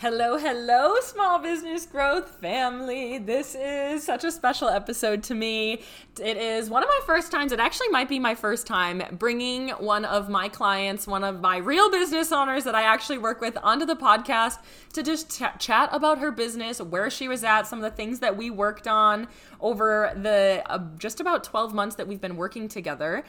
Hello, 0.00 0.38
hello, 0.38 0.94
small 1.02 1.38
business 1.40 1.84
growth 1.84 2.40
family. 2.40 3.18
This 3.18 3.54
is 3.54 4.02
such 4.02 4.24
a 4.24 4.32
special 4.32 4.70
episode 4.70 5.22
to 5.24 5.34
me. 5.34 5.82
It 6.18 6.38
is 6.38 6.70
one 6.70 6.82
of 6.82 6.88
my 6.88 7.00
first 7.04 7.30
times, 7.30 7.52
it 7.52 7.60
actually 7.60 7.90
might 7.90 8.08
be 8.08 8.18
my 8.18 8.34
first 8.34 8.66
time 8.66 9.02
bringing 9.12 9.68
one 9.72 10.06
of 10.06 10.30
my 10.30 10.48
clients, 10.48 11.06
one 11.06 11.22
of 11.22 11.42
my 11.42 11.58
real 11.58 11.90
business 11.90 12.32
owners 12.32 12.64
that 12.64 12.74
I 12.74 12.84
actually 12.84 13.18
work 13.18 13.42
with, 13.42 13.58
onto 13.62 13.84
the 13.84 13.94
podcast 13.94 14.60
to 14.94 15.02
just 15.02 15.38
ch- 15.38 15.58
chat 15.58 15.90
about 15.92 16.18
her 16.20 16.30
business, 16.30 16.80
where 16.80 17.10
she 17.10 17.28
was 17.28 17.44
at, 17.44 17.66
some 17.66 17.80
of 17.80 17.82
the 17.82 17.94
things 17.94 18.20
that 18.20 18.38
we 18.38 18.48
worked 18.48 18.88
on 18.88 19.28
over 19.60 20.14
the 20.16 20.62
uh, 20.64 20.78
just 20.96 21.20
about 21.20 21.44
12 21.44 21.74
months 21.74 21.96
that 21.96 22.08
we've 22.08 22.22
been 22.22 22.36
working 22.36 22.68
together. 22.68 23.22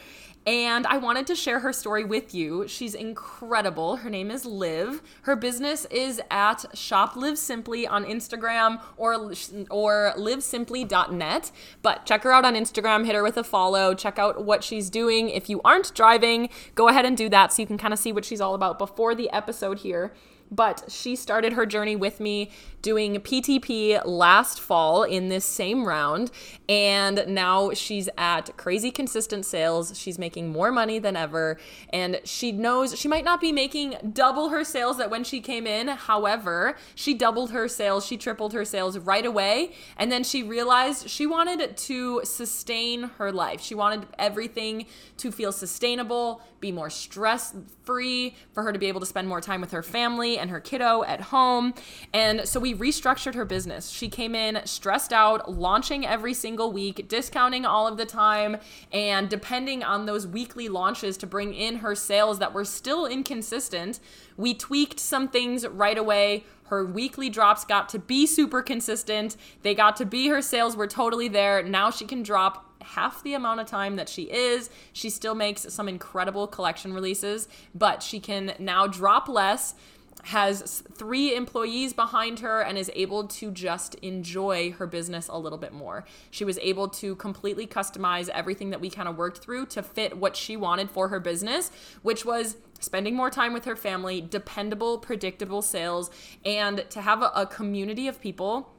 And 0.48 0.88
I 0.88 0.98
wanted 0.98 1.28
to 1.28 1.36
share 1.36 1.60
her 1.60 1.72
story 1.72 2.04
with 2.04 2.34
you. 2.34 2.68
She's 2.68 2.96
incredible. 2.96 3.98
Her 3.98 4.10
name 4.10 4.32
is 4.32 4.44
Liv. 4.44 5.04
Her 5.24 5.36
business 5.36 5.86
is 5.92 6.20
at 6.32 6.66
Shop 6.74 7.16
Simply 7.36 7.86
on 7.86 8.06
Instagram 8.06 8.82
or 8.98 9.34
or 9.70 10.14
livesimply.net. 10.18 11.52
But 11.84 12.06
check 12.08 12.24
her 12.24 12.32
out 12.32 12.44
on 12.44 12.56
Instagram, 12.56 13.06
hit 13.06 13.14
her 13.14 13.22
with 13.22 13.38
a 13.38 13.44
follow, 13.44 13.94
check 13.94 14.18
out 14.18 14.44
what 14.44 14.64
she's 14.64 14.90
doing. 14.90 15.30
If 15.30 15.48
you 15.48 15.62
aren't 15.64 15.94
driving, 15.94 16.50
go 16.74 16.88
ahead 16.88 17.06
and 17.06 17.16
do 17.16 17.30
that 17.30 17.54
so 17.54 17.62
you 17.62 17.68
can 17.68 17.78
kind 17.78 17.94
of 17.94 18.00
see 18.00 18.12
what 18.12 18.26
she's 18.26 18.42
all 18.42 18.56
about 18.56 18.80
before 18.80 19.14
the 19.14 19.30
episode 19.32 19.80
here 19.80 20.12
but 20.52 20.84
she 20.90 21.16
started 21.16 21.54
her 21.54 21.66
journey 21.66 21.96
with 21.96 22.20
me 22.20 22.52
doing 22.82 23.16
PTP 23.16 24.02
last 24.06 24.60
fall 24.60 25.04
in 25.04 25.30
this 25.30 25.46
same 25.46 25.86
round. 25.86 26.32
And 26.68 27.26
now 27.28 27.72
she's 27.72 28.10
at 28.18 28.56
crazy 28.58 28.92
consistent 28.92 29.46
sales. 29.46 29.98
She's 29.98 30.20
making 30.20 30.50
more 30.50 30.72
money 30.72 31.00
than 31.00 31.16
ever. 31.16 31.58
And 31.94 32.20
she 32.24 32.52
knows 32.52 32.98
she 32.98 33.08
might 33.08 33.24
not 33.24 33.40
be 33.40 33.52
making 33.52 33.96
double 34.14 34.50
her 34.50 34.64
sales 34.64 34.98
that 34.98 35.10
when 35.10 35.24
she 35.24 35.40
came 35.42 35.66
in. 35.66 35.88
However, 35.90 36.76
she 36.96 37.14
doubled 37.14 37.52
her 37.52 37.68
sales, 37.68 38.06
she 38.06 38.18
tripled 38.18 38.54
her 38.54 38.66
sales 38.66 38.98
right 38.98 39.26
away. 39.26 39.74
And 39.98 40.12
then 40.12 40.24
she 40.24 40.44
realized 40.44 41.10
she 41.10 41.26
wanted 41.26 41.78
to 41.78 42.22
sustain 42.24 43.04
her 43.18 43.32
life. 43.32 43.62
She 43.62 43.76
wanted 43.76 44.08
everything 44.18 44.86
to 45.18 45.32
feel 45.32 45.52
sustainable, 45.52 46.42
be 46.62 46.72
more 46.72 46.90
stress 46.90 47.54
free, 47.84 48.36
for 48.54 48.64
her 48.64 48.72
to 48.72 48.80
be 48.80 48.86
able 48.86 49.00
to 49.00 49.06
spend 49.06 49.28
more 49.28 49.42
time 49.42 49.60
with 49.60 49.72
her 49.72 49.84
family 49.84 50.38
and 50.38 50.50
her 50.50 50.60
kiddo 50.60 51.04
at 51.04 51.20
home. 51.20 51.74
And 52.14 52.48
so 52.48 52.60
we 52.60 52.74
restructured 52.74 53.36
her 53.36 53.44
business. 53.44 53.90
She 53.90 54.08
came 54.08 54.36
in 54.36 54.62
stressed 54.66 55.12
out, 55.12 55.52
launching 55.52 56.06
every 56.06 56.34
single 56.34 56.72
week, 56.72 57.08
discounting 57.10 57.66
all 57.66 57.88
of 57.88 57.98
the 57.98 58.06
time, 58.06 58.58
and 58.94 59.28
depending 59.28 59.84
on 59.84 60.06
those 60.06 60.26
weekly 60.26 60.70
launches 60.70 61.18
to 61.18 61.28
bring 61.28 61.54
in 61.54 61.78
her 61.78 61.96
sales 61.96 62.40
that 62.40 62.54
were 62.54 62.64
still 62.64 63.06
inconsistent. 63.06 64.00
We 64.38 64.54
tweaked 64.54 65.00
some 65.00 65.28
things 65.28 65.68
right 65.68 65.98
away. 65.98 66.46
Her 66.66 66.86
weekly 66.86 67.30
drops 67.30 67.66
got 67.66 67.90
to 67.90 68.00
be 68.00 68.26
super 68.26 68.62
consistent. 68.62 69.36
They 69.62 69.76
got 69.76 69.98
to 69.98 70.06
be 70.06 70.30
her 70.30 70.42
sales 70.42 70.78
were 70.78 70.88
totally 70.88 71.28
there. 71.28 71.62
Now 71.64 71.92
she 71.92 72.06
can 72.06 72.24
drop 72.24 72.71
half 72.82 73.24
the 73.24 73.34
amount 73.34 73.60
of 73.60 73.68
time 73.68 73.96
that 73.96 74.10
she 74.10 74.24
is. 74.24 74.70
She 74.94 75.10
still 75.10 75.36
makes 75.36 75.74
some 75.74 75.88
incredible 75.88 76.48
collection 76.48 76.94
releases, 76.94 77.48
but 77.74 78.04
she 78.04 78.20
can 78.20 78.54
now 78.60 78.88
drop 78.88 79.28
less 79.28 79.76
has 80.24 80.84
three 80.94 81.36
employees 81.36 81.94
behind 81.94 82.40
her 82.40 82.62
and 82.62 82.78
is 82.78 82.92
able 82.96 83.28
to 83.28 83.52
just 83.52 83.96
enjoy 83.96 84.72
her 84.74 84.86
business 84.86 85.28
a 85.28 85.38
little 85.38 85.58
bit 85.58 85.74
more. 85.74 86.06
She 86.30 86.46
was 86.46 86.60
able 86.60 86.88
to 86.90 87.16
completely 87.16 87.66
customize 87.66 88.30
everything 88.30 88.70
that 88.72 88.82
we 88.82 88.90
kind 88.90 89.08
of 89.08 89.18
worked 89.18 89.40
through 89.40 89.68
to 89.68 89.84
fit 89.84 90.18
what 90.18 90.36
she 90.36 90.56
wanted 90.56 90.90
for 90.92 91.08
her 91.08 91.20
business, 91.20 91.72
which 92.02 92.26
was 92.26 92.58
spending 92.80 93.16
more 93.16 93.30
time 93.30 93.54
with 93.54 93.66
her 93.66 93.76
family, 93.76 94.22
dependable, 94.22 94.98
predictable 94.98 95.62
sales, 95.62 96.12
and 96.46 96.86
to 96.90 97.02
have 97.02 97.22
a, 97.22 97.32
a 97.36 97.46
community 97.46 98.08
of 98.08 98.20
people 98.22 98.74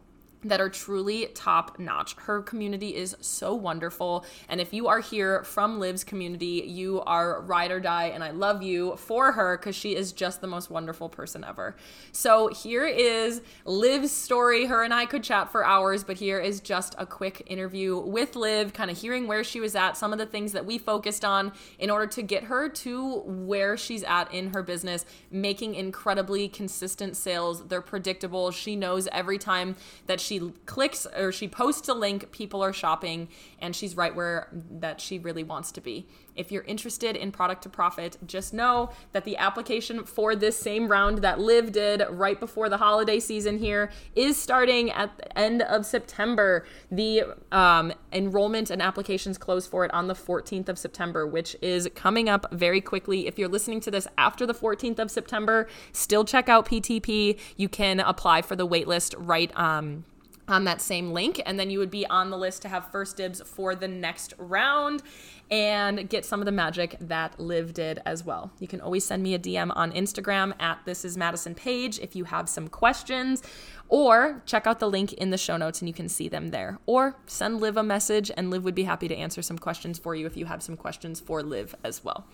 that 0.44 0.60
are 0.60 0.68
truly 0.68 1.26
top 1.34 1.78
notch. 1.78 2.14
Her 2.14 2.42
community 2.42 2.94
is 2.94 3.16
so 3.20 3.54
wonderful. 3.54 4.24
And 4.48 4.60
if 4.60 4.72
you 4.72 4.88
are 4.88 5.00
here 5.00 5.44
from 5.44 5.78
Liv's 5.78 6.04
community, 6.04 6.64
you 6.66 7.00
are 7.02 7.40
ride 7.42 7.70
or 7.70 7.80
die. 7.80 8.06
And 8.06 8.24
I 8.24 8.30
love 8.30 8.62
you 8.62 8.96
for 8.96 9.32
her 9.32 9.56
because 9.56 9.76
she 9.76 9.94
is 9.94 10.12
just 10.12 10.40
the 10.40 10.46
most 10.46 10.70
wonderful 10.70 11.08
person 11.08 11.44
ever. 11.44 11.76
So 12.10 12.48
here 12.48 12.86
is 12.86 13.42
Liv's 13.64 14.10
story. 14.10 14.66
Her 14.66 14.82
and 14.82 14.92
I 14.92 15.06
could 15.06 15.22
chat 15.22 15.50
for 15.50 15.64
hours, 15.64 16.04
but 16.04 16.16
here 16.16 16.40
is 16.40 16.60
just 16.60 16.94
a 16.98 17.06
quick 17.06 17.42
interview 17.46 17.98
with 17.98 18.36
Liv, 18.36 18.72
kind 18.72 18.90
of 18.90 18.98
hearing 18.98 19.26
where 19.26 19.44
she 19.44 19.60
was 19.60 19.74
at, 19.74 19.96
some 19.96 20.12
of 20.12 20.18
the 20.18 20.26
things 20.26 20.52
that 20.52 20.66
we 20.66 20.78
focused 20.78 21.24
on 21.24 21.52
in 21.78 21.90
order 21.90 22.06
to 22.06 22.22
get 22.22 22.44
her 22.44 22.68
to 22.68 23.20
where 23.20 23.76
she's 23.76 24.02
at 24.04 24.32
in 24.32 24.52
her 24.52 24.62
business, 24.62 25.04
making 25.30 25.74
incredibly 25.74 26.48
consistent 26.48 27.16
sales. 27.16 27.66
They're 27.66 27.80
predictable. 27.80 28.50
She 28.50 28.76
knows 28.76 29.08
every 29.12 29.38
time 29.38 29.76
that 30.06 30.20
she 30.20 30.31
she 30.32 30.52
clicks 30.64 31.06
or 31.06 31.30
she 31.30 31.46
posts 31.46 31.88
a 31.88 31.94
link, 31.94 32.32
people 32.32 32.62
are 32.62 32.72
shopping, 32.72 33.28
and 33.58 33.76
she's 33.76 33.96
right 33.96 34.14
where 34.14 34.48
that 34.70 35.00
she 35.00 35.18
really 35.18 35.44
wants 35.44 35.70
to 35.72 35.80
be. 35.80 36.06
If 36.34 36.50
you're 36.50 36.62
interested 36.62 37.14
in 37.14 37.30
product 37.30 37.62
to 37.64 37.68
profit, 37.68 38.16
just 38.26 38.54
know 38.54 38.90
that 39.12 39.24
the 39.24 39.36
application 39.36 40.04
for 40.04 40.34
this 40.34 40.58
same 40.58 40.88
round 40.88 41.18
that 41.18 41.38
Liv 41.38 41.72
did 41.72 42.02
right 42.08 42.40
before 42.40 42.70
the 42.70 42.78
holiday 42.78 43.20
season 43.20 43.58
here 43.58 43.90
is 44.14 44.38
starting 44.38 44.90
at 44.90 45.14
the 45.18 45.38
end 45.38 45.60
of 45.60 45.84
September. 45.84 46.64
The 46.90 47.24
um, 47.50 47.92
enrollment 48.12 48.70
and 48.70 48.80
applications 48.80 49.36
close 49.36 49.66
for 49.66 49.84
it 49.84 49.92
on 49.92 50.06
the 50.06 50.14
14th 50.14 50.70
of 50.70 50.78
September, 50.78 51.26
which 51.26 51.54
is 51.60 51.88
coming 51.94 52.30
up 52.30 52.50
very 52.50 52.80
quickly. 52.80 53.26
If 53.26 53.38
you're 53.38 53.48
listening 53.48 53.80
to 53.80 53.90
this 53.90 54.08
after 54.16 54.46
the 54.46 54.54
14th 54.54 54.98
of 54.98 55.10
September, 55.10 55.68
still 55.92 56.24
check 56.24 56.48
out 56.48 56.66
PTP. 56.66 57.38
You 57.56 57.68
can 57.68 58.00
apply 58.00 58.40
for 58.40 58.56
the 58.56 58.66
waitlist 58.66 59.14
right 59.18 59.54
um, 59.58 60.04
on 60.48 60.64
that 60.64 60.80
same 60.80 61.12
link 61.12 61.40
and 61.46 61.58
then 61.58 61.70
you 61.70 61.78
would 61.78 61.90
be 61.90 62.06
on 62.06 62.30
the 62.30 62.36
list 62.36 62.62
to 62.62 62.68
have 62.68 62.90
first 62.90 63.16
dibs 63.16 63.40
for 63.42 63.74
the 63.74 63.86
next 63.88 64.34
round 64.38 65.02
and 65.50 66.08
get 66.08 66.24
some 66.24 66.40
of 66.40 66.46
the 66.46 66.52
magic 66.52 66.96
that 67.00 67.38
Liv 67.38 67.74
did 67.74 68.00
as 68.04 68.24
well. 68.24 68.50
You 68.58 68.66
can 68.66 68.80
always 68.80 69.04
send 69.04 69.22
me 69.22 69.34
a 69.34 69.38
DM 69.38 69.70
on 69.76 69.92
Instagram 69.92 70.54
at 70.60 70.80
this 70.84 71.04
is 71.04 71.16
Madison 71.16 71.54
Page 71.54 71.98
if 72.00 72.16
you 72.16 72.24
have 72.24 72.48
some 72.48 72.68
questions 72.68 73.42
or 73.88 74.42
check 74.46 74.66
out 74.66 74.80
the 74.80 74.88
link 74.88 75.12
in 75.12 75.30
the 75.30 75.38
show 75.38 75.56
notes 75.56 75.80
and 75.80 75.88
you 75.88 75.94
can 75.94 76.08
see 76.08 76.28
them 76.28 76.48
there 76.48 76.78
or 76.86 77.16
send 77.26 77.60
Liv 77.60 77.76
a 77.76 77.82
message 77.82 78.30
and 78.36 78.50
Liv 78.50 78.64
would 78.64 78.74
be 78.74 78.84
happy 78.84 79.08
to 79.08 79.16
answer 79.16 79.42
some 79.42 79.58
questions 79.58 79.98
for 79.98 80.14
you 80.14 80.26
if 80.26 80.36
you 80.36 80.46
have 80.46 80.62
some 80.62 80.76
questions 80.76 81.20
for 81.20 81.42
Liv 81.42 81.74
as 81.84 82.02
well. 82.02 82.26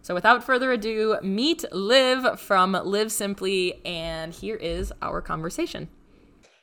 So 0.00 0.14
without 0.14 0.42
further 0.42 0.72
ado, 0.72 1.18
meet 1.22 1.64
Liv 1.72 2.40
from 2.40 2.72
Live 2.72 3.12
Simply 3.12 3.84
and 3.84 4.32
here 4.32 4.56
is 4.56 4.92
our 5.02 5.20
conversation. 5.20 5.88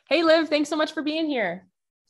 Hey, 0.09 0.23
Liv, 0.23 0.49
thanks 0.49 0.69
so 0.69 0.75
much 0.75 0.93
for 0.93 1.03
being 1.03 1.27
here. 1.27 1.67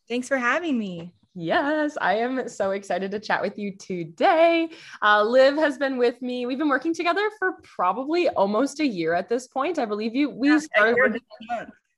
Thanks 0.08 0.30
for 0.30 0.38
having 0.38 0.80
me. 0.80 1.14
Yes, 1.36 1.98
I 2.00 2.14
am 2.16 2.48
so 2.48 2.72
excited 2.72 3.12
to 3.12 3.20
chat 3.20 3.42
with 3.42 3.60
you 3.60 3.76
today. 3.76 4.70
Uh, 5.02 5.22
Liv 5.22 5.58
has 5.58 5.78
been 5.78 5.98
with 5.98 6.22
me. 6.22 6.46
We've 6.46 6.58
been 6.58 6.70
working 6.70 6.94
together 6.94 7.30
for 7.38 7.58
probably 7.62 8.30
almost 8.30 8.80
a 8.80 8.88
year 8.88 9.14
at 9.14 9.28
this 9.28 9.48
point. 9.48 9.80
I 9.80 9.86
believe 9.86 10.16
you. 10.16 10.30
We 10.30 10.48
yeah, 10.48 10.60
started. 10.60 11.22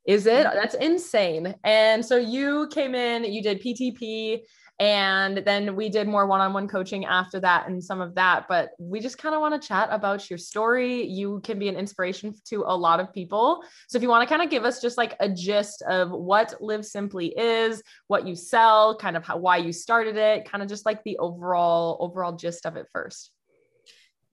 Is 0.07 0.25
it? 0.25 0.47
That's 0.51 0.73
insane. 0.73 1.53
And 1.63 2.03
so 2.03 2.17
you 2.17 2.67
came 2.71 2.95
in. 2.95 3.23
You 3.23 3.43
did 3.43 3.61
PTP 3.61 4.39
and 4.79 5.37
then 5.45 5.75
we 5.75 5.89
did 5.89 6.07
more 6.07 6.25
one-on-one 6.25 6.67
coaching 6.67 7.05
after 7.05 7.39
that 7.39 7.67
and 7.67 7.83
some 7.83 8.01
of 8.01 8.15
that 8.15 8.47
but 8.49 8.71
we 8.79 8.99
just 8.99 9.17
kind 9.17 9.35
of 9.35 9.41
want 9.41 9.59
to 9.59 9.67
chat 9.67 9.89
about 9.91 10.29
your 10.29 10.37
story. 10.39 11.05
You 11.05 11.39
can 11.43 11.59
be 11.59 11.69
an 11.69 11.75
inspiration 11.75 12.33
to 12.45 12.63
a 12.65 12.75
lot 12.75 12.99
of 12.99 13.13
people. 13.13 13.63
So 13.87 13.97
if 13.97 14.01
you 14.01 14.09
want 14.09 14.27
to 14.27 14.33
kind 14.33 14.43
of 14.43 14.49
give 14.49 14.65
us 14.65 14.81
just 14.81 14.97
like 14.97 15.15
a 15.19 15.29
gist 15.29 15.81
of 15.83 16.11
what 16.11 16.55
live 16.59 16.85
simply 16.85 17.27
is 17.37 17.81
what 18.07 18.27
you 18.27 18.35
sell 18.35 18.97
kind 18.97 19.15
of 19.15 19.23
how 19.23 19.37
why 19.37 19.57
you 19.57 19.71
started 19.71 20.17
it 20.17 20.49
kind 20.49 20.61
of 20.61 20.69
just 20.69 20.85
like 20.85 21.03
the 21.03 21.17
overall 21.17 21.97
overall 21.99 22.33
gist 22.33 22.65
of 22.65 22.75
it 22.75 22.87
first. 22.91 23.31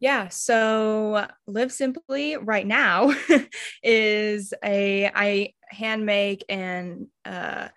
Yeah, 0.01 0.29
so 0.29 1.27
Live 1.49 1.73
Simply 1.73 2.37
right 2.37 2.67
now 2.67 3.13
is 3.83 4.55
a 4.65 5.11
I 5.13 5.55
hand 5.69 6.07
make 6.07 6.45
and 6.49 7.09
uh 7.25 7.69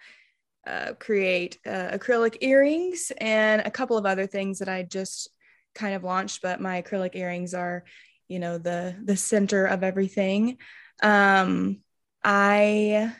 uh, 0.72 0.94
create 0.94 1.60
uh, 1.66 1.90
acrylic 1.92 2.38
earrings 2.40 3.12
and 3.18 3.62
a 3.62 3.72
couple 3.72 3.98
of 3.98 4.06
other 4.06 4.26
things 4.26 4.60
that 4.60 4.70
I 4.70 4.84
just 4.84 5.30
kind 5.76 5.96
of 5.96 6.04
launched, 6.04 6.42
but 6.42 6.62
my 6.62 6.82
acrylic 6.82 7.16
earrings 7.16 7.54
are, 7.54 7.84
you 8.30 8.40
know, 8.40 8.58
the 8.58 8.96
the 9.04 9.18
center 9.18 9.66
of 9.66 9.84
everything. 9.84 10.58
Um, 11.04 11.82
I 12.24 13.14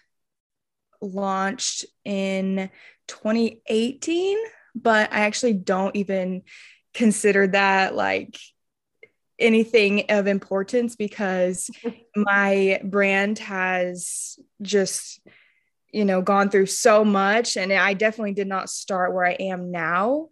launched 1.02 1.86
in 2.06 2.70
2018, 3.08 4.38
but 4.74 5.12
I 5.12 5.22
actually 5.22 5.54
don't 5.54 5.96
even 5.98 6.44
consider 6.94 7.48
that 7.48 7.96
like 7.96 8.38
anything 9.40 10.06
of 10.10 10.28
importance 10.28 10.96
because 10.96 11.70
my 12.16 12.80
brand 12.84 13.40
has 13.40 14.40
just 14.62 15.20
you 15.92 16.06
know 16.06 16.22
gone 16.22 16.50
through 16.50 16.66
so 16.66 17.04
much 17.04 17.58
and 17.58 17.72
i 17.74 17.94
definitely 17.94 18.34
did 18.34 18.48
not 18.48 18.70
start 18.70 19.14
where 19.14 19.26
i 19.26 19.34
am 19.34 19.72
now 19.72 20.28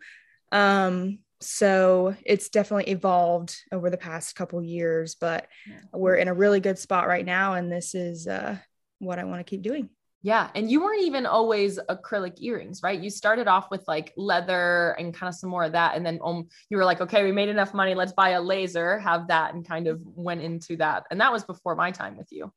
um 0.51 1.19
so 1.41 2.15
it's 2.25 2.49
definitely 2.49 2.91
evolved 2.91 3.55
over 3.71 3.89
the 3.89 3.97
past 3.97 4.35
couple 4.35 4.61
years, 4.61 5.15
but 5.15 5.47
we're 5.93 6.15
in 6.15 6.27
a 6.27 6.33
really 6.33 6.59
good 6.59 6.77
spot 6.77 7.07
right 7.07 7.25
now. 7.25 7.53
And 7.53 7.71
this 7.71 7.95
is 7.95 8.27
uh, 8.27 8.57
what 8.99 9.19
I 9.19 9.23
want 9.23 9.39
to 9.39 9.49
keep 9.49 9.61
doing. 9.61 9.89
Yeah. 10.21 10.49
And 10.53 10.69
you 10.69 10.81
weren't 10.81 11.03
even 11.03 11.25
always 11.25 11.79
acrylic 11.89 12.41
earrings, 12.41 12.83
right? 12.83 12.99
You 12.99 13.09
started 13.09 13.47
off 13.47 13.71
with 13.71 13.85
like 13.87 14.11
leather 14.17 14.97
and 14.99 15.13
kind 15.13 15.29
of 15.29 15.35
some 15.35 15.49
more 15.49 15.63
of 15.63 15.71
that. 15.71 15.95
And 15.95 16.05
then 16.05 16.19
um, 16.21 16.49
you 16.69 16.75
were 16.75 16.83
like, 16.83 16.99
okay, 16.99 17.23
we 17.23 17.31
made 17.31 17.47
enough 17.47 17.73
money. 17.73 17.95
Let's 17.95 18.11
buy 18.11 18.31
a 18.31 18.41
laser, 18.41 18.99
have 18.99 19.29
that, 19.29 19.53
and 19.53 19.65
kind 19.65 19.87
of 19.87 20.01
went 20.03 20.41
into 20.41 20.75
that. 20.77 21.05
And 21.09 21.21
that 21.21 21.31
was 21.31 21.45
before 21.45 21.75
my 21.75 21.91
time 21.91 22.17
with 22.17 22.27
you. 22.31 22.51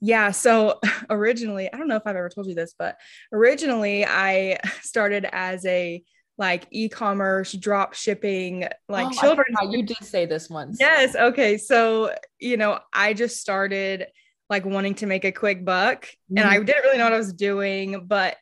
Yeah. 0.00 0.30
So 0.30 0.80
originally, 1.10 1.72
I 1.72 1.76
don't 1.76 1.88
know 1.88 1.96
if 1.96 2.02
I've 2.06 2.16
ever 2.16 2.28
told 2.28 2.46
you 2.46 2.54
this, 2.54 2.74
but 2.78 2.96
originally 3.32 4.04
I 4.04 4.58
started 4.82 5.26
as 5.30 5.64
a 5.66 6.02
like 6.38 6.66
e-commerce 6.70 7.52
drop 7.52 7.92
shipping 7.92 8.66
like 8.88 9.06
oh, 9.06 9.20
children 9.20 9.46
you 9.68 9.82
did 9.82 10.02
say 10.02 10.24
this 10.24 10.48
once 10.48 10.78
yes 10.80 11.14
okay 11.14 11.58
so 11.58 12.10
you 12.38 12.56
know 12.56 12.78
i 12.94 13.12
just 13.12 13.38
started 13.38 14.06
like 14.48 14.64
wanting 14.64 14.94
to 14.94 15.04
make 15.04 15.26
a 15.26 15.32
quick 15.32 15.66
buck 15.66 16.06
mm-hmm. 16.06 16.38
and 16.38 16.48
i 16.48 16.56
mm-hmm. 16.56 16.64
didn't 16.64 16.82
really 16.82 16.96
know 16.96 17.04
what 17.04 17.12
i 17.12 17.18
was 17.18 17.34
doing 17.34 18.06
but 18.06 18.38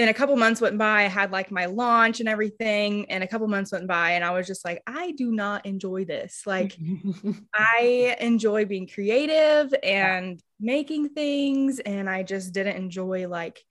in 0.00 0.08
a 0.08 0.14
couple 0.14 0.36
months 0.36 0.60
went 0.60 0.78
by 0.78 1.04
i 1.04 1.08
had 1.08 1.30
like 1.30 1.50
my 1.50 1.66
launch 1.66 2.20
and 2.20 2.28
everything 2.28 3.10
and 3.10 3.22
a 3.22 3.26
couple 3.26 3.46
months 3.48 3.72
went 3.72 3.86
by 3.86 4.12
and 4.12 4.24
i 4.24 4.30
was 4.30 4.46
just 4.46 4.64
like 4.64 4.82
i 4.86 5.10
do 5.12 5.30
not 5.30 5.64
enjoy 5.66 6.04
this 6.04 6.42
like 6.46 6.76
i 7.54 8.16
enjoy 8.20 8.64
being 8.64 8.88
creative 8.88 9.74
and 9.82 10.40
making 10.58 11.08
things 11.10 11.78
and 11.80 12.08
i 12.08 12.22
just 12.22 12.52
didn't 12.52 12.76
enjoy 12.76 13.28
like 13.28 13.62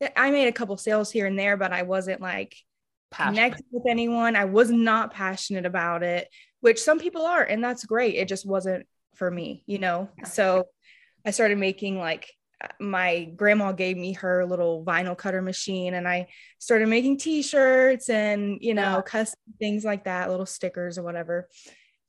eh, 0.00 0.10
i 0.16 0.30
made 0.30 0.48
a 0.48 0.52
couple 0.52 0.76
sales 0.76 1.10
here 1.10 1.26
and 1.26 1.38
there 1.38 1.56
but 1.56 1.72
i 1.72 1.82
wasn't 1.82 2.20
like 2.20 2.54
connected 3.10 3.64
with 3.70 3.84
anyone. 3.88 4.36
I 4.36 4.44
was 4.44 4.70
not 4.70 5.12
passionate 5.12 5.66
about 5.66 6.02
it, 6.02 6.28
which 6.60 6.82
some 6.82 6.98
people 6.98 7.24
are, 7.24 7.42
and 7.42 7.62
that's 7.62 7.84
great. 7.84 8.14
It 8.14 8.28
just 8.28 8.46
wasn't 8.46 8.86
for 9.14 9.30
me, 9.30 9.64
you 9.66 9.78
know? 9.78 10.08
So 10.24 10.66
I 11.24 11.30
started 11.30 11.58
making 11.58 11.98
like 11.98 12.30
my 12.80 13.24
grandma 13.36 13.72
gave 13.72 13.96
me 13.96 14.14
her 14.14 14.44
little 14.44 14.84
vinyl 14.84 15.16
cutter 15.16 15.40
machine 15.40 15.94
and 15.94 16.08
I 16.08 16.26
started 16.58 16.88
making 16.88 17.18
t-shirts 17.18 18.08
and 18.08 18.58
you 18.60 18.74
know 18.74 18.96
yeah. 18.96 19.02
custom 19.02 19.38
things 19.60 19.84
like 19.84 20.04
that 20.04 20.28
little 20.28 20.46
stickers 20.46 20.98
or 20.98 21.04
whatever 21.04 21.48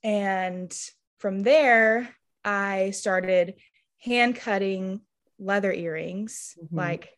and 0.03 0.75
from 1.19 1.43
there 1.43 2.09
I 2.43 2.91
started 2.91 3.55
hand 4.03 4.35
cutting 4.37 5.01
leather 5.37 5.71
earrings 5.71 6.55
mm-hmm. 6.59 6.75
like 6.75 7.09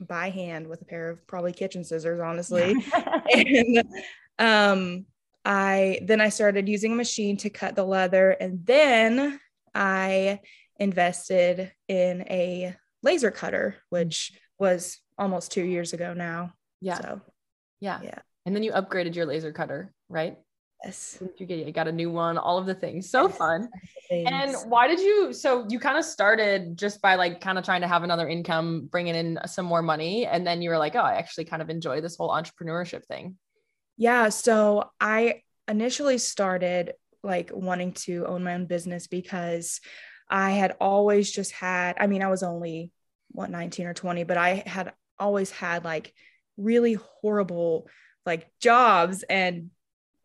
by 0.00 0.30
hand 0.30 0.66
with 0.66 0.82
a 0.82 0.84
pair 0.84 1.10
of 1.10 1.26
probably 1.26 1.52
kitchen 1.52 1.84
scissors, 1.84 2.20
honestly. 2.20 2.74
and 3.34 3.84
um, 4.38 5.06
I 5.44 6.00
then 6.02 6.20
I 6.20 6.28
started 6.28 6.68
using 6.68 6.92
a 6.92 6.96
machine 6.96 7.36
to 7.38 7.50
cut 7.50 7.76
the 7.76 7.84
leather, 7.84 8.30
and 8.30 8.64
then 8.64 9.38
I 9.74 10.40
invested 10.78 11.72
in 11.88 12.22
a 12.22 12.74
laser 13.02 13.30
cutter, 13.30 13.76
which 13.90 14.32
was 14.58 14.98
almost 15.18 15.52
two 15.52 15.64
years 15.64 15.92
ago 15.92 16.14
now. 16.14 16.52
Yeah. 16.80 17.00
So, 17.00 17.20
yeah. 17.80 18.00
Yeah. 18.02 18.18
And 18.46 18.54
then 18.54 18.62
you 18.62 18.72
upgraded 18.72 19.14
your 19.14 19.26
laser 19.26 19.52
cutter, 19.52 19.92
right? 20.08 20.36
Yes. 20.84 21.18
You 21.38 21.46
get 21.46 21.66
you 21.66 21.72
got 21.72 21.88
a 21.88 21.92
new 21.92 22.10
one, 22.10 22.36
all 22.36 22.58
of 22.58 22.66
the 22.66 22.74
things. 22.74 23.08
So 23.10 23.28
yes. 23.28 23.38
fun. 23.38 23.70
And 24.10 24.54
why 24.66 24.86
did 24.86 25.00
you 25.00 25.32
so 25.32 25.66
you 25.68 25.78
kind 25.78 25.96
of 25.96 26.04
started 26.04 26.76
just 26.76 27.00
by 27.00 27.14
like 27.14 27.40
kind 27.40 27.56
of 27.56 27.64
trying 27.64 27.80
to 27.80 27.88
have 27.88 28.02
another 28.02 28.28
income, 28.28 28.88
bringing 28.90 29.14
in 29.14 29.38
some 29.46 29.64
more 29.64 29.80
money 29.80 30.26
and 30.26 30.46
then 30.46 30.60
you 30.60 30.68
were 30.68 30.78
like, 30.78 30.94
"Oh, 30.94 31.00
I 31.00 31.14
actually 31.14 31.46
kind 31.46 31.62
of 31.62 31.70
enjoy 31.70 32.02
this 32.02 32.16
whole 32.16 32.28
entrepreneurship 32.28 33.06
thing." 33.06 33.36
Yeah, 33.96 34.28
so 34.28 34.90
I 35.00 35.42
initially 35.68 36.18
started 36.18 36.92
like 37.22 37.50
wanting 37.54 37.92
to 37.92 38.26
own 38.26 38.44
my 38.44 38.54
own 38.54 38.66
business 38.66 39.06
because 39.06 39.80
I 40.28 40.52
had 40.52 40.76
always 40.80 41.30
just 41.30 41.52
had, 41.52 41.96
I 41.98 42.06
mean, 42.06 42.22
I 42.22 42.28
was 42.28 42.42
only 42.42 42.90
what 43.30 43.50
19 43.50 43.86
or 43.86 43.94
20, 43.94 44.24
but 44.24 44.36
I 44.36 44.62
had 44.66 44.92
always 45.18 45.50
had 45.50 45.84
like 45.84 46.12
really 46.56 46.94
horrible 46.94 47.88
like 48.24 48.48
jobs 48.60 49.22
and 49.24 49.70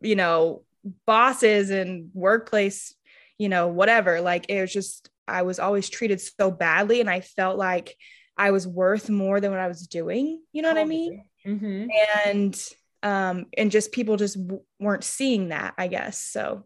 you 0.01 0.15
know, 0.15 0.63
bosses 1.05 1.69
and 1.69 2.09
workplace, 2.13 2.95
you 3.37 3.49
know, 3.49 3.67
whatever. 3.67 4.21
Like 4.21 4.45
it 4.49 4.61
was 4.61 4.73
just, 4.73 5.09
I 5.27 5.43
was 5.43 5.59
always 5.59 5.89
treated 5.89 6.21
so 6.21 6.51
badly. 6.51 7.01
And 7.01 7.09
I 7.09 7.21
felt 7.21 7.57
like 7.57 7.95
I 8.37 8.51
was 8.51 8.67
worth 8.67 9.09
more 9.09 9.39
than 9.39 9.51
what 9.51 9.59
I 9.59 9.67
was 9.67 9.87
doing. 9.87 10.41
You 10.53 10.61
know 10.61 10.69
what 10.69 10.77
I 10.77 10.85
mean? 10.85 11.23
Mm-hmm. 11.45 11.87
And, 12.25 12.69
um, 13.03 13.45
and 13.57 13.71
just 13.71 13.91
people 13.91 14.17
just 14.17 14.35
w- 14.35 14.63
weren't 14.79 15.03
seeing 15.03 15.49
that, 15.49 15.73
I 15.77 15.87
guess. 15.87 16.19
So, 16.19 16.65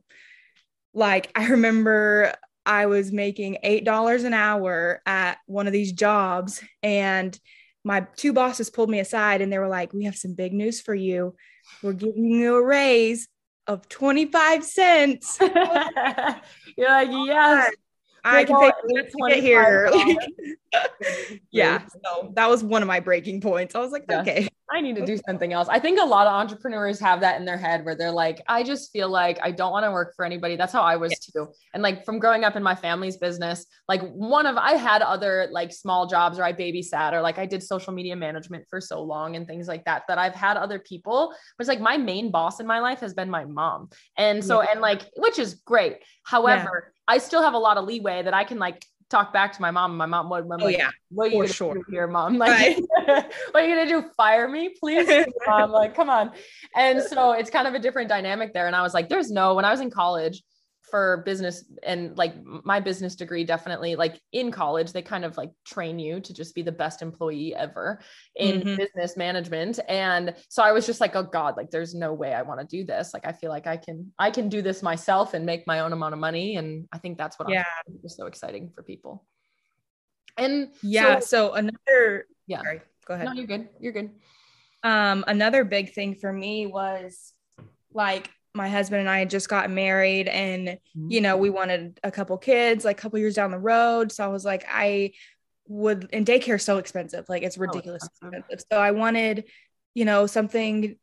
like, 0.94 1.32
I 1.36 1.48
remember 1.48 2.34
I 2.66 2.86
was 2.86 3.12
making 3.12 3.58
$8 3.64 4.26
an 4.26 4.34
hour 4.34 5.02
at 5.06 5.38
one 5.46 5.68
of 5.68 5.74
these 5.74 5.92
jobs, 5.92 6.64
and 6.82 7.38
my 7.84 8.08
two 8.16 8.34
bosses 8.34 8.70
pulled 8.70 8.90
me 8.90 9.00
aside 9.00 9.42
and 9.42 9.52
they 9.52 9.60
were 9.60 9.68
like, 9.68 9.92
We 9.94 10.06
have 10.06 10.16
some 10.16 10.34
big 10.36 10.54
news 10.54 10.80
for 10.80 10.96
you 10.96 11.36
we're 11.82 11.94
giving 11.94 12.26
you 12.26 12.56
a 12.56 12.64
raise 12.64 13.28
of 13.68 13.88
25 13.90 14.64
cents. 14.64 15.38
You're 15.42 15.50
like, 15.52 16.38
yes. 16.78 17.72
I 18.26 18.46
can 18.46 18.58
pay 18.58 18.70
to 18.70 19.30
get 19.30 19.44
here. 19.44 19.92
yeah. 21.52 21.86
So 22.06 22.32
that 22.36 22.50
was 22.50 22.64
one 22.64 22.82
of 22.82 22.88
my 22.88 23.02
breaking 23.02 23.42
points. 23.42 23.76
I 23.76 23.80
was 23.80 23.92
like, 23.92 24.06
okay. 24.10 24.48
I 24.72 24.82
need 24.82 24.96
to 24.96 25.06
do 25.06 25.18
something 25.28 25.52
else. 25.54 25.68
I 25.70 25.80
think 25.80 26.00
a 26.00 26.06
lot 26.06 26.26
of 26.26 26.34
entrepreneurs 26.34 27.00
have 27.00 27.20
that 27.20 27.40
in 27.40 27.46
their 27.46 27.58
head 27.58 27.84
where 27.86 27.96
they're 27.96 28.12
like, 28.12 28.42
I 28.48 28.64
just 28.64 28.92
feel 28.92 29.10
like 29.10 29.38
I 29.44 29.52
don't 29.52 29.72
want 29.72 29.86
to 29.86 29.92
work 29.92 30.16
for 30.16 30.24
anybody. 30.26 30.56
That's 30.56 30.72
how 30.72 30.82
I 30.82 30.96
was 30.96 31.14
too. 31.20 31.50
And 31.74 31.84
like 31.84 32.06
from 32.06 32.18
growing 32.18 32.44
up 32.44 32.56
in 32.56 32.64
my 32.64 32.74
family's 32.74 33.18
business, 33.18 33.66
like 33.88 34.02
one 34.14 34.46
of 34.46 34.58
I 34.58 34.74
had 34.74 35.02
other 35.02 35.48
like 35.52 35.74
small 35.74 36.08
jobs 36.08 36.40
or 36.40 36.44
I 36.44 36.54
babysat 36.54 37.14
or 37.14 37.22
like 37.22 37.38
I 37.38 37.46
did 37.46 37.62
social 37.62 37.94
media 37.94 38.16
management 38.16 38.66
for 38.70 38.80
so 38.80 39.04
long 39.04 39.36
and 39.36 39.46
things 39.46 39.68
like 39.68 39.86
that 39.86 40.04
that 40.08 40.18
I've 40.18 40.36
had 40.36 40.58
other 40.58 40.80
people, 40.80 41.34
but 41.58 41.64
it's 41.64 41.70
like 41.70 41.82
my 41.82 41.98
main 41.98 42.32
boss 42.32 42.60
in 42.60 42.66
my 42.66 42.80
life 42.80 43.02
has 43.02 43.14
been 43.14 43.30
my 43.30 43.46
mom. 43.46 43.90
And 44.18 44.44
so 44.44 44.62
yeah. 44.62 44.70
and 44.72 44.82
like 44.82 45.02
which 45.18 45.40
is 45.40 45.56
great. 45.66 45.98
However, 46.24 46.86
yeah. 46.86 47.16
I 47.16 47.18
still 47.18 47.42
have 47.42 47.54
a 47.54 47.60
lot 47.60 47.78
of 47.78 47.86
leeway 47.86 48.24
that 48.24 48.34
I 48.34 48.46
can 48.46 48.60
like 48.60 48.84
talk 49.14 49.32
back 49.32 49.54
to 49.54 49.62
my 49.62 49.72
mom. 49.72 49.96
My 49.96 50.06
mom 50.06 50.30
would, 50.30 50.44
I'm 50.44 50.52
oh, 50.52 50.66
like, 50.66 50.78
yeah, 50.78 50.90
what 51.10 51.26
are 51.26 51.30
you 51.30 51.42
gonna 51.42 51.48
sure. 51.48 51.76
do 51.76 51.84
here, 51.90 52.08
mom? 52.08 52.38
Like, 52.44 52.50
right. 52.50 52.82
what 53.52 53.64
are 53.64 53.68
you 53.68 53.76
gonna 53.76 53.88
do? 53.88 54.10
Fire 54.18 54.50
me, 54.50 54.74
please, 54.80 55.08
mom? 55.48 55.72
Like, 55.72 55.96
come 55.96 56.10
on. 56.10 56.32
And 56.76 57.02
so 57.02 57.34
it's 57.34 57.50
kind 57.50 57.68
of 57.68 57.74
a 57.74 57.80
different 57.80 58.10
dynamic 58.10 58.54
there. 58.54 58.68
And 58.68 58.76
I 58.76 58.82
was 58.82 58.94
like, 58.94 59.10
there's 59.10 59.32
no. 59.32 59.54
When 59.54 59.66
I 59.66 59.72
was 59.72 59.82
in 59.82 59.92
college, 59.92 60.42
for 60.94 61.24
business 61.26 61.66
and 61.82 62.16
like 62.20 62.36
my 62.64 62.80
business 62.80 63.16
degree 63.16 63.44
definitely 63.44 63.96
like 63.96 64.22
in 64.32 64.52
college 64.52 64.92
they 64.92 65.02
kind 65.02 65.26
of 65.26 65.36
like 65.38 65.50
train 65.66 65.98
you 65.98 66.20
to 66.20 66.36
just 66.36 66.54
be 66.54 66.62
the 66.62 66.72
best 66.72 67.02
employee 67.02 67.56
ever 67.56 68.00
in 68.36 68.60
mm-hmm. 68.60 68.76
business 68.76 69.18
management. 69.18 69.80
And 69.90 70.36
so 70.50 70.62
i 70.62 70.72
was 70.72 70.86
just 70.86 71.02
like 71.02 71.16
oh 71.16 71.24
god 71.24 71.58
like 71.58 71.72
there's 71.72 71.96
no 71.96 72.14
way 72.14 72.36
i 72.36 72.44
want 72.44 72.60
to 72.60 72.68
do 72.68 72.86
this. 72.86 73.12
Like 73.12 73.26
i 73.26 73.32
feel 73.32 73.50
like 73.50 73.66
i 73.66 73.76
can 73.76 74.14
i 74.20 74.30
can 74.30 74.50
do 74.50 74.62
this 74.62 74.84
myself 74.84 75.34
and 75.34 75.48
make 75.48 75.66
my 75.66 75.80
own 75.80 75.94
amount 75.94 76.14
of 76.14 76.20
money. 76.20 76.58
And 76.58 76.88
i 76.94 77.00
think 77.00 77.18
that's 77.18 77.40
what 77.40 77.50
yeah. 77.50 77.66
was 78.04 78.16
so 78.16 78.28
exciting 78.28 78.70
for 78.76 78.84
people. 78.84 79.26
And 80.38 80.74
yeah 80.84 81.22
so, 81.22 81.26
so 81.26 81.54
another 81.54 82.28
yeah. 82.46 82.62
sorry, 82.62 82.82
go 83.08 83.16
ahead. 83.16 83.26
No 83.26 83.34
you're 83.34 83.48
good. 83.48 83.68
You're 83.80 83.94
good. 83.94 84.12
Um 84.84 85.26
another 85.28 85.64
big 85.64 85.96
thing 85.96 86.14
for 86.14 86.32
me 86.32 86.68
was 86.68 87.34
like 87.92 88.30
my 88.56 88.70
husband 88.70 89.02
and 89.02 89.10
I 89.10 89.20
had 89.20 89.30
just 89.30 89.50
got 89.50 89.70
married 89.70 90.28
and 90.28 90.78
you 90.94 91.22
know 91.22 91.38
we 91.38 91.48
mm-hmm. 91.48 91.58
wanted 91.58 92.00
a 92.04 92.12
couple 92.12 92.38
kids 92.38 92.86
like 92.86 93.00
a 93.00 93.02
couple 93.02 93.20
years 93.20 93.36
down 93.36 93.52
the 93.52 93.60
road. 93.60 94.12
So 94.12 94.24
I 94.24 94.28
was 94.28 94.46
like 94.46 94.66
I 94.70 95.12
would 95.68 96.10
and 96.14 96.26
daycare 96.26 96.56
is 96.56 96.64
so 96.64 96.78
expensive. 96.78 97.28
Like 97.30 97.44
it's 97.44 97.58
oh, 97.58 97.62
ridiculous 97.62 98.04
oh, 98.04 98.28
expensive. 98.28 98.66
So 98.72 98.78
I 98.78 98.92
wanted 98.92 99.46
you 99.96 100.06
know 100.06 100.28
something 100.28 100.98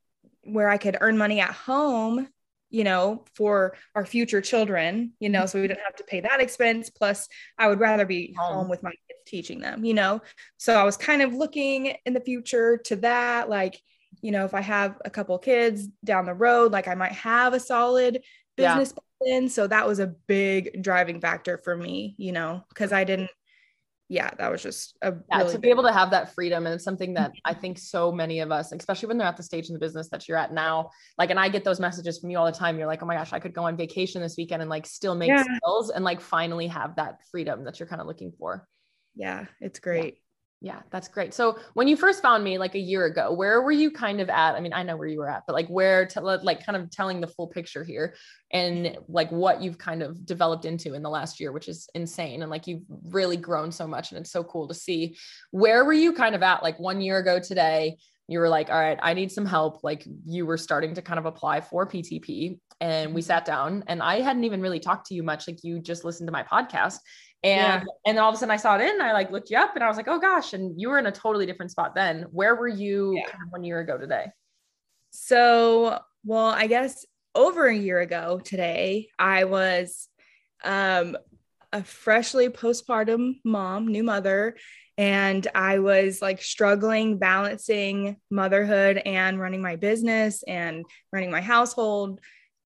where 0.44 0.68
I 0.68 0.78
could 0.78 0.96
earn 1.00 1.18
money 1.18 1.40
at 1.40 1.52
home 1.52 2.28
you 2.70 2.84
know 2.84 3.24
for 3.34 3.74
our 3.96 4.06
future 4.06 4.40
children 4.40 5.12
you 5.18 5.28
know 5.28 5.44
so 5.44 5.60
we 5.60 5.66
didn't 5.66 5.82
have 5.84 5.96
to 5.96 6.04
pay 6.04 6.20
that 6.20 6.40
expense. 6.40 6.88
Plus 6.88 7.28
I 7.58 7.66
would 7.66 7.80
rather 7.80 8.06
be 8.06 8.34
home. 8.38 8.68
with 8.68 8.82
my 8.82 8.90
kids 8.90 9.20
teaching 9.26 9.60
them 9.60 9.84
you 9.84 9.94
know? 9.94 10.22
So 10.56 10.76
I 10.76 10.84
was 10.84 10.96
kind 10.96 11.20
of 11.20 11.34
looking 11.34 11.96
in 12.06 12.12
the 12.14 12.20
future 12.20 12.78
to 12.84 12.96
that 12.96 13.48
like 13.48 13.80
you 14.22 14.32
know, 14.32 14.44
if 14.44 14.54
I 14.54 14.60
have 14.60 14.96
a 15.04 15.10
couple 15.10 15.38
kids 15.38 15.88
down 16.04 16.26
the 16.26 16.34
road, 16.34 16.72
like 16.72 16.88
I 16.88 16.94
might 16.94 17.12
have 17.12 17.54
a 17.54 17.60
solid 17.60 18.22
business 18.56 18.92
yeah. 18.96 19.02
So 19.48 19.66
that 19.66 19.86
was 19.86 19.98
a 19.98 20.06
big 20.06 20.82
driving 20.82 21.20
factor 21.20 21.58
for 21.58 21.76
me, 21.76 22.14
you 22.16 22.32
know, 22.32 22.64
because 22.70 22.92
I 22.92 23.04
didn't, 23.04 23.30
yeah, 24.08 24.30
that 24.38 24.50
was 24.50 24.62
just 24.62 24.96
a 25.02 25.14
yeah, 25.28 25.38
really 25.38 25.52
to 25.52 25.58
be 25.58 25.68
able 25.68 25.82
to 25.84 25.92
have 25.92 26.10
that 26.10 26.34
freedom. 26.34 26.66
And 26.66 26.74
it's 26.74 26.84
something 26.84 27.14
that 27.14 27.30
mm-hmm. 27.30 27.50
I 27.50 27.54
think 27.54 27.78
so 27.78 28.10
many 28.10 28.40
of 28.40 28.50
us, 28.50 28.72
especially 28.72 29.08
when 29.08 29.18
they're 29.18 29.28
at 29.28 29.36
the 29.36 29.42
stage 29.42 29.68
in 29.68 29.74
the 29.74 29.78
business 29.78 30.08
that 30.08 30.26
you're 30.26 30.38
at 30.38 30.52
now, 30.52 30.90
like, 31.18 31.30
and 31.30 31.38
I 31.38 31.48
get 31.48 31.64
those 31.64 31.78
messages 31.78 32.18
from 32.18 32.30
you 32.30 32.38
all 32.38 32.46
the 32.46 32.52
time. 32.52 32.78
You're 32.78 32.88
like, 32.88 33.02
oh 33.02 33.06
my 33.06 33.14
gosh, 33.14 33.32
I 33.32 33.38
could 33.38 33.52
go 33.52 33.64
on 33.64 33.76
vacation 33.76 34.22
this 34.22 34.36
weekend 34.36 34.62
and 34.62 34.70
like 34.70 34.86
still 34.86 35.14
make 35.14 35.28
yeah. 35.28 35.44
sales 35.44 35.90
and 35.90 36.02
like 36.04 36.20
finally 36.20 36.66
have 36.68 36.96
that 36.96 37.18
freedom 37.30 37.64
that 37.64 37.78
you're 37.78 37.88
kind 37.88 38.00
of 38.00 38.06
looking 38.06 38.32
for. 38.32 38.66
Yeah, 39.14 39.44
it's 39.60 39.80
great. 39.80 40.19
Yeah, 40.62 40.80
that's 40.90 41.08
great. 41.08 41.32
So 41.32 41.58
when 41.72 41.88
you 41.88 41.96
first 41.96 42.20
found 42.20 42.44
me 42.44 42.58
like 42.58 42.74
a 42.74 42.78
year 42.78 43.06
ago, 43.06 43.32
where 43.32 43.62
were 43.62 43.72
you 43.72 43.90
kind 43.90 44.20
of 44.20 44.28
at? 44.28 44.54
I 44.54 44.60
mean, 44.60 44.74
I 44.74 44.82
know 44.82 44.94
where 44.94 45.08
you 45.08 45.18
were 45.18 45.30
at, 45.30 45.44
but 45.46 45.54
like 45.54 45.68
where 45.68 46.04
to 46.08 46.20
like 46.20 46.66
kind 46.66 46.76
of 46.76 46.90
telling 46.90 47.22
the 47.22 47.26
full 47.26 47.46
picture 47.46 47.82
here 47.82 48.14
and 48.52 48.98
like 49.08 49.32
what 49.32 49.62
you've 49.62 49.78
kind 49.78 50.02
of 50.02 50.26
developed 50.26 50.66
into 50.66 50.92
in 50.92 51.02
the 51.02 51.08
last 51.08 51.40
year, 51.40 51.50
which 51.50 51.66
is 51.66 51.88
insane. 51.94 52.42
And 52.42 52.50
like 52.50 52.66
you've 52.66 52.82
really 53.04 53.38
grown 53.38 53.72
so 53.72 53.86
much 53.86 54.10
and 54.10 54.20
it's 54.20 54.30
so 54.30 54.44
cool 54.44 54.68
to 54.68 54.74
see. 54.74 55.16
Where 55.50 55.82
were 55.82 55.94
you 55.94 56.12
kind 56.12 56.34
of 56.34 56.42
at 56.42 56.62
like 56.62 56.78
one 56.78 57.00
year 57.00 57.16
ago 57.16 57.40
today? 57.40 57.96
You 58.28 58.38
were 58.38 58.48
like, 58.50 58.68
all 58.68 58.78
right, 58.78 58.98
I 59.02 59.14
need 59.14 59.32
some 59.32 59.46
help. 59.46 59.82
Like 59.82 60.06
you 60.26 60.44
were 60.44 60.58
starting 60.58 60.94
to 60.94 61.02
kind 61.02 61.18
of 61.18 61.24
apply 61.24 61.62
for 61.62 61.86
PTP 61.88 62.58
and 62.82 63.14
we 63.14 63.22
mm-hmm. 63.22 63.26
sat 63.26 63.46
down 63.46 63.82
and 63.86 64.02
I 64.02 64.20
hadn't 64.20 64.44
even 64.44 64.60
really 64.60 64.78
talked 64.78 65.06
to 65.06 65.14
you 65.14 65.22
much. 65.22 65.48
Like 65.48 65.64
you 65.64 65.80
just 65.80 66.04
listened 66.04 66.28
to 66.28 66.32
my 66.32 66.42
podcast 66.42 66.98
and 67.42 67.82
yeah. 67.82 68.10
and 68.10 68.18
all 68.18 68.28
of 68.28 68.34
a 68.34 68.38
sudden 68.38 68.50
I 68.50 68.56
saw 68.56 68.76
it 68.76 68.82
in, 68.82 69.00
I 69.00 69.12
like 69.12 69.30
looked 69.30 69.50
you 69.50 69.56
up 69.56 69.74
and 69.74 69.82
I 69.82 69.88
was 69.88 69.96
like, 69.96 70.08
oh 70.08 70.18
gosh, 70.18 70.52
and 70.52 70.78
you 70.80 70.90
were 70.90 70.98
in 70.98 71.06
a 71.06 71.12
totally 71.12 71.46
different 71.46 71.70
spot 71.70 71.94
then. 71.94 72.26
Where 72.30 72.54
were 72.54 72.68
you 72.68 73.14
yeah. 73.16 73.24
kind 73.24 73.42
of 73.44 73.52
one 73.52 73.64
year 73.64 73.80
ago 73.80 73.96
today? 73.96 74.26
So, 75.10 75.98
well, 76.24 76.46
I 76.46 76.66
guess 76.66 77.06
over 77.34 77.66
a 77.66 77.74
year 77.74 78.00
ago 78.00 78.40
today, 78.44 79.08
I 79.18 79.44
was 79.44 80.08
um 80.64 81.16
a 81.72 81.82
freshly 81.82 82.48
postpartum 82.48 83.36
mom, 83.44 83.88
new 83.88 84.02
mother, 84.02 84.56
and 84.98 85.46
I 85.54 85.78
was 85.78 86.20
like 86.20 86.42
struggling 86.42 87.18
balancing 87.18 88.16
motherhood 88.30 88.98
and 88.98 89.40
running 89.40 89.62
my 89.62 89.76
business 89.76 90.42
and 90.42 90.84
running 91.12 91.30
my 91.30 91.40
household 91.40 92.20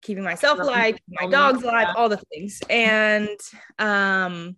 keeping 0.01 0.24
myself 0.24 0.60
alive, 0.60 0.98
my 1.10 1.28
dogs 1.28 1.63
alive, 1.63 1.90
all 1.96 2.10
the 2.10 2.18
things. 2.18 2.60
And 2.70 3.30
um, 3.80 4.56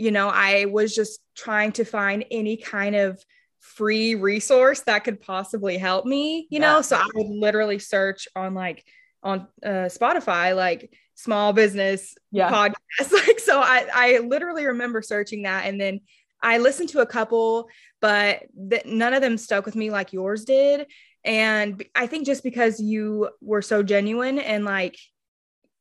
you 0.00 0.10
know, 0.10 0.28
I 0.28 0.64
was 0.64 0.94
just 0.94 1.20
trying 1.36 1.72
to 1.72 1.84
find 1.84 2.24
any 2.30 2.56
kind 2.56 2.96
of 2.96 3.22
free 3.58 4.14
resource 4.14 4.80
that 4.86 5.04
could 5.04 5.20
possibly 5.20 5.76
help 5.76 6.06
me, 6.06 6.48
you 6.48 6.58
yeah. 6.58 6.72
know. 6.72 6.82
So 6.82 6.96
I 6.96 7.06
would 7.14 7.28
literally 7.28 7.78
search 7.78 8.26
on 8.34 8.54
like 8.54 8.82
on 9.22 9.46
uh, 9.62 9.90
Spotify, 9.92 10.56
like 10.56 10.90
small 11.16 11.52
business 11.52 12.14
yeah. 12.32 12.50
podcast. 12.50 12.74
Like 13.12 13.40
so 13.40 13.60
I 13.60 13.86
I 13.94 14.18
literally 14.20 14.64
remember 14.64 15.02
searching 15.02 15.42
that 15.42 15.66
and 15.66 15.78
then 15.78 16.00
I 16.42 16.56
listened 16.56 16.88
to 16.90 17.00
a 17.00 17.06
couple, 17.06 17.68
but 18.00 18.44
th- 18.70 18.86
none 18.86 19.12
of 19.12 19.20
them 19.20 19.36
stuck 19.36 19.66
with 19.66 19.76
me 19.76 19.90
like 19.90 20.14
yours 20.14 20.46
did. 20.46 20.86
And 21.26 21.84
I 21.94 22.06
think 22.06 22.24
just 22.24 22.42
because 22.42 22.80
you 22.80 23.28
were 23.42 23.60
so 23.60 23.82
genuine 23.82 24.38
and 24.38 24.64
like, 24.64 24.96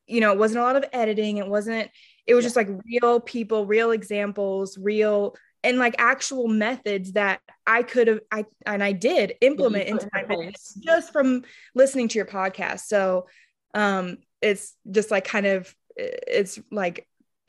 you 0.07 0.19
know, 0.19 0.33
it 0.33 0.37
wasn't 0.37 0.59
a 0.59 0.63
lot 0.63 0.75
of 0.75 0.83
editing, 0.91 1.37
it 1.37 1.47
wasn't, 1.47 1.89
it 2.29 2.35
was 2.35 2.43
yeah. 2.43 2.47
just 2.47 2.55
like 2.55 2.69
real 2.85 3.19
people, 3.19 3.65
real 3.65 3.91
examples, 3.91 4.77
real 4.77 5.35
and 5.63 5.77
like 5.77 5.95
actual 5.97 6.47
methods 6.47 7.13
that 7.13 7.41
I 7.67 7.83
could 7.83 8.07
have 8.07 8.19
I 8.31 8.45
and 8.65 8.83
I 8.83 8.93
did 8.93 9.33
implement 9.41 9.87
into 9.87 10.07
my 10.13 10.23
business 10.23 10.77
just 10.79 11.11
from 11.11 11.43
listening 11.75 12.07
to 12.09 12.19
your 12.19 12.25
podcast. 12.25 12.81
So 12.81 13.27
um 13.73 14.19
it's 14.41 14.75
just 14.89 15.11
like 15.11 15.25
kind 15.25 15.45
of 15.45 15.73
it's 15.97 16.59
like 16.71 17.07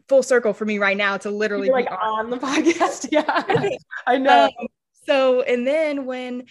full 0.09 0.23
circle 0.23 0.53
for 0.53 0.65
me 0.65 0.79
right 0.79 0.97
now 0.97 1.19
to 1.19 1.31
literally 1.31 1.69
You're 1.69 1.77
like 1.77 1.91
on. 1.91 1.99
on. 2.27 2.31
the 2.31 2.39
podcast. 2.39 3.09
Yeah. 3.13 3.71
I 4.07 4.17
know. 4.17 4.47
Um, 4.47 4.67
so 5.07 5.43
and 5.43 5.67
then 5.67 6.05
when 6.07 6.47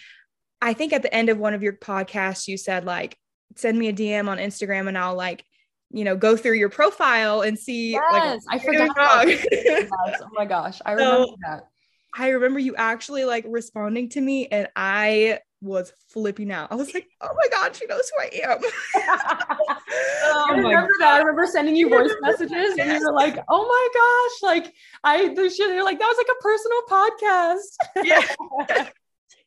I 0.62 0.72
think 0.72 0.92
at 0.92 1.02
the 1.02 1.12
end 1.12 1.28
of 1.28 1.38
one 1.38 1.54
of 1.54 1.62
your 1.62 1.74
podcasts, 1.74 2.48
you 2.48 2.56
said 2.56 2.84
like, 2.84 3.18
send 3.56 3.78
me 3.78 3.88
a 3.88 3.92
DM 3.92 4.28
on 4.28 4.38
Instagram 4.38 4.88
and 4.88 4.96
I'll 4.96 5.14
like, 5.14 5.44
you 5.90 6.04
know, 6.04 6.16
go 6.16 6.36
through 6.36 6.54
your 6.54 6.68
profile 6.68 7.42
and 7.42 7.58
see. 7.58 7.92
Yes, 7.92 8.44
like, 8.46 8.60
I 8.60 8.64
forgot. 8.64 9.26
oh 10.22 10.28
my 10.32 10.44
gosh, 10.44 10.80
I 10.84 10.92
remember 10.92 11.26
so, 11.26 11.36
that. 11.48 11.68
I 12.14 12.28
remember 12.30 12.58
you 12.58 12.74
actually 12.76 13.24
like 13.24 13.44
responding 13.48 14.08
to 14.10 14.20
me, 14.20 14.46
and 14.48 14.68
I 14.76 15.40
was 15.60 15.92
flipping 16.08 16.50
out. 16.50 16.70
I 16.70 16.74
was 16.76 16.94
like, 16.94 17.08
"Oh 17.20 17.34
my 17.34 17.48
god, 17.50 17.74
she 17.74 17.86
knows 17.86 18.10
who 18.14 18.22
I 18.22 18.50
am." 18.50 18.58
oh 20.24 20.46
I 20.50 20.54
remember 20.56 20.90
that. 21.00 21.14
I 21.14 21.18
remember 21.18 21.46
sending 21.46 21.76
you 21.76 21.88
voice 21.88 22.12
messages, 22.22 22.78
and 22.78 22.92
you 22.92 23.00
were 23.00 23.14
like, 23.14 23.38
"Oh 23.48 23.66
my 23.66 23.88
gosh!" 23.94 24.64
Like 24.64 24.74
I, 25.04 25.34
the 25.34 25.50
shit. 25.50 25.70
You're 25.70 25.84
like, 25.84 25.98
"That 25.98 26.06
was 26.06 26.16
like 26.18 26.28
a 26.30 26.42
personal 26.42 26.82
podcast." 26.88 28.78
yeah 28.78 28.90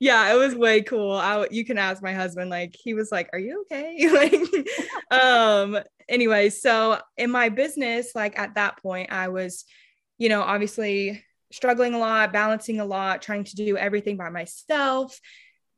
yeah, 0.03 0.33
it 0.33 0.37
was 0.37 0.53
way 0.53 0.81
cool. 0.81 1.13
I 1.13 1.47
you 1.49 1.63
can 1.63 1.77
ask 1.77 2.03
my 2.03 2.11
husband. 2.11 2.49
Like 2.49 2.75
he 2.77 2.93
was 2.93 3.09
like, 3.09 3.29
"Are 3.31 3.39
you 3.39 3.61
okay?" 3.61 4.09
like, 5.09 5.21
um. 5.21 5.79
Anyway, 6.09 6.49
so 6.49 6.99
in 7.15 7.31
my 7.31 7.47
business, 7.47 8.11
like 8.13 8.37
at 8.37 8.55
that 8.55 8.81
point, 8.83 9.13
I 9.13 9.29
was, 9.29 9.63
you 10.17 10.27
know, 10.27 10.41
obviously 10.41 11.23
struggling 11.53 11.93
a 11.93 11.99
lot, 11.99 12.33
balancing 12.33 12.81
a 12.81 12.85
lot, 12.85 13.21
trying 13.21 13.45
to 13.45 13.55
do 13.55 13.77
everything 13.77 14.17
by 14.17 14.27
myself, 14.27 15.17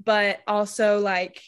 but 0.03 0.39
also 0.48 0.98
like 0.98 1.39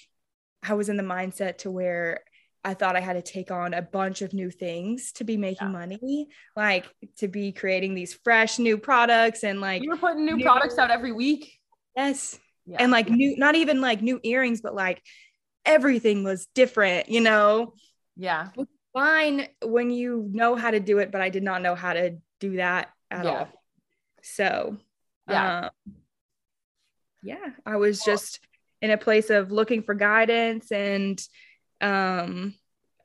I 0.62 0.75
was 0.75 0.89
in 0.89 0.98
the 0.98 1.03
mindset 1.03 1.57
to 1.60 1.72
where 1.72 2.19
I 2.63 2.75
thought 2.75 2.96
I 2.96 3.00
had 3.00 3.13
to 3.13 3.24
take 3.24 3.50
on 3.50 3.74
a 3.74 3.81
bunch 3.81 4.22
of 4.22 4.34
new 4.34 4.51
things 4.51 5.13
to 5.13 5.24
be 5.24 5.38
making 5.38 5.69
yeah. 5.69 5.79
money, 5.79 6.27
like 6.55 6.86
to 7.17 7.27
be 7.27 7.51
creating 7.51 7.96
these 7.96 8.13
fresh 8.13 8.60
new 8.60 8.77
products 8.77 9.43
and 9.43 9.62
like 9.62 9.81
you 9.81 9.89
were 9.89 9.98
putting 9.98 10.25
new, 10.25 10.36
new 10.36 10.43
products 10.43 10.77
out 10.77 10.91
every 10.91 11.13
week. 11.13 11.60
Yes 11.96 12.38
yeah. 12.67 12.77
and 12.79 12.91
like 12.91 13.09
new 13.09 13.36
not 13.38 13.55
even 13.55 13.81
like 13.81 14.01
new 14.01 14.19
earrings 14.24 14.62
but 14.62 14.75
like 14.75 15.01
everything 15.65 16.24
was 16.24 16.47
different 16.53 17.09
you 17.09 17.21
know? 17.21 17.74
Yeah. 18.15 18.50
Fine 18.93 19.47
when 19.63 19.91
you 19.91 20.27
know 20.31 20.55
how 20.55 20.71
to 20.71 20.79
do 20.79 20.97
it 21.00 21.12
but 21.12 21.21
i 21.21 21.29
did 21.29 21.43
not 21.43 21.62
know 21.62 21.75
how 21.75 21.93
to 21.93 22.17
do 22.39 22.57
that 22.57 22.89
at 23.12 23.25
yeah. 23.25 23.31
all. 23.31 23.50
So 24.21 24.77
yeah. 25.29 25.69
um, 25.86 25.93
yeah 27.24 27.50
i 27.65 27.75
was 27.75 28.01
just 28.01 28.39
in 28.81 28.91
a 28.91 28.97
place 28.97 29.29
of 29.29 29.51
looking 29.51 29.83
for 29.83 29.93
guidance 29.93 30.71
and 30.71 31.21
um 31.81 32.53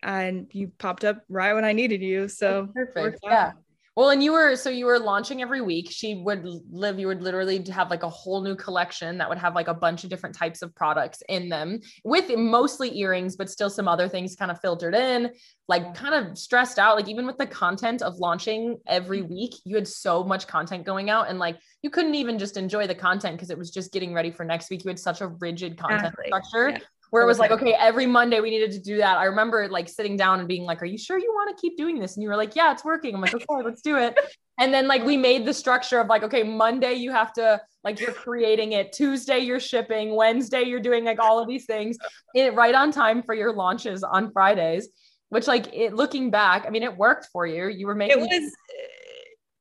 and 0.03 0.49
you 0.53 0.71
popped 0.79 1.05
up 1.05 1.23
right 1.29 1.55
when 1.55 1.65
i 1.65 1.73
needed 1.73 2.03
you 2.03 2.29
so 2.29 2.69
perfect. 2.75 3.19
yeah 3.23 3.53
well, 3.95 4.09
and 4.09 4.23
you 4.23 4.33
were 4.33 4.57
so 4.57 4.71
you 4.71 4.87
were 4.87 4.99
launching 4.99 5.43
every 5.43 5.61
week. 5.61 5.91
She 5.91 6.15
would 6.15 6.47
live, 6.71 6.99
you 6.99 7.07
would 7.09 7.23
literally 7.23 7.63
have 7.71 7.91
like 7.91 8.03
a 8.03 8.09
whole 8.09 8.41
new 8.41 8.57
collection 8.57 9.19
that 9.19 9.29
would 9.29 9.39
have 9.39 9.55
like 9.55 9.69
a 9.69 9.75
bunch 9.75 10.03
of 10.03 10.11
different 10.11 10.35
types 10.35 10.63
of 10.63 10.75
products 10.75 11.23
in 11.29 11.51
them 11.51 11.81
with 12.03 12.35
mostly 12.37 12.97
earrings, 12.99 13.37
but 13.37 13.51
still 13.51 13.69
some 13.69 13.89
other 13.89 14.09
things 14.09 14.35
kind 14.35 14.51
of 14.51 14.59
filtered 14.61 14.95
in, 14.95 15.31
like 15.69 15.95
kind 15.95 16.15
of 16.15 16.39
stressed 16.39 16.79
out. 16.79 16.97
Like 16.97 17.09
even 17.09 17.27
with 17.27 17.37
the 17.37 17.47
content 17.47 18.01
of 18.01 18.17
launching 18.17 18.79
every 18.87 19.21
mm-hmm. 19.21 19.35
week, 19.35 19.55
you 19.65 19.77
had 19.77 19.87
so 19.87 20.25
much 20.25 20.47
content 20.47 20.87
going 20.87 21.11
out 21.11 21.29
and 21.29 21.39
like 21.39 21.59
you 21.83 21.91
couldn't 21.91 22.15
even 22.15 22.39
just 22.39 22.57
enjoy 22.57 22.87
the 22.87 22.95
content 22.95 23.37
because 23.37 23.51
it 23.51 23.59
was 23.59 23.71
just 23.71 23.93
getting 23.93 24.15
ready 24.15 24.31
for 24.31 24.45
next 24.45 24.71
week. 24.71 24.85
You 24.85 24.89
had 24.89 24.99
such 24.99 25.21
a 25.21 25.29
rigid 25.29 25.77
content 25.77 26.15
exactly. 26.15 26.27
structure. 26.29 26.71
Yeah 26.71 26.79
where 27.13 27.23
it 27.23 27.27
was 27.27 27.39
like, 27.39 27.51
okay, 27.51 27.75
every 27.79 28.07
Monday 28.07 28.41
we 28.41 28.49
needed 28.49 28.73
to 28.73 28.81
do 28.81 28.97
that. 28.97 29.19
I 29.19 29.25
remember 29.25 29.69
like 29.69 29.87
sitting 29.87 30.17
down 30.17 30.39
and 30.39 30.49
being 30.49 30.65
like, 30.65 30.81
are 30.81 30.87
you 30.87 30.97
sure 30.97 31.19
you 31.19 31.31
want 31.31 31.55
to 31.55 31.61
keep 31.61 31.77
doing 31.77 31.99
this? 31.99 32.17
And 32.17 32.23
you 32.23 32.31
were 32.31 32.37
like, 32.37 32.57
yeah, 32.57 32.73
it's 32.73 32.87
working. 32.87 33.15
I'm 33.15 33.21
like, 33.21 33.35
okay, 33.35 33.45
let's 33.63 33.83
do 33.83 33.97
it. 33.97 34.19
And 34.61 34.73
then 34.73 34.87
like 34.87 35.03
we 35.03 35.17
made 35.17 35.47
the 35.47 35.55
structure 35.55 35.99
of 35.99 36.09
like, 36.09 36.23
okay, 36.23 36.43
Monday 36.43 36.93
you 36.93 37.11
have 37.11 37.33
to 37.33 37.61
like 37.85 37.99
you're 37.99 38.13
creating 38.13 38.73
it. 38.73 38.93
Tuesday 38.93 39.39
you're 39.39 39.59
shipping. 39.59 40.15
Wednesday 40.15 40.63
you're 40.63 40.79
doing 40.79 41.05
like 41.05 41.19
all 41.19 41.39
of 41.39 41.49
these 41.49 41.65
things 41.65 41.97
it, 42.35 42.55
right 42.55 42.75
on 42.75 42.93
time 42.93 43.23
for 43.23 43.35
your 43.35 43.55
launches 43.55 44.05
on 44.05 44.31
Fridays. 44.31 44.91
Which 45.31 45.47
like 45.47 45.73
it 45.73 45.95
looking 45.95 46.31
back, 46.31 46.67
I 46.67 46.71
mean, 46.71 46.83
it 46.83 46.97
worked 46.97 47.29
for 47.33 47.47
you. 47.47 47.69
You 47.69 47.87
were 47.87 47.95
making 47.95 48.19
it 48.19 48.21
was 48.21 48.53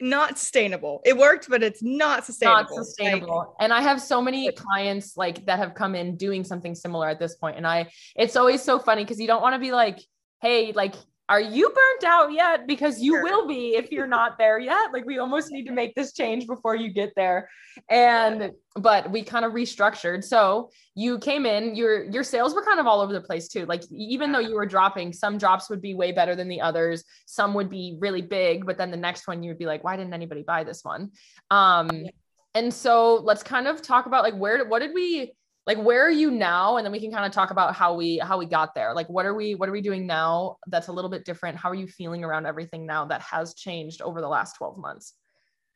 not 0.01 0.37
sustainable. 0.37 1.01
It 1.05 1.17
worked, 1.17 1.49
but 1.49 1.63
it's 1.63 1.83
not 1.83 2.25
sustainable. 2.25 2.75
Not 2.75 2.85
sustainable. 2.85 3.37
Like, 3.37 3.47
and 3.59 3.73
I 3.73 3.81
have 3.81 4.01
so 4.01 4.21
many 4.21 4.51
clients 4.51 5.17
like 5.17 5.45
that 5.45 5.59
have 5.59 5.73
come 5.73 5.95
in 5.95 6.17
doing 6.17 6.43
something 6.43 6.75
similar 6.75 7.07
at 7.07 7.19
this 7.19 7.35
point. 7.35 7.57
And 7.57 7.67
I, 7.67 7.91
it's 8.15 8.35
always 8.35 8.61
so 8.61 8.79
funny 8.79 9.03
because 9.03 9.19
you 9.19 9.27
don't 9.27 9.41
want 9.41 9.55
to 9.55 9.59
be 9.59 9.71
like, 9.71 9.99
hey, 10.41 10.71
like 10.73 10.95
are 11.31 11.39
you 11.39 11.69
burnt 11.69 12.03
out 12.03 12.33
yet? 12.33 12.67
Because 12.67 12.99
you 12.99 13.13
sure. 13.13 13.23
will 13.23 13.47
be 13.47 13.77
if 13.77 13.89
you're 13.89 14.05
not 14.05 14.37
there 14.37 14.59
yet. 14.59 14.91
Like 14.91 15.05
we 15.05 15.17
almost 15.17 15.49
need 15.49 15.65
to 15.65 15.71
make 15.71 15.95
this 15.95 16.11
change 16.11 16.45
before 16.45 16.75
you 16.75 16.91
get 16.91 17.13
there. 17.15 17.49
And 17.89 18.51
but 18.75 19.09
we 19.09 19.23
kind 19.23 19.45
of 19.45 19.53
restructured. 19.53 20.25
So 20.25 20.71
you 20.93 21.19
came 21.19 21.45
in, 21.45 21.73
your 21.73 22.03
your 22.03 22.25
sales 22.25 22.53
were 22.53 22.65
kind 22.65 22.81
of 22.81 22.85
all 22.85 22.99
over 22.99 23.13
the 23.13 23.21
place 23.21 23.47
too. 23.47 23.65
Like 23.65 23.83
even 23.91 24.33
though 24.33 24.39
you 24.39 24.55
were 24.55 24.65
dropping, 24.65 25.13
some 25.13 25.37
drops 25.37 25.69
would 25.69 25.81
be 25.81 25.93
way 25.93 26.11
better 26.11 26.35
than 26.35 26.49
the 26.49 26.59
others. 26.59 27.05
Some 27.27 27.53
would 27.53 27.69
be 27.69 27.95
really 28.01 28.21
big, 28.21 28.65
but 28.65 28.77
then 28.77 28.91
the 28.91 28.97
next 28.97 29.25
one 29.25 29.41
you 29.41 29.51
would 29.51 29.59
be 29.59 29.65
like, 29.65 29.85
why 29.85 29.95
didn't 29.95 30.13
anybody 30.13 30.43
buy 30.43 30.65
this 30.65 30.83
one? 30.83 31.11
Um 31.49 32.07
and 32.53 32.73
so 32.73 33.15
let's 33.23 33.41
kind 33.41 33.67
of 33.67 33.81
talk 33.81 34.05
about 34.05 34.23
like 34.23 34.35
where 34.35 34.65
what 34.65 34.79
did 34.79 34.93
we 34.93 35.31
like 35.67 35.77
where 35.77 36.05
are 36.05 36.11
you 36.11 36.31
now 36.31 36.77
and 36.77 36.85
then 36.85 36.91
we 36.91 36.99
can 36.99 37.11
kind 37.11 37.25
of 37.25 37.31
talk 37.31 37.51
about 37.51 37.75
how 37.75 37.93
we 37.93 38.17
how 38.17 38.37
we 38.37 38.45
got 38.45 38.73
there 38.73 38.93
like 38.93 39.07
what 39.09 39.25
are 39.25 39.33
we 39.33 39.55
what 39.55 39.69
are 39.69 39.71
we 39.71 39.81
doing 39.81 40.07
now 40.07 40.57
that's 40.67 40.87
a 40.87 40.91
little 40.91 41.09
bit 41.09 41.25
different 41.25 41.57
how 41.57 41.69
are 41.69 41.75
you 41.75 41.87
feeling 41.87 42.23
around 42.23 42.45
everything 42.45 42.85
now 42.85 43.05
that 43.05 43.21
has 43.21 43.53
changed 43.53 44.01
over 44.01 44.21
the 44.21 44.27
last 44.27 44.55
12 44.57 44.77
months 44.77 45.13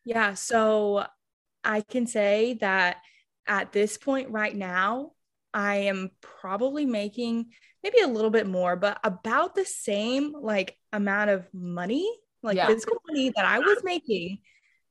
yeah 0.05 0.33
so 0.33 1.05
i 1.63 1.81
can 1.81 2.07
say 2.07 2.57
that 2.61 2.97
at 3.47 3.71
this 3.71 3.97
point 3.97 4.29
right 4.29 4.55
now 4.55 5.11
i 5.53 5.75
am 5.75 6.09
probably 6.21 6.85
making 6.85 7.45
maybe 7.83 7.99
a 7.99 8.07
little 8.07 8.31
bit 8.31 8.47
more 8.47 8.75
but 8.75 8.99
about 9.03 9.53
the 9.53 9.65
same 9.65 10.33
like 10.39 10.77
amount 10.93 11.29
of 11.29 11.47
money 11.53 12.09
like 12.41 12.57
yeah. 12.57 12.67
physical 12.67 12.97
money 13.07 13.31
that 13.35 13.45
i 13.45 13.59
was 13.59 13.83
making 13.83 14.39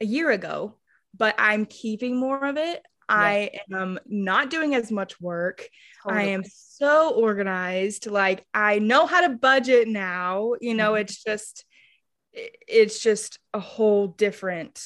a 0.00 0.04
year 0.04 0.30
ago 0.30 0.76
but 1.16 1.34
I'm 1.38 1.66
keeping 1.66 2.18
more 2.18 2.44
of 2.44 2.56
it. 2.56 2.84
Yeah. 3.08 3.16
I 3.16 3.50
am 3.72 3.98
not 4.06 4.50
doing 4.50 4.74
as 4.74 4.90
much 4.90 5.20
work. 5.20 5.68
Totally. 6.02 6.22
I 6.22 6.26
am 6.28 6.42
so 6.44 7.14
organized. 7.14 8.06
Like 8.06 8.44
I 8.52 8.78
know 8.78 9.06
how 9.06 9.22
to 9.22 9.30
budget 9.30 9.88
now. 9.88 10.54
You 10.60 10.74
know, 10.74 10.92
mm-hmm. 10.92 11.02
it's 11.02 11.22
just 11.22 11.64
it's 12.32 13.00
just 13.00 13.38
a 13.52 13.60
whole 13.60 14.08
different 14.08 14.82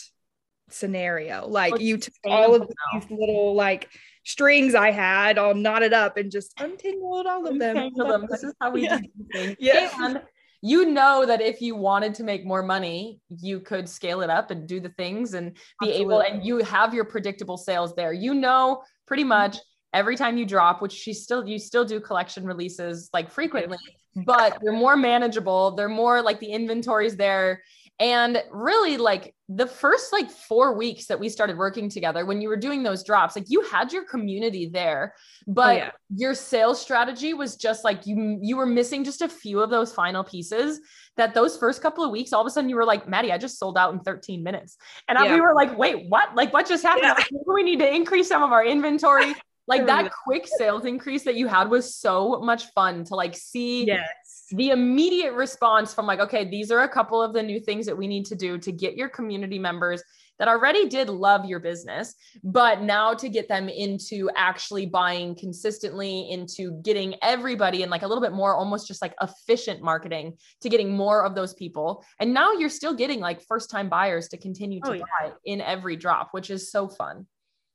scenario. 0.71 1.47
Like 1.47 1.81
you 1.81 1.97
took 1.99 2.15
all 2.25 2.55
of 2.55 2.69
these 2.93 3.11
little 3.11 3.55
like 3.55 3.89
strings 4.25 4.75
I 4.75 4.91
had 4.91 5.39
all 5.39 5.55
knotted 5.55 5.93
up 5.93 6.17
and 6.17 6.31
just 6.31 6.53
untangled 6.61 7.27
all 7.27 7.47
of 7.47 7.59
them. 7.59 7.91
them. 7.97 8.27
This 8.29 8.45
is 8.45 8.55
how 8.61 8.71
we 8.71 8.83
yeah. 8.85 8.99
do 8.99 9.09
things. 9.33 9.57
Yeah. 9.59 9.91
And 9.99 10.23
you 10.61 10.87
know 10.87 11.25
that 11.25 11.41
if 11.41 11.61
you 11.61 11.77
wanted 11.77 12.15
to 12.15 12.25
make 12.25 12.45
more 12.45 12.63
money, 12.63 13.21
you 13.29 13.61
could 13.61 13.89
scale 13.89 14.23
it 14.23 14.31
up 14.31 14.51
and 14.51 14.67
do 14.67 14.81
the 14.81 14.89
things 14.91 15.35
and 15.35 15.55
be 15.81 15.91
Absolutely. 15.91 16.01
able 16.01 16.21
and 16.21 16.45
you 16.45 16.59
have 16.59 16.93
your 16.93 17.05
predictable 17.05 17.57
sales 17.57 17.95
there. 17.95 18.13
You 18.13 18.35
know 18.35 18.83
pretty 19.07 19.23
mm-hmm. 19.23 19.31
much 19.31 19.59
every 19.93 20.17
time 20.17 20.37
you 20.37 20.45
drop, 20.45 20.83
which 20.83 20.93
she 20.93 21.13
still 21.13 21.47
you 21.47 21.59
still 21.59 21.85
do 21.85 22.01
collection 22.01 22.45
releases 22.45 23.09
like 23.13 23.31
frequently, 23.31 23.79
but 24.27 24.59
they're 24.63 24.73
more 24.73 24.97
manageable. 24.97 25.73
They're 25.73 25.89
more 25.89 26.23
like 26.23 26.41
the 26.41 26.53
inventory's 26.53 27.17
there. 27.17 27.63
And 28.01 28.41
really, 28.53 28.97
like 28.97 29.35
the 29.49 29.67
first 29.67 30.13
like 30.13 30.31
four 30.31 30.77
weeks 30.77 31.07
that 31.07 31.19
we 31.19 31.29
started 31.29 31.59
working 31.59 31.89
together, 31.89 32.25
when 32.25 32.41
you 32.41 32.49
were 32.49 32.57
doing 32.57 32.85
those 32.85 33.03
drops, 33.03 33.35
like 33.35 33.47
you 33.49 33.63
had 33.63 33.93
your 33.93 34.05
community 34.05 34.69
there, 34.69 35.15
but 35.49 35.75
oh, 35.75 35.79
yeah. 35.79 35.91
your 36.15 36.35
sales 36.35 36.81
strategy 36.81 37.35
was 37.35 37.57
just 37.57 37.83
like 37.83 38.07
you 38.07 38.39
you 38.41 38.57
were 38.57 38.67
missing 38.67 39.03
just 39.03 39.21
a 39.21 39.29
few 39.29 39.61
of 39.61 39.71
those 39.71 39.93
final 39.93 40.23
pieces. 40.23 40.81
That 41.17 41.35
those 41.35 41.57
first 41.57 41.83
couple 41.83 42.05
of 42.05 42.13
weeks, 42.13 42.33
all 42.33 42.41
of 42.41 42.47
a 42.47 42.51
sudden 42.51 42.71
you 42.71 42.77
were 42.77 42.85
like, 42.85 43.09
Maddie, 43.09 43.33
I 43.33 43.39
just 43.39 43.59
sold 43.59 43.77
out 43.77 43.93
in 43.93 43.99
13 43.99 44.45
minutes, 44.45 44.77
and 45.09 45.19
yeah. 45.19 45.35
we 45.35 45.41
were 45.41 45.55
like, 45.55 45.77
wait, 45.77 46.07
what? 46.09 46.37
Like 46.37 46.53
what 46.53 46.69
just 46.69 46.85
happened? 46.85 47.07
Yeah. 47.07 47.15
Like, 47.15 47.31
we 47.47 47.65
need 47.65 47.81
to 47.81 47.93
increase 47.93 48.29
some 48.29 48.45
of 48.45 48.53
our 48.53 48.65
inventory. 48.65 49.35
like 49.67 49.87
that 49.87 50.11
quick 50.25 50.47
sales 50.47 50.85
increase 50.85 51.25
that 51.25 51.35
you 51.35 51.47
had 51.47 51.69
was 51.69 51.95
so 51.95 52.41
much 52.41 52.67
fun 52.73 53.05
to 53.05 53.15
like 53.15 53.37
see 53.37 53.85
yes 53.85 54.07
the 54.51 54.71
immediate 54.71 55.35
response 55.35 55.93
from 55.93 56.07
like, 56.07 56.21
okay, 56.21 56.49
these 56.49 56.71
are 56.71 56.81
a 56.81 56.89
couple 56.89 57.23
of 57.23 57.33
the 57.33 57.43
new 57.43 57.61
things 57.61 57.87
that 57.87 57.97
we 57.97 58.07
need 58.07 58.27
to 58.27 58.35
do 58.35 58.59
to 58.59 58.73
get 58.73 58.97
your 58.97 59.09
community 59.09 59.59
members 59.59 60.03
that 60.39 60.49
already 60.49 60.89
did 60.89 61.09
love 61.09 61.45
your 61.45 61.59
business, 61.59 62.15
but 62.45 62.81
now 62.81 63.13
to 63.13 63.29
get 63.29 63.49
them 63.49 63.69
into 63.69 64.31
actually 64.37 64.87
buying 64.87 65.35
consistently, 65.35 66.31
into 66.31 66.81
getting 66.83 67.17
everybody 67.23 67.83
in 67.83 67.91
like 67.91 68.03
a 68.03 68.07
little 68.07 68.23
bit 68.23 68.33
more 68.33 68.55
almost 68.55 68.87
just 68.87 69.03
like 69.03 69.15
efficient 69.21 69.83
marketing 69.83 70.37
to 70.61 70.69
getting 70.69 70.97
more 70.97 71.25
of 71.25 71.35
those 71.35 71.55
people. 71.55 72.05
And 72.21 72.33
now 72.33 72.53
you're 72.53 72.69
still 72.69 72.95
getting 72.95 73.21
like 73.21 73.43
first 73.43 73.69
time 73.69 73.89
buyers 73.89 74.29
to 74.29 74.37
continue 74.37 74.81
to 74.83 74.91
oh, 74.91 74.93
yeah. 74.95 75.05
buy 75.21 75.33
in 75.45 75.61
every 75.61 75.97
drop, 75.97 76.29
which 76.31 76.51
is 76.51 76.71
so 76.71 76.89
fun. 76.89 77.27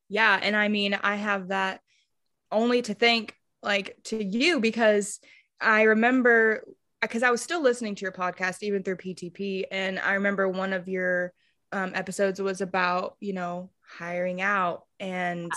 Yeah. 0.09 0.39
And 0.41 0.55
I 0.55 0.69
mean, 0.69 0.93
I 0.93 1.15
have 1.15 1.49
that 1.49 1.81
only 2.51 2.81
to 2.83 2.93
thank 2.93 3.35
like 3.61 3.97
to 4.05 4.23
you 4.23 4.59
because 4.59 5.19
I 5.61 5.83
remember 5.83 6.63
because 7.01 7.23
I 7.23 7.31
was 7.31 7.41
still 7.41 7.61
listening 7.61 7.95
to 7.95 8.01
your 8.01 8.11
podcast 8.11 8.63
even 8.63 8.83
through 8.83 8.97
PTP, 8.97 9.65
and 9.71 9.99
I 9.99 10.13
remember 10.13 10.47
one 10.47 10.73
of 10.73 10.87
your 10.87 11.33
um, 11.71 11.91
episodes 11.95 12.41
was 12.41 12.61
about 12.61 13.17
you 13.19 13.33
know 13.33 13.69
hiring 13.81 14.41
out 14.41 14.85
and 14.99 15.51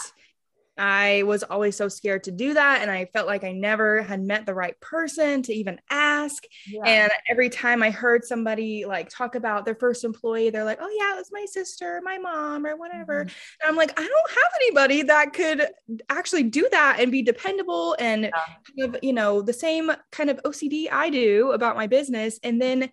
I 0.78 1.22
was 1.22 1.42
always 1.42 1.76
so 1.76 1.88
scared 1.88 2.24
to 2.24 2.30
do 2.30 2.54
that. 2.54 2.82
And 2.82 2.90
I 2.90 3.06
felt 3.06 3.26
like 3.26 3.44
I 3.44 3.52
never 3.52 4.02
had 4.02 4.22
met 4.22 4.44
the 4.44 4.54
right 4.54 4.78
person 4.80 5.42
to 5.42 5.54
even 5.54 5.80
ask. 5.90 6.44
Yeah. 6.66 6.82
And 6.84 7.12
every 7.30 7.48
time 7.48 7.82
I 7.82 7.90
heard 7.90 8.24
somebody 8.24 8.84
like 8.84 9.08
talk 9.08 9.34
about 9.34 9.64
their 9.64 9.74
first 9.74 10.04
employee, 10.04 10.50
they're 10.50 10.64
like, 10.64 10.78
oh, 10.80 10.96
yeah, 10.98 11.14
it 11.14 11.16
was 11.16 11.30
my 11.32 11.46
sister, 11.46 12.00
my 12.04 12.18
mom, 12.18 12.66
or 12.66 12.76
whatever. 12.76 13.24
Mm-hmm. 13.24 13.62
And 13.62 13.70
I'm 13.70 13.76
like, 13.76 13.98
I 13.98 14.06
don't 14.06 14.30
have 14.30 14.52
anybody 14.62 15.02
that 15.02 15.32
could 15.32 15.66
actually 16.10 16.44
do 16.44 16.68
that 16.70 16.98
and 17.00 17.10
be 17.10 17.22
dependable 17.22 17.96
and 17.98 18.24
yeah. 18.24 18.86
have, 18.86 18.98
you 19.02 19.12
know, 19.12 19.40
the 19.42 19.52
same 19.52 19.90
kind 20.12 20.30
of 20.30 20.42
OCD 20.44 20.88
I 20.92 21.10
do 21.10 21.52
about 21.52 21.76
my 21.76 21.86
business. 21.86 22.38
And 22.42 22.60
then, 22.60 22.90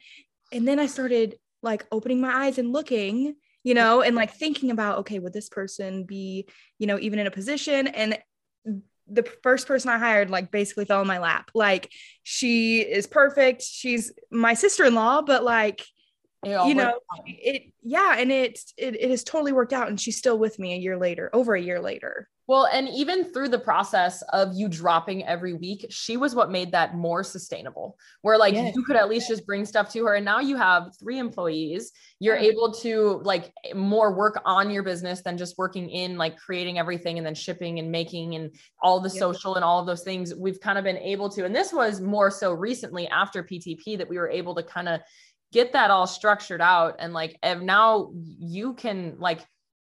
and 0.52 0.68
then 0.68 0.80
I 0.80 0.86
started 0.86 1.38
like 1.62 1.86
opening 1.92 2.22
my 2.22 2.46
eyes 2.46 2.58
and 2.58 2.72
looking 2.72 3.36
you 3.64 3.74
know, 3.74 4.02
and 4.02 4.16
like 4.16 4.34
thinking 4.34 4.72
about, 4.72 5.00
okay, 5.00 5.20
would 5.20 5.34
this 5.34 5.50
person 5.50 6.04
be, 6.04 6.48
you 6.80 6.88
know, 6.88 7.00
even 7.00 7.20
in 7.20 7.28
a 7.28 7.32
position? 7.32 7.88
And 7.88 8.20
the 9.08 9.24
first 9.42 9.68
person 9.68 9.90
I 9.90 9.98
hired 9.98 10.30
like 10.30 10.52
basically 10.52 10.86
fell 10.86 11.02
in 11.02 11.08
my 11.08 11.20
lap. 11.20 11.52
Like 11.54 11.92
she 12.24 12.82
is 12.82 13.08
perfect. 13.08 13.62
She's 13.62 14.12
my 14.32 14.54
sister-in-law, 14.54 15.24
but 15.24 15.44
like 15.44 15.86
you 16.68 16.76
know, 16.76 17.00
it 17.26 17.72
yeah, 17.82 18.16
and 18.18 18.32
it, 18.32 18.60
it 18.78 18.96
it 19.00 19.10
has 19.10 19.24
totally 19.24 19.54
worked 19.54 19.74
out 19.74 19.88
and 19.88 20.00
she's 20.00 20.18
still 20.18 20.38
with 20.38 20.60
me 20.60 20.74
a 20.74 20.78
year 20.78 20.98
later, 20.98 21.30
over 21.34 21.56
a 21.56 21.62
year 21.62 21.80
later. 21.80 22.28
Well, 22.46 22.68
and 22.74 22.90
even 22.90 23.32
through 23.32 23.50
the 23.50 23.60
process 23.60 24.22
of 24.34 24.54
you 24.54 24.68
dropping 24.68 25.26
every 25.26 25.54
week, 25.54 25.86
she 25.90 26.18
was 26.18 26.36
what 26.36 26.52
made 26.52 26.74
that 26.74 26.94
more 26.94 27.24
sustainable. 27.24 27.98
Where 28.22 28.38
like 28.38 28.54
yes. 28.54 28.76
you 28.76 28.84
could 28.84 28.98
at 28.98 29.08
least 29.08 29.30
just 29.30 29.46
bring 29.46 29.66
stuff 29.66 29.92
to 29.94 30.06
her. 30.06 30.16
And 30.16 30.26
now 30.26 30.40
you 30.40 30.58
have 30.58 30.92
three 31.00 31.20
employees. 31.20 31.94
You're 32.20 32.36
able 32.36 32.74
to 32.82 33.22
like 33.24 33.54
more 33.74 34.14
work 34.14 34.42
on 34.44 34.70
your 34.70 34.84
business 34.84 35.22
than 35.22 35.38
just 35.38 35.58
working 35.58 35.90
in 35.90 36.18
like 36.18 36.38
creating 36.38 36.80
everything 36.80 37.18
and 37.18 37.26
then 37.26 37.36
shipping 37.36 37.80
and 37.80 37.90
making 37.90 38.36
and 38.36 38.54
all 38.82 39.00
the 39.00 39.10
social 39.10 39.56
and 39.56 39.64
all 39.64 39.80
of 39.80 39.88
those 39.88 40.04
things. 40.04 40.36
We've 40.36 40.60
kind 40.60 40.78
of 40.78 40.84
been 40.84 40.98
able 40.98 41.30
to, 41.30 41.46
and 41.46 41.56
this 41.56 41.72
was 41.72 42.02
more 42.02 42.30
so 42.30 42.52
recently 42.52 43.08
after 43.08 43.42
PTP 43.42 43.98
that 43.98 44.10
we 44.10 44.18
were 44.18 44.30
able 44.30 44.54
to 44.56 44.64
kind 44.64 44.90
of 44.90 45.00
get 45.54 45.72
that 45.72 45.92
all 45.92 46.08
structured 46.08 46.62
out 46.62 46.96
and 46.98 47.14
like 47.14 47.38
now 47.62 48.12
you 48.16 48.74
can 48.74 49.16
like 49.20 49.46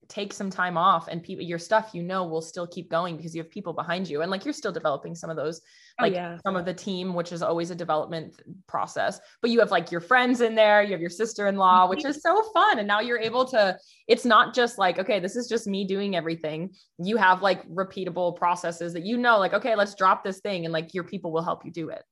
take 0.10 0.32
some 0.32 0.50
time 0.50 0.78
off 0.78 1.08
and 1.10 1.22
people 1.22 1.44
your 1.44 1.60
stuff 1.60 1.90
you 1.94 2.02
know 2.02 2.26
will 2.26 2.42
still 2.42 2.66
keep 2.66 2.90
going 2.90 3.18
because 3.18 3.36
you 3.36 3.42
have 3.42 3.52
people 3.52 3.74
behind 3.74 4.10
you. 4.10 4.22
And 4.22 4.32
like 4.32 4.46
you're 4.46 4.54
still 4.54 4.72
developing 4.72 5.16
some 5.16 5.30
of 5.30 5.36
those 5.36 5.62
oh, 6.00 6.04
like 6.04 6.14
oh, 6.14 6.16
yeah. 6.16 6.38
some 6.46 6.56
of 6.56 6.66
the 6.66 6.74
team 6.74 7.14
which 7.14 7.32
is 7.32 7.42
always 7.42 7.72
a 7.72 7.76
development 7.76 8.42
process. 8.68 9.20
But 9.42 9.52
you 9.52 9.60
have 9.60 9.72
like 9.72 9.92
your 9.92 10.02
friends 10.02 10.42
in 10.42 10.56
there 10.56 10.82
you 10.82 10.92
have 10.92 11.02
your 11.02 11.10
sister-in-law 11.10 11.82
mm-hmm. 11.82 11.90
which 11.90 12.06
is 12.06 12.22
so 12.22 12.42
fun. 12.54 12.80
And 12.80 12.88
now 12.88 13.00
you're 13.00 13.20
able 13.20 13.46
to 13.46 13.78
it's 14.08 14.26
not 14.26 14.56
just 14.56 14.78
like 14.78 15.00
okay 15.00 15.20
this 15.20 15.36
is 15.36 15.48
just 15.48 15.68
me 15.68 15.86
doing 15.86 16.16
everything. 16.16 16.74
You 16.98 17.18
have 17.18 17.42
like 17.42 17.68
repeatable 17.68 18.36
processes 18.36 18.94
that 18.94 19.06
you 19.06 19.18
know 19.18 19.40
like 19.40 19.54
okay 19.54 19.76
let's 19.76 19.96
drop 19.96 20.24
this 20.24 20.40
thing 20.40 20.66
and 20.66 20.74
like 20.74 20.94
your 20.94 21.04
people 21.04 21.32
will 21.32 21.44
help 21.44 21.66
you 21.66 21.72
do 21.72 21.90
it. 21.90 22.04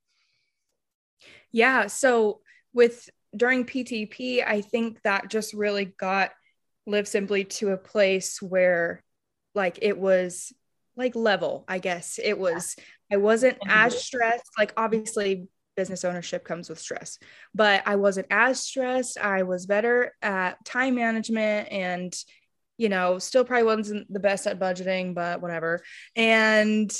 Yeah. 1.50 1.86
So 1.86 2.40
with 2.74 3.08
during 3.34 3.64
PTP 3.64 4.46
I 4.46 4.60
think 4.60 5.00
that 5.02 5.30
just 5.30 5.54
really 5.54 5.86
got 5.86 6.30
live 6.86 7.08
simply 7.08 7.44
to 7.44 7.70
a 7.70 7.76
place 7.76 8.40
where 8.40 9.02
like 9.54 9.78
it 9.82 9.98
was 9.98 10.52
like 10.96 11.14
level 11.14 11.64
i 11.68 11.78
guess. 11.78 12.18
It 12.22 12.38
was 12.38 12.76
i 13.12 13.16
wasn't 13.16 13.58
as 13.68 14.02
stressed 14.02 14.50
like 14.58 14.72
obviously 14.76 15.48
business 15.76 16.04
ownership 16.04 16.42
comes 16.42 16.70
with 16.70 16.78
stress 16.78 17.18
but 17.54 17.82
i 17.86 17.96
wasn't 17.96 18.26
as 18.30 18.60
stressed. 18.60 19.18
I 19.18 19.42
was 19.42 19.66
better 19.66 20.14
at 20.22 20.64
time 20.64 20.94
management 20.94 21.70
and 21.70 22.14
you 22.78 22.88
know 22.88 23.18
still 23.18 23.44
probably 23.44 23.64
wasn't 23.64 24.12
the 24.12 24.20
best 24.20 24.46
at 24.46 24.58
budgeting 24.58 25.14
but 25.14 25.40
whatever. 25.40 25.82
And 26.14 26.90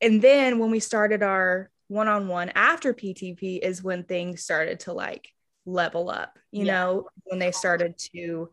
and 0.00 0.20
then 0.20 0.58
when 0.58 0.70
we 0.70 0.80
started 0.80 1.22
our 1.22 1.70
one-on-one 1.88 2.50
after 2.54 2.92
ptp 2.92 3.60
is 3.62 3.82
when 3.82 4.02
things 4.02 4.42
started 4.42 4.80
to 4.80 4.92
like 4.92 5.28
level 5.66 6.10
up 6.10 6.38
you 6.50 6.64
yeah. 6.64 6.74
know 6.74 7.06
when 7.24 7.38
they 7.38 7.52
started 7.52 7.96
to 7.96 8.50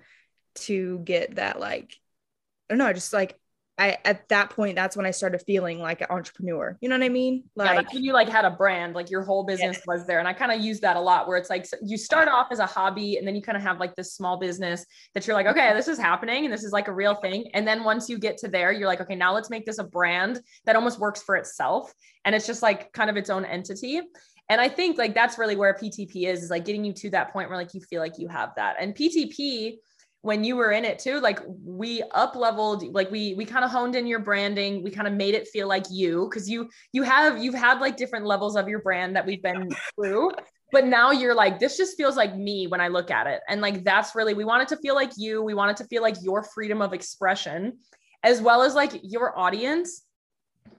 to 0.55 0.99
get 0.99 1.35
that 1.35 1.59
like 1.59 1.97
I 2.69 2.73
don't 2.73 2.77
know, 2.79 2.93
just 2.93 3.13
like 3.13 3.39
I 3.77 3.97
at 4.05 4.29
that 4.29 4.51
point 4.51 4.75
that's 4.75 4.95
when 4.95 5.07
I 5.07 5.11
started 5.11 5.41
feeling 5.41 5.79
like 5.79 6.01
an 6.01 6.07
entrepreneur. 6.11 6.77
You 6.79 6.89
know 6.89 6.95
what 6.95 7.03
I 7.03 7.09
mean? 7.09 7.43
Like 7.55 7.87
yeah, 7.91 7.99
you 7.99 8.13
like 8.13 8.29
had 8.29 8.45
a 8.45 8.51
brand, 8.51 8.93
like 8.93 9.09
your 9.09 9.23
whole 9.23 9.43
business 9.43 9.77
yeah. 9.77 9.93
was 9.93 10.05
there. 10.05 10.19
And 10.19 10.27
I 10.27 10.33
kind 10.33 10.51
of 10.51 10.61
use 10.61 10.79
that 10.81 10.95
a 10.95 10.99
lot 10.99 11.27
where 11.27 11.37
it's 11.37 11.49
like 11.49 11.65
you 11.81 11.97
start 11.97 12.27
off 12.27 12.47
as 12.51 12.59
a 12.59 12.67
hobby 12.67 13.17
and 13.17 13.27
then 13.27 13.35
you 13.35 13.41
kind 13.41 13.57
of 13.57 13.63
have 13.63 13.79
like 13.79 13.95
this 13.95 14.13
small 14.13 14.37
business 14.37 14.85
that 15.15 15.25
you're 15.25 15.35
like, 15.35 15.47
okay, 15.47 15.73
this 15.73 15.87
is 15.87 15.97
happening 15.97 16.45
and 16.45 16.53
this 16.53 16.63
is 16.63 16.71
like 16.71 16.87
a 16.87 16.93
real 16.93 17.15
thing. 17.15 17.49
And 17.55 17.67
then 17.67 17.83
once 17.83 18.09
you 18.09 18.19
get 18.19 18.37
to 18.39 18.47
there, 18.47 18.71
you're 18.71 18.87
like, 18.87 19.01
okay, 19.01 19.15
now 19.15 19.33
let's 19.33 19.49
make 19.49 19.65
this 19.65 19.79
a 19.79 19.83
brand 19.83 20.39
that 20.65 20.75
almost 20.75 20.99
works 20.99 21.23
for 21.23 21.35
itself. 21.35 21.91
And 22.25 22.35
it's 22.35 22.45
just 22.45 22.61
like 22.61 22.93
kind 22.93 23.09
of 23.09 23.17
its 23.17 23.31
own 23.31 23.43
entity. 23.43 24.01
And 24.49 24.61
I 24.61 24.69
think 24.69 24.99
like 24.99 25.15
that's 25.15 25.39
really 25.39 25.55
where 25.55 25.73
PTP 25.73 26.27
is, 26.27 26.43
is 26.43 26.51
like 26.51 26.65
getting 26.65 26.83
you 26.83 26.93
to 26.93 27.09
that 27.09 27.33
point 27.33 27.49
where 27.49 27.57
like 27.57 27.73
you 27.73 27.81
feel 27.81 28.01
like 28.01 28.19
you 28.19 28.27
have 28.27 28.51
that. 28.55 28.75
And 28.79 28.93
PTP 28.93 29.77
when 30.23 30.41
you 30.41 30.55
were 30.55 30.71
in 30.71 30.85
it 30.85 30.99
too 30.99 31.19
like 31.19 31.39
we 31.65 32.01
up 32.11 32.35
leveled 32.35 32.81
like 32.93 33.11
we 33.11 33.33
we 33.35 33.43
kind 33.43 33.63
of 33.63 33.69
honed 33.69 33.93
in 33.93 34.07
your 34.07 34.19
branding 34.19 34.81
we 34.81 34.89
kind 34.89 35.05
of 35.07 35.13
made 35.13 35.35
it 35.35 35.49
feel 35.49 35.67
like 35.67 35.83
you 35.91 36.27
because 36.29 36.49
you 36.49 36.69
you 36.93 37.03
have 37.03 37.43
you've 37.43 37.53
had 37.53 37.79
like 37.81 37.97
different 37.97 38.25
levels 38.25 38.55
of 38.55 38.69
your 38.69 38.79
brand 38.79 39.15
that 39.17 39.25
we've 39.25 39.43
been 39.43 39.69
through 39.95 40.31
but 40.71 40.85
now 40.85 41.11
you're 41.11 41.35
like 41.35 41.59
this 41.59 41.77
just 41.77 41.97
feels 41.97 42.15
like 42.15 42.37
me 42.37 42.67
when 42.67 42.79
i 42.79 42.87
look 42.87 43.11
at 43.11 43.27
it 43.27 43.41
and 43.49 43.59
like 43.59 43.83
that's 43.83 44.15
really 44.15 44.33
we 44.33 44.45
want 44.45 44.61
it 44.61 44.67
to 44.69 44.77
feel 44.77 44.95
like 44.95 45.11
you 45.17 45.43
we 45.43 45.53
want 45.53 45.71
it 45.71 45.77
to 45.77 45.87
feel 45.89 46.01
like 46.01 46.15
your 46.21 46.41
freedom 46.41 46.81
of 46.81 46.93
expression 46.93 47.77
as 48.23 48.41
well 48.41 48.63
as 48.63 48.73
like 48.73 48.97
your 49.03 49.37
audience 49.37 50.03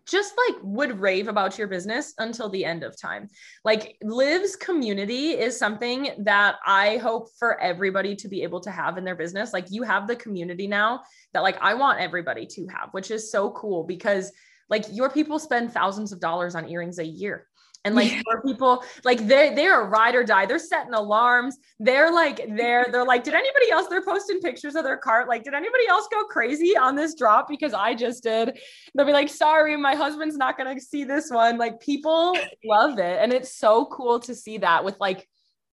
just 0.06 0.34
like 0.48 0.58
would 0.62 1.00
rave 1.00 1.28
about 1.28 1.58
your 1.58 1.66
business 1.66 2.14
until 2.18 2.48
the 2.48 2.64
end 2.64 2.82
of 2.82 3.00
time. 3.00 3.28
Like 3.64 3.96
Liv's 4.02 4.54
community 4.54 5.30
is 5.30 5.58
something 5.58 6.10
that 6.18 6.56
I 6.66 6.98
hope 6.98 7.28
for 7.38 7.58
everybody 7.60 8.14
to 8.16 8.28
be 8.28 8.42
able 8.42 8.60
to 8.60 8.70
have 8.70 8.98
in 8.98 9.04
their 9.04 9.16
business. 9.16 9.52
Like 9.52 9.70
you 9.70 9.82
have 9.82 10.06
the 10.06 10.16
community 10.16 10.66
now 10.66 11.02
that 11.32 11.42
like 11.42 11.56
I 11.62 11.74
want 11.74 12.00
everybody 12.00 12.46
to 12.46 12.66
have, 12.66 12.90
which 12.92 13.10
is 13.10 13.30
so 13.30 13.50
cool 13.52 13.84
because 13.84 14.30
like 14.68 14.84
your 14.90 15.10
people 15.10 15.38
spend 15.38 15.72
thousands 15.72 16.12
of 16.12 16.20
dollars 16.20 16.54
on 16.54 16.68
earrings 16.68 16.98
a 16.98 17.06
year 17.06 17.46
and 17.84 17.94
like 17.94 18.10
yeah. 18.12 18.22
people 18.44 18.82
like 19.04 19.26
they're 19.26 19.54
they're 19.54 19.82
a 19.82 19.84
ride 19.88 20.14
or 20.14 20.24
die. 20.24 20.46
They're 20.46 20.58
setting 20.58 20.94
alarms. 20.94 21.58
They're 21.78 22.12
like 22.12 22.44
they're 22.56 22.86
they're 22.90 23.04
like 23.04 23.24
did 23.24 23.34
anybody 23.34 23.70
else 23.70 23.86
they're 23.88 24.04
posting 24.04 24.40
pictures 24.40 24.74
of 24.74 24.84
their 24.84 24.96
cart 24.96 25.28
like 25.28 25.44
did 25.44 25.54
anybody 25.54 25.86
else 25.88 26.08
go 26.10 26.24
crazy 26.24 26.76
on 26.76 26.96
this 26.96 27.14
drop? 27.14 27.48
Because 27.48 27.74
i 27.74 27.94
just 27.94 28.22
did. 28.22 28.58
They'll 28.94 29.06
be 29.06 29.12
like 29.12 29.28
sorry 29.28 29.76
my 29.76 29.94
husband's 29.94 30.36
not 30.36 30.56
gonna 30.56 30.80
see 30.80 31.04
this 31.04 31.30
one. 31.30 31.58
Like 31.58 31.80
people 31.80 32.36
love 32.64 32.98
it. 32.98 33.18
And 33.20 33.32
it's 33.32 33.56
so 33.56 33.86
cool 33.86 34.20
to 34.20 34.34
see 34.34 34.58
that 34.58 34.84
with 34.84 34.98
like 34.98 35.28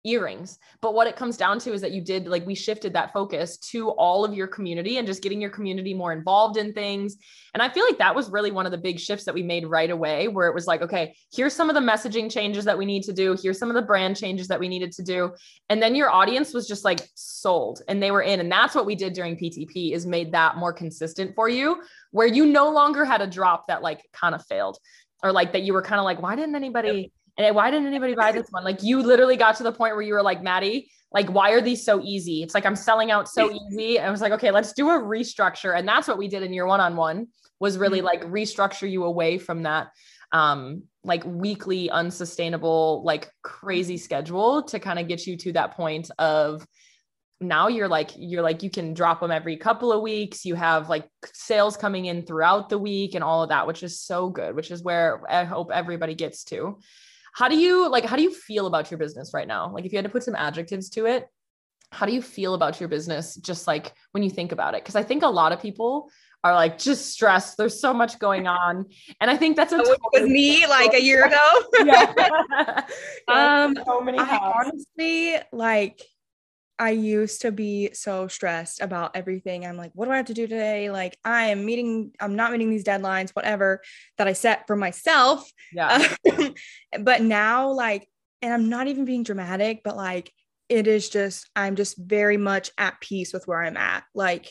earrings. 0.05 0.59
But 0.81 0.93
what 0.93 1.07
it 1.07 1.15
comes 1.15 1.37
down 1.37 1.59
to 1.59 1.73
is 1.73 1.81
that 1.81 1.91
you 1.91 2.01
did 2.01 2.27
like 2.27 2.45
we 2.45 2.55
shifted 2.55 2.93
that 2.93 3.11
focus 3.11 3.57
to 3.57 3.89
all 3.91 4.23
of 4.23 4.33
your 4.33 4.47
community 4.47 4.97
and 4.97 5.07
just 5.07 5.23
getting 5.23 5.41
your 5.41 5.49
community 5.49 5.93
more 5.93 6.13
involved 6.13 6.57
in 6.57 6.73
things. 6.73 7.17
And 7.53 7.63
I 7.63 7.69
feel 7.69 7.85
like 7.85 7.97
that 7.97 8.15
was 8.15 8.29
really 8.29 8.51
one 8.51 8.65
of 8.65 8.71
the 8.71 8.77
big 8.77 8.99
shifts 8.99 9.25
that 9.25 9.33
we 9.33 9.43
made 9.43 9.65
right 9.65 9.89
away 9.89 10.27
where 10.27 10.47
it 10.47 10.53
was 10.53 10.67
like, 10.67 10.81
okay, 10.81 11.15
here's 11.33 11.53
some 11.53 11.69
of 11.69 11.75
the 11.75 11.81
messaging 11.81 12.31
changes 12.31 12.65
that 12.65 12.77
we 12.77 12.85
need 12.85 13.03
to 13.03 13.13
do, 13.13 13.35
here's 13.41 13.59
some 13.59 13.69
of 13.69 13.75
the 13.75 13.81
brand 13.81 14.15
changes 14.15 14.47
that 14.47 14.59
we 14.59 14.67
needed 14.67 14.91
to 14.93 15.03
do. 15.03 15.33
And 15.69 15.81
then 15.81 15.95
your 15.95 16.11
audience 16.11 16.53
was 16.53 16.67
just 16.67 16.85
like 16.85 17.01
sold 17.15 17.81
and 17.87 18.01
they 18.01 18.11
were 18.11 18.21
in 18.21 18.39
and 18.39 18.51
that's 18.51 18.75
what 18.75 18.85
we 18.85 18.95
did 18.95 19.13
during 19.13 19.35
PTP 19.35 19.93
is 19.93 20.05
made 20.05 20.31
that 20.33 20.57
more 20.57 20.73
consistent 20.73 21.33
for 21.35 21.49
you 21.49 21.81
where 22.11 22.27
you 22.27 22.45
no 22.45 22.69
longer 22.69 23.05
had 23.05 23.21
a 23.21 23.27
drop 23.27 23.67
that 23.67 23.81
like 23.81 24.01
kind 24.13 24.35
of 24.35 24.45
failed 24.45 24.77
or 25.23 25.31
like 25.31 25.53
that 25.53 25.63
you 25.63 25.73
were 25.73 25.81
kind 25.81 25.99
of 25.99 26.05
like 26.05 26.21
why 26.21 26.35
didn't 26.35 26.55
anybody 26.55 27.11
and 27.37 27.55
why 27.55 27.69
didn't 27.71 27.87
anybody 27.87 28.15
buy 28.15 28.31
this 28.31 28.47
one? 28.49 28.63
Like 28.63 28.81
you 28.83 29.01
literally 29.01 29.35
got 29.35 29.57
to 29.57 29.63
the 29.63 29.71
point 29.71 29.95
where 29.95 30.01
you 30.01 30.13
were 30.13 30.23
like, 30.23 30.41
Maddie, 30.41 30.89
like, 31.11 31.29
why 31.29 31.51
are 31.51 31.61
these 31.61 31.83
so 31.83 32.01
easy? 32.01 32.43
It's 32.43 32.53
like 32.53 32.65
I'm 32.65 32.75
selling 32.75 33.11
out 33.11 33.29
so 33.29 33.51
easy. 33.51 33.97
And 33.97 34.07
I 34.07 34.11
was 34.11 34.21
like, 34.21 34.33
okay, 34.33 34.51
let's 34.51 34.73
do 34.73 34.89
a 34.89 34.99
restructure. 34.99 35.77
And 35.77 35.87
that's 35.87 36.07
what 36.07 36.17
we 36.17 36.27
did 36.27 36.43
in 36.43 36.53
your 36.53 36.65
one-on-one 36.65 37.27
was 37.59 37.77
really 37.77 37.99
mm-hmm. 37.99 38.05
like 38.05 38.23
restructure 38.25 38.89
you 38.89 39.03
away 39.03 39.37
from 39.37 39.63
that 39.63 39.87
um 40.31 40.83
like 41.03 41.23
weekly 41.23 41.89
unsustainable 41.89 43.03
like 43.05 43.29
crazy 43.43 43.97
schedule 43.97 44.63
to 44.63 44.79
kind 44.79 44.97
of 44.97 45.07
get 45.07 45.27
you 45.27 45.37
to 45.37 45.53
that 45.53 45.75
point 45.75 46.09
of 46.17 46.65
now 47.39 47.67
you're 47.67 47.87
like 47.87 48.11
you're 48.17 48.41
like 48.41 48.63
you 48.63 48.69
can 48.69 48.93
drop 48.93 49.19
them 49.19 49.29
every 49.29 49.55
couple 49.55 49.93
of 49.93 50.01
weeks 50.01 50.43
you 50.45 50.55
have 50.55 50.89
like 50.89 51.07
sales 51.25 51.77
coming 51.77 52.05
in 52.05 52.25
throughout 52.25 52.69
the 52.69 52.77
week 52.77 53.13
and 53.13 53.23
all 53.23 53.43
of 53.43 53.49
that 53.49 53.67
which 53.67 53.83
is 53.83 54.01
so 54.01 54.29
good 54.29 54.55
which 54.55 54.71
is 54.71 54.81
where 54.81 55.21
i 55.29 55.43
hope 55.43 55.69
everybody 55.71 56.15
gets 56.15 56.43
to 56.43 56.79
how 57.35 57.49
do 57.49 57.57
you 57.57 57.89
like 57.89 58.05
how 58.05 58.15
do 58.15 58.23
you 58.23 58.33
feel 58.33 58.65
about 58.65 58.89
your 58.89 58.97
business 58.97 59.31
right 59.33 59.47
now? 59.47 59.69
Like 59.71 59.85
if 59.85 59.91
you 59.91 59.97
had 59.97 60.05
to 60.05 60.11
put 60.11 60.23
some 60.23 60.35
adjectives 60.35 60.89
to 60.91 61.05
it, 61.05 61.27
how 61.91 62.05
do 62.05 62.13
you 62.13 62.21
feel 62.21 62.53
about 62.53 62.79
your 62.79 62.87
business 62.87 63.35
just 63.35 63.67
like 63.67 63.93
when 64.13 64.23
you 64.23 64.29
think 64.29 64.53
about 64.53 64.73
it? 64.73 64.85
Cuz 64.85 64.95
I 64.95 65.03
think 65.03 65.21
a 65.21 65.27
lot 65.27 65.51
of 65.51 65.61
people 65.61 66.09
are 66.45 66.53
like 66.53 66.77
just 66.77 67.11
stressed. 67.11 67.57
There's 67.57 67.79
so 67.79 67.93
much 67.93 68.19
going 68.19 68.47
on. 68.47 68.85
And 69.19 69.29
I 69.29 69.35
think 69.35 69.57
that's 69.57 69.73
what 69.73 69.85
oh, 69.85 70.09
was 70.13 70.29
me 70.29 70.65
like 70.65 70.93
a 70.93 71.01
year 71.01 71.25
ago. 71.25 71.63
yeah. 71.83 72.85
um 73.27 73.77
so 73.85 73.99
many 73.99 74.17
I 74.17 74.37
honestly 74.37 75.35
like 75.51 76.01
I 76.77 76.91
used 76.91 77.41
to 77.41 77.51
be 77.51 77.91
so 77.93 78.27
stressed 78.27 78.81
about 78.81 79.15
everything. 79.15 79.65
I'm 79.65 79.77
like, 79.77 79.91
what 79.93 80.05
do 80.05 80.11
I 80.11 80.17
have 80.17 80.25
to 80.25 80.33
do 80.33 80.47
today? 80.47 80.89
Like, 80.89 81.17
I 81.23 81.47
am 81.47 81.65
meeting, 81.65 82.11
I'm 82.19 82.35
not 82.35 82.51
meeting 82.51 82.69
these 82.69 82.83
deadlines, 82.83 83.31
whatever 83.31 83.81
that 84.17 84.27
I 84.27 84.33
set 84.33 84.67
for 84.67 84.75
myself. 84.75 85.49
Yeah. 85.71 86.15
but 86.99 87.21
now, 87.21 87.71
like, 87.71 88.07
and 88.41 88.53
I'm 88.53 88.69
not 88.69 88.87
even 88.87 89.05
being 89.05 89.23
dramatic, 89.23 89.81
but 89.83 89.95
like, 89.95 90.31
it 90.67 90.87
is 90.87 91.09
just, 91.09 91.49
I'm 91.55 91.75
just 91.75 91.97
very 91.97 92.37
much 92.37 92.71
at 92.77 92.99
peace 92.99 93.31
with 93.31 93.47
where 93.47 93.63
I'm 93.63 93.77
at. 93.77 94.03
Like, 94.13 94.49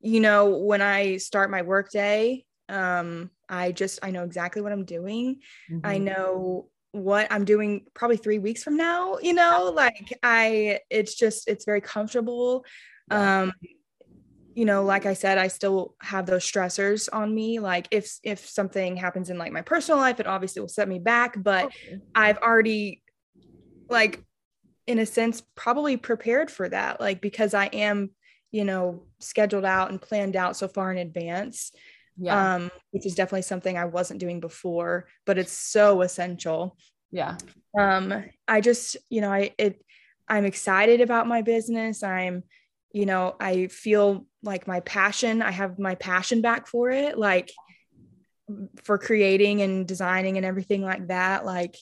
you 0.00 0.20
know, 0.20 0.58
when 0.58 0.82
I 0.82 1.16
start 1.16 1.50
my 1.50 1.62
workday, 1.62 2.44
um, 2.68 3.30
I 3.48 3.72
just, 3.72 4.00
I 4.02 4.10
know 4.10 4.24
exactly 4.24 4.60
what 4.60 4.72
I'm 4.72 4.84
doing. 4.84 5.40
Mm-hmm. 5.70 5.86
I 5.86 5.98
know 5.98 6.68
what 6.92 7.26
I'm 7.30 7.44
doing 7.44 7.86
probably 7.94 8.16
three 8.16 8.38
weeks 8.38 8.62
from 8.62 8.76
now, 8.76 9.18
you 9.20 9.34
know, 9.34 9.72
like 9.74 10.18
I, 10.22 10.80
it's 10.90 11.14
just, 11.14 11.48
it's 11.48 11.64
very 11.64 11.80
comfortable. 11.80 12.64
Um, 13.10 13.52
you 14.54 14.64
know, 14.64 14.84
like 14.84 15.04
I 15.04 15.12
said, 15.12 15.36
I 15.36 15.48
still 15.48 15.94
have 16.00 16.24
those 16.24 16.44
stressors 16.44 17.08
on 17.12 17.34
me. 17.34 17.58
Like 17.58 17.88
if, 17.90 18.16
if 18.22 18.48
something 18.48 18.96
happens 18.96 19.28
in 19.28 19.36
like 19.36 19.52
my 19.52 19.60
personal 19.60 20.00
life, 20.00 20.20
it 20.20 20.26
obviously 20.26 20.60
will 20.60 20.68
set 20.68 20.88
me 20.88 20.98
back, 20.98 21.34
but 21.36 21.66
okay. 21.66 22.00
I've 22.14 22.38
already 22.38 23.02
like, 23.90 24.24
in 24.86 24.98
a 24.98 25.06
sense, 25.06 25.42
probably 25.56 25.96
prepared 25.96 26.50
for 26.50 26.68
that. 26.68 27.00
Like, 27.00 27.20
because 27.20 27.52
I 27.52 27.66
am, 27.66 28.10
you 28.52 28.64
know, 28.64 29.02
scheduled 29.20 29.64
out 29.64 29.90
and 29.90 30.00
planned 30.00 30.36
out 30.36 30.56
so 30.56 30.68
far 30.68 30.90
in 30.92 30.98
advance 30.98 31.72
yeah. 32.18 32.54
um, 32.54 32.70
which 32.90 33.06
is 33.06 33.14
definitely 33.14 33.42
something 33.42 33.76
I 33.76 33.84
wasn't 33.84 34.20
doing 34.20 34.40
before, 34.40 35.06
but 35.24 35.38
it's 35.38 35.52
so 35.52 36.02
essential. 36.02 36.76
Yeah. 37.10 37.36
Um, 37.78 38.24
I 38.48 38.60
just, 38.60 38.96
you 39.10 39.20
know, 39.20 39.32
I 39.32 39.52
it 39.58 39.82
I'm 40.28 40.44
excited 40.44 41.00
about 41.00 41.28
my 41.28 41.42
business. 41.42 42.02
I'm, 42.02 42.42
you 42.92 43.06
know, 43.06 43.36
I 43.38 43.68
feel 43.68 44.26
like 44.42 44.66
my 44.66 44.80
passion, 44.80 45.42
I 45.42 45.50
have 45.50 45.78
my 45.78 45.94
passion 45.94 46.40
back 46.40 46.66
for 46.66 46.90
it, 46.90 47.18
like 47.18 47.50
for 48.82 48.98
creating 48.98 49.62
and 49.62 49.86
designing 49.86 50.36
and 50.36 50.46
everything 50.46 50.82
like 50.82 51.08
that. 51.08 51.44
Like 51.44 51.76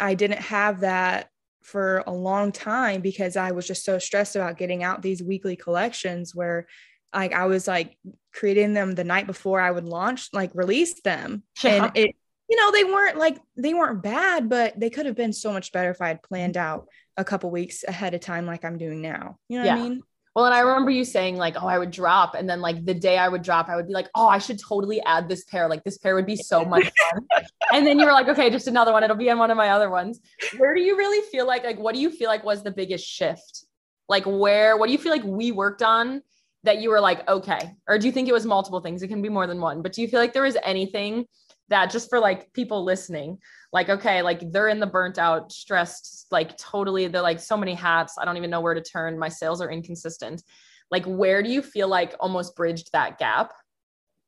I 0.00 0.14
didn't 0.14 0.40
have 0.40 0.80
that 0.80 1.28
for 1.62 2.02
a 2.06 2.12
long 2.12 2.52
time 2.52 3.00
because 3.00 3.36
I 3.36 3.50
was 3.50 3.66
just 3.66 3.84
so 3.84 3.98
stressed 3.98 4.36
about 4.36 4.56
getting 4.58 4.82
out 4.82 5.02
these 5.02 5.22
weekly 5.22 5.56
collections 5.56 6.34
where 6.34 6.66
like 7.14 7.32
I 7.32 7.46
was 7.46 7.66
like 7.66 7.96
creating 8.32 8.74
them 8.74 8.94
the 8.94 9.04
night 9.04 9.26
before 9.26 9.60
I 9.60 9.70
would 9.70 9.84
launch, 9.84 10.28
like 10.32 10.50
release 10.54 11.00
them. 11.02 11.42
Yeah. 11.62 11.86
And 11.86 11.96
it, 11.96 12.16
you 12.48 12.56
know, 12.56 12.72
they 12.72 12.84
weren't 12.84 13.18
like 13.18 13.38
they 13.56 13.74
weren't 13.74 14.02
bad, 14.02 14.48
but 14.48 14.78
they 14.78 14.90
could 14.90 15.06
have 15.06 15.16
been 15.16 15.32
so 15.32 15.52
much 15.52 15.72
better 15.72 15.90
if 15.90 16.00
I 16.00 16.08
had 16.08 16.22
planned 16.22 16.56
out 16.56 16.88
a 17.16 17.24
couple 17.24 17.50
weeks 17.50 17.84
ahead 17.86 18.14
of 18.14 18.20
time, 18.20 18.46
like 18.46 18.64
I'm 18.64 18.78
doing 18.78 19.02
now. 19.02 19.36
You 19.48 19.58
know 19.58 19.64
yeah. 19.64 19.76
what 19.76 19.80
I 19.80 19.88
mean? 19.88 20.02
Well, 20.38 20.46
and 20.46 20.54
I 20.54 20.60
remember 20.60 20.92
you 20.92 21.04
saying 21.04 21.36
like, 21.36 21.56
"Oh, 21.60 21.66
I 21.66 21.78
would 21.78 21.90
drop," 21.90 22.36
and 22.36 22.48
then 22.48 22.60
like 22.60 22.84
the 22.84 22.94
day 22.94 23.18
I 23.18 23.28
would 23.28 23.42
drop, 23.42 23.68
I 23.68 23.74
would 23.74 23.88
be 23.88 23.92
like, 23.92 24.08
"Oh, 24.14 24.28
I 24.28 24.38
should 24.38 24.60
totally 24.60 25.02
add 25.02 25.28
this 25.28 25.44
pair. 25.44 25.68
Like 25.68 25.82
this 25.82 25.98
pair 25.98 26.14
would 26.14 26.26
be 26.26 26.36
so 26.36 26.64
much 26.64 26.84
fun." 27.10 27.26
and 27.72 27.84
then 27.84 27.98
you 27.98 28.06
were 28.06 28.12
like, 28.12 28.28
"Okay, 28.28 28.48
just 28.48 28.68
another 28.68 28.92
one. 28.92 29.02
It'll 29.02 29.16
be 29.16 29.30
on 29.30 29.38
one 29.38 29.50
of 29.50 29.56
my 29.56 29.70
other 29.70 29.90
ones." 29.90 30.20
Where 30.56 30.76
do 30.76 30.80
you 30.80 30.96
really 30.96 31.26
feel 31.30 31.44
like 31.44 31.64
like 31.64 31.78
what 31.78 31.94
do 31.94 32.00
you 32.00 32.10
feel 32.10 32.28
like 32.28 32.44
was 32.44 32.62
the 32.62 32.70
biggest 32.70 33.04
shift? 33.04 33.64
Like 34.08 34.24
where? 34.26 34.76
What 34.76 34.86
do 34.86 34.92
you 34.92 34.98
feel 34.98 35.10
like 35.10 35.24
we 35.24 35.50
worked 35.50 35.82
on 35.82 36.22
that 36.68 36.82
you 36.82 36.90
were 36.90 37.00
like, 37.00 37.26
okay? 37.26 37.74
Or 37.88 37.98
do 37.98 38.06
you 38.06 38.12
think 38.12 38.28
it 38.28 38.32
was 38.32 38.44
multiple 38.44 38.80
things? 38.80 39.02
It 39.02 39.08
can 39.08 39.22
be 39.22 39.30
more 39.30 39.46
than 39.46 39.58
one, 39.58 39.80
but 39.80 39.94
do 39.94 40.02
you 40.02 40.08
feel 40.08 40.20
like 40.20 40.34
there 40.34 40.42
was 40.42 40.58
anything 40.62 41.24
that 41.70 41.90
just 41.90 42.10
for 42.10 42.20
like 42.20 42.52
people 42.52 42.84
listening, 42.84 43.38
like, 43.72 43.88
okay, 43.88 44.20
like 44.20 44.52
they're 44.52 44.68
in 44.68 44.78
the 44.78 44.86
burnt 44.86 45.18
out, 45.18 45.50
stressed, 45.50 46.26
like 46.30 46.58
totally, 46.58 47.08
they're 47.08 47.22
like 47.22 47.40
so 47.40 47.56
many 47.56 47.72
hats. 47.72 48.16
I 48.20 48.26
don't 48.26 48.36
even 48.36 48.50
know 48.50 48.60
where 48.60 48.74
to 48.74 48.82
turn. 48.82 49.18
My 49.18 49.30
sales 49.30 49.62
are 49.62 49.70
inconsistent. 49.70 50.42
Like, 50.90 51.06
where 51.06 51.42
do 51.42 51.48
you 51.48 51.62
feel 51.62 51.88
like 51.88 52.14
almost 52.20 52.54
bridged 52.54 52.92
that 52.92 53.18
gap? 53.18 53.54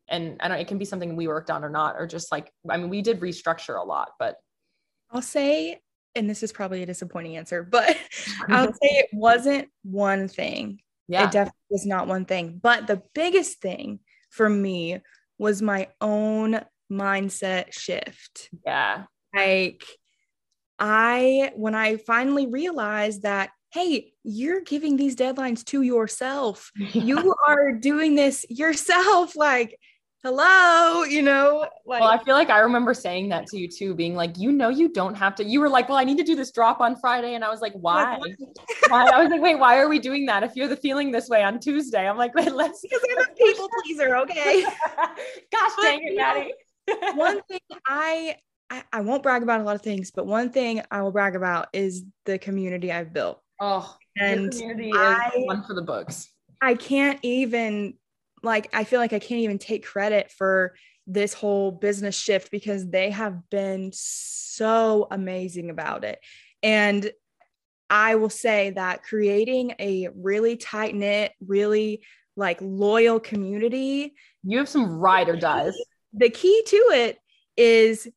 And 0.08 0.38
I 0.40 0.48
don't, 0.48 0.58
it 0.58 0.66
can 0.66 0.78
be 0.78 0.86
something 0.86 1.16
we 1.16 1.28
worked 1.28 1.50
on 1.50 1.62
or 1.62 1.70
not, 1.70 1.96
or 1.98 2.06
just 2.06 2.32
like, 2.32 2.50
I 2.70 2.78
mean, 2.78 2.88
we 2.88 3.02
did 3.02 3.20
restructure 3.20 3.78
a 3.78 3.86
lot, 3.86 4.12
but 4.18 4.36
I'll 5.10 5.20
say, 5.20 5.82
and 6.14 6.28
this 6.28 6.42
is 6.42 6.52
probably 6.52 6.82
a 6.82 6.86
disappointing 6.86 7.36
answer, 7.36 7.62
but 7.62 7.98
I'll 8.48 8.72
say 8.72 8.88
it 8.88 9.10
wasn't 9.12 9.68
one 9.82 10.26
thing. 10.26 10.80
Yeah. 11.10 11.24
It 11.24 11.32
definitely 11.32 11.58
was 11.70 11.86
not 11.86 12.06
one 12.06 12.24
thing. 12.24 12.60
But 12.62 12.86
the 12.86 13.02
biggest 13.14 13.60
thing 13.60 13.98
for 14.30 14.48
me 14.48 15.00
was 15.38 15.60
my 15.60 15.88
own 16.00 16.60
mindset 16.90 17.72
shift. 17.72 18.48
Yeah. 18.64 19.04
Like, 19.34 19.84
I, 20.78 21.50
when 21.56 21.74
I 21.74 21.96
finally 21.96 22.46
realized 22.46 23.22
that, 23.22 23.50
hey, 23.72 24.12
you're 24.22 24.60
giving 24.60 24.96
these 24.96 25.16
deadlines 25.16 25.64
to 25.66 25.82
yourself, 25.82 26.70
yeah. 26.76 26.88
you 27.02 27.34
are 27.46 27.72
doing 27.72 28.14
this 28.14 28.46
yourself. 28.48 29.34
Like, 29.34 29.76
hello, 30.22 31.04
you 31.04 31.22
know, 31.22 31.66
like 31.86 32.00
Well, 32.00 32.10
I 32.10 32.22
feel 32.22 32.34
like 32.34 32.50
I 32.50 32.60
remember 32.60 32.94
saying 32.94 33.30
that 33.30 33.46
to 33.48 33.58
you 33.58 33.68
too, 33.68 33.94
being 33.94 34.14
like, 34.14 34.38
you 34.38 34.52
know, 34.52 34.68
you 34.68 34.88
don't 34.88 35.14
have 35.14 35.34
to. 35.36 35.44
You 35.44 35.60
were 35.60 35.68
like, 35.68 35.88
well, 35.88 35.98
I 35.98 36.04
need 36.04 36.18
to 36.18 36.24
do 36.24 36.36
this 36.36 36.50
drop 36.50 36.80
on 36.80 36.96
Friday. 36.96 37.34
And 37.34 37.44
I 37.44 37.50
was 37.50 37.60
like, 37.60 37.72
why? 37.72 38.18
why? 38.88 39.06
I 39.06 39.22
was 39.22 39.30
like, 39.30 39.40
wait, 39.40 39.58
why 39.58 39.78
are 39.78 39.88
we 39.88 39.98
doing 39.98 40.26
that? 40.26 40.42
If 40.42 40.56
you're 40.56 40.68
the 40.68 40.76
feeling 40.76 41.10
this 41.10 41.28
way 41.28 41.42
on 41.42 41.58
Tuesday, 41.58 42.06
I'm 42.06 42.16
like, 42.16 42.34
wait, 42.36 42.52
let's 42.52 42.80
because 42.82 43.00
I'm 43.10 43.24
a 43.30 43.34
people 43.34 43.68
pleaser, 43.84 44.16
okay? 44.16 44.64
Gosh 45.52 45.72
dang 45.82 46.00
it, 46.02 46.16
Maddie. 46.16 46.52
one 47.14 47.40
thing 47.42 47.60
I, 47.88 48.36
I 48.68 48.82
I 48.92 49.00
won't 49.00 49.22
brag 49.22 49.42
about 49.42 49.60
a 49.60 49.64
lot 49.64 49.76
of 49.76 49.82
things, 49.82 50.10
but 50.10 50.26
one 50.26 50.50
thing 50.50 50.82
I 50.90 51.02
will 51.02 51.12
brag 51.12 51.36
about 51.36 51.68
is 51.72 52.04
the 52.26 52.38
community 52.38 52.92
I've 52.92 53.12
built. 53.12 53.40
Oh, 53.60 53.96
and 54.18 54.50
community 54.50 54.92
I, 54.94 55.30
is 55.36 55.46
one 55.46 55.62
for 55.64 55.74
the 55.74 55.82
books. 55.82 56.28
I 56.62 56.74
can't 56.74 57.18
even 57.22 57.94
like 58.42 58.68
I 58.72 58.84
feel 58.84 59.00
like 59.00 59.12
I 59.12 59.18
can't 59.18 59.40
even 59.40 59.58
take 59.58 59.84
credit 59.84 60.30
for 60.30 60.74
this 61.06 61.34
whole 61.34 61.72
business 61.72 62.16
shift 62.16 62.50
because 62.50 62.88
they 62.88 63.10
have 63.10 63.48
been 63.50 63.90
so 63.92 65.08
amazing 65.10 65.70
about 65.70 66.04
it. 66.04 66.20
And 66.62 67.10
I 67.88 68.14
will 68.14 68.30
say 68.30 68.70
that 68.70 69.02
creating 69.02 69.74
a 69.80 70.08
really 70.14 70.56
tight 70.56 70.94
knit, 70.94 71.32
really 71.44 72.02
like 72.36 72.58
loyal 72.60 73.18
community. 73.18 74.14
You 74.44 74.58
have 74.58 74.68
some 74.68 74.98
ride 74.98 75.28
or 75.28 75.36
dies. 75.36 75.74
The 76.12 76.30
key 76.30 76.62
to 76.66 76.76
it 76.76 77.18
is 77.56 78.08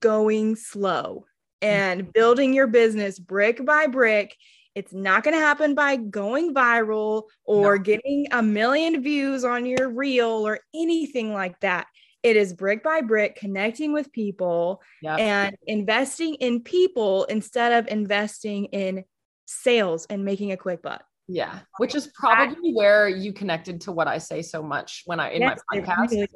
going 0.00 0.56
slow 0.56 1.26
and 1.62 2.02
mm-hmm. 2.02 2.10
building 2.12 2.54
your 2.54 2.66
business 2.66 3.18
brick 3.18 3.64
by 3.64 3.86
brick. 3.86 4.36
It's 4.74 4.92
not 4.92 5.24
going 5.24 5.34
to 5.34 5.40
happen 5.40 5.74
by 5.74 5.96
going 5.96 6.54
viral 6.54 7.24
or 7.44 7.76
no. 7.76 7.82
getting 7.82 8.26
a 8.30 8.42
million 8.42 9.02
views 9.02 9.44
on 9.44 9.66
your 9.66 9.90
reel 9.90 10.46
or 10.46 10.60
anything 10.74 11.32
like 11.32 11.58
that. 11.60 11.86
It 12.22 12.36
is 12.36 12.52
brick 12.52 12.82
by 12.84 13.00
brick, 13.00 13.36
connecting 13.36 13.92
with 13.92 14.12
people 14.12 14.82
yep. 15.02 15.18
and 15.18 15.56
investing 15.66 16.34
in 16.34 16.60
people 16.62 17.24
instead 17.24 17.72
of 17.72 17.90
investing 17.90 18.66
in 18.66 19.04
sales 19.46 20.06
and 20.10 20.24
making 20.24 20.52
a 20.52 20.56
quick 20.56 20.82
buck. 20.82 21.02
Yeah, 21.28 21.60
which 21.78 21.94
is 21.94 22.08
probably 22.08 22.72
where 22.72 23.08
you 23.08 23.32
connected 23.32 23.80
to 23.82 23.92
what 23.92 24.08
I 24.08 24.18
say 24.18 24.42
so 24.42 24.62
much 24.62 25.02
when 25.06 25.20
I 25.20 25.30
in 25.30 25.42
yes, 25.42 25.60
my 25.70 25.80
podcast. 25.80 26.10
Really 26.10 26.28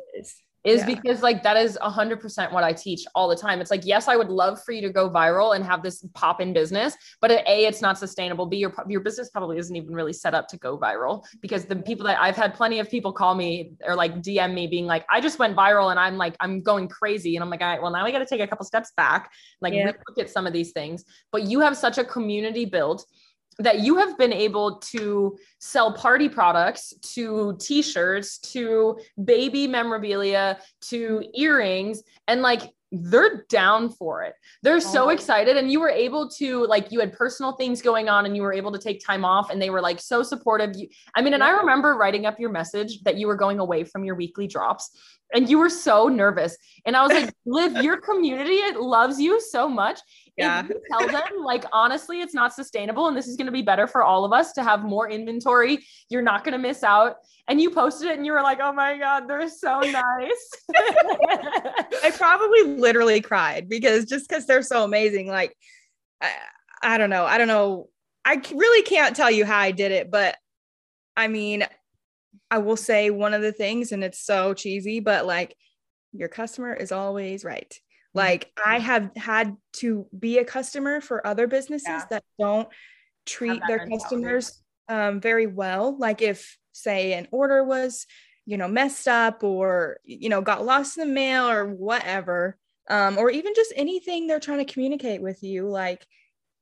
is 0.64 0.81
yeah. 0.81 0.94
because 0.94 1.22
like 1.22 1.42
that 1.42 1.57
is 1.57 1.79
100% 1.83 2.53
what 2.53 2.64
I 2.64 2.72
teach 2.72 3.05
all 3.14 3.29
the 3.29 3.37
time. 3.37 3.61
It's 3.61 3.70
like 3.70 3.85
yes, 3.85 4.09
I 4.09 4.16
would 4.16 4.31
love 4.31 4.62
for 4.64 4.72
you 4.72 4.81
to 4.83 4.90
go 4.90 5.11
viral 5.11 5.55
and 5.55 5.64
have 5.64 5.83
this 5.83 6.05
pop 6.14 6.40
in 6.40 6.53
business, 6.53 6.96
but 7.20 7.31
a 7.31 7.66
it's 7.66 7.83
not 7.83 7.98
sustainable. 7.98 8.46
B 8.46 8.57
your 8.57 8.72
your 8.88 9.00
business 9.00 9.29
probably 9.29 9.59
isn't 9.59 9.77
even 9.77 9.94
really 9.94 10.12
set 10.14 10.35
up 10.35 10.48
to 10.48 10.57
go 10.57 10.79
viral 10.79 11.24
because 11.40 11.66
the 11.66 11.77
people 11.77 12.07
that 12.07 12.20
I've 12.20 12.37
had 12.37 12.55
plenty 12.55 12.79
of 12.79 12.90
people 12.90 13.12
call 13.12 13.35
me 13.35 13.72
or 13.87 13.94
like 13.94 14.22
DM 14.22 14.55
me 14.55 14.66
being 14.66 14.87
like 14.87 15.05
I 15.11 15.20
just 15.20 15.38
went 15.38 15.55
viral 15.55 15.90
and 15.90 16.00
I'm 16.00 16.16
like 16.16 16.35
I'm 16.40 16.62
going 16.62 16.88
crazy 16.88 17.37
and 17.37 17.42
I'm 17.42 17.50
like 17.50 17.61
all 17.61 17.68
right, 17.68 17.83
well 17.83 17.92
now 17.92 18.05
we 18.05 18.12
got 18.12 18.20
to 18.20 18.27
take 18.27 18.40
a 18.40 18.46
couple 18.46 18.64
steps 18.64 18.92
back, 18.96 19.31
like 19.61 19.74
yeah. 19.74 19.92
look 20.09 20.18
at 20.18 20.31
some 20.31 20.46
of 20.46 20.53
these 20.53 20.72
things. 20.72 21.05
But 21.31 21.42
you 21.42 21.61
have 21.61 21.77
such 21.77 21.98
a 21.98 22.05
community 22.05 22.64
built 22.64 23.05
that 23.59 23.81
you 23.81 23.97
have 23.97 24.17
been 24.19 24.33
able 24.33 24.79
to 24.79 25.37
sell 25.59 25.93
party 25.93 26.29
products 26.29 26.93
to 27.14 27.57
t-shirts 27.61 28.38
to 28.38 28.99
baby 29.25 29.67
memorabilia 29.67 30.59
to 30.81 31.25
earrings 31.35 32.03
and 32.27 32.43
like 32.43 32.73
they're 32.97 33.45
down 33.49 33.90
for 33.90 34.23
it. 34.23 34.35
They're 34.62 34.81
so 34.81 35.07
oh. 35.07 35.09
excited. 35.09 35.57
And 35.57 35.71
you 35.71 35.81
were 35.81 35.90
able 35.90 36.29
to, 36.31 36.64
like, 36.67 36.93
you 36.93 37.01
had 37.01 37.12
personal 37.12 37.53
things 37.53 37.83
going 37.83 38.09
on 38.09 38.25
and 38.25 38.37
you 38.37 38.43
were 38.43 38.53
able 38.53 38.73
to 38.73 38.79
take 38.79 39.05
time 39.05 39.25
off 39.25 39.51
and 39.51 39.61
they 39.61 39.71
were 39.71 39.81
like 39.81 40.01
so 40.01 40.23
supportive. 40.23 40.77
You, 40.77 40.88
I 41.14 41.23
mean, 41.23 41.35
and 41.35 41.43
I 41.43 41.51
remember 41.51 41.97
writing 41.97 42.25
up 42.25 42.38
your 42.38 42.51
message 42.51 43.03
that 43.03 43.17
you 43.17 43.27
were 43.27 43.37
going 43.37 43.59
away 43.59 43.85
from 43.85 44.05
your 44.05 44.14
weekly 44.14 44.47
drops 44.47 44.90
and 45.33 45.49
you 45.49 45.59
were 45.59 45.71
so 45.71 46.09
nervous. 46.09 46.57
And 46.85 46.97
I 46.97 47.03
was 47.03 47.13
like, 47.13 47.35
Liv, 47.47 47.83
your 47.83 48.01
community 48.01 48.55
it 48.55 48.77
loves 48.77 49.21
you 49.21 49.41
so 49.41 49.69
much 49.69 50.01
yeah. 50.37 50.67
tell 50.91 51.07
them 51.09 51.45
like 51.45 51.65
honestly 51.73 52.21
it's 52.21 52.35
not 52.35 52.53
sustainable 52.53 53.07
and 53.07 53.17
this 53.17 53.27
is 53.27 53.37
going 53.37 53.47
to 53.47 53.53
be 53.53 53.63
better 53.63 53.87
for 53.87 54.03
all 54.03 54.25
of 54.25 54.33
us 54.33 54.53
to 54.53 54.63
have 54.63 54.83
more 54.85 55.09
inventory 55.09 55.85
you're 56.09 56.23
not 56.23 56.45
going 56.45 56.53
to 56.53 56.59
miss 56.59 56.83
out 56.83 57.17
and 57.49 57.61
you 57.61 57.71
posted 57.71 58.09
it 58.09 58.17
and 58.17 58.27
you 58.27 58.33
were 58.33 58.43
like 58.43 58.59
oh 58.61 58.73
my 58.73 58.99
god 58.99 59.29
they're 59.29 59.49
so 59.49 59.81
nice 59.81 60.51
i 62.03 62.13
probably 62.17 62.77
literally 62.77 63.21
cried 63.21 63.69
because 63.69 64.05
just 64.07 64.29
because 64.29 64.47
they're 64.47 64.63
so 64.63 64.85
amazing 64.85 65.29
like 65.29 65.57
I, 66.21 66.33
I 66.83 66.99
don't 66.99 67.11
know 67.11 67.25
i 67.25 67.39
don't 67.39 67.49
know 67.49 67.89
i 68.25 68.41
really 68.53 68.83
can't 68.83 69.15
tell 69.15 69.31
you 69.31 69.45
how 69.45 69.59
i 69.59 69.71
did 69.71 69.93
it 69.93 70.11
but 70.11 70.37
i 71.17 71.29
mean 71.29 71.65
i 72.51 72.59
will 72.59 72.77
say 72.77 73.11
one 73.11 73.35
of 73.35 73.42
the 73.42 73.53
things 73.53 73.92
and 73.92 74.05
it's 74.05 74.20
so 74.20 74.55
cheesy 74.55 75.01
but 75.01 75.27
like 75.27 75.57
your 76.12 76.29
customer 76.29 76.73
is 76.73 76.92
always 76.92 77.44
right 77.44 77.81
like 78.14 78.53
I 78.64 78.79
have 78.79 79.11
had 79.16 79.57
to 79.75 80.07
be 80.16 80.38
a 80.38 80.44
customer 80.44 81.01
for 81.01 81.27
other 81.27 81.49
businesses 81.49 81.88
yeah. 81.88 82.05
that 82.11 82.25
don't 82.38 82.68
treat 83.27 83.61
that 83.61 83.66
their 83.66 83.87
customers 83.88 84.62
um, 84.88 85.20
very 85.20 85.47
well. 85.47 85.99
Like 85.99 86.23
if 86.23 86.57
say 86.73 87.14
an 87.14 87.27
order 87.33 87.64
was, 87.64 88.07
you 88.47 88.57
know, 88.57 88.68
messed 88.68 89.09
up 89.09 89.42
or, 89.42 89.99
you 90.05 90.29
know, 90.29 90.40
got 90.40 90.64
lost 90.64 90.97
in 90.97 91.09
the 91.09 91.12
mail 91.12 91.49
or 91.49 91.66
whatever, 91.66 92.57
um, 92.88 93.18
or 93.18 93.31
even 93.31 93.53
just 93.55 93.73
anything 93.75 94.27
they're 94.27 94.40
trying 94.40 94.64
to 94.64 94.73
communicate 94.73 95.20
with 95.20 95.42
you, 95.42 95.68
like 95.68 96.07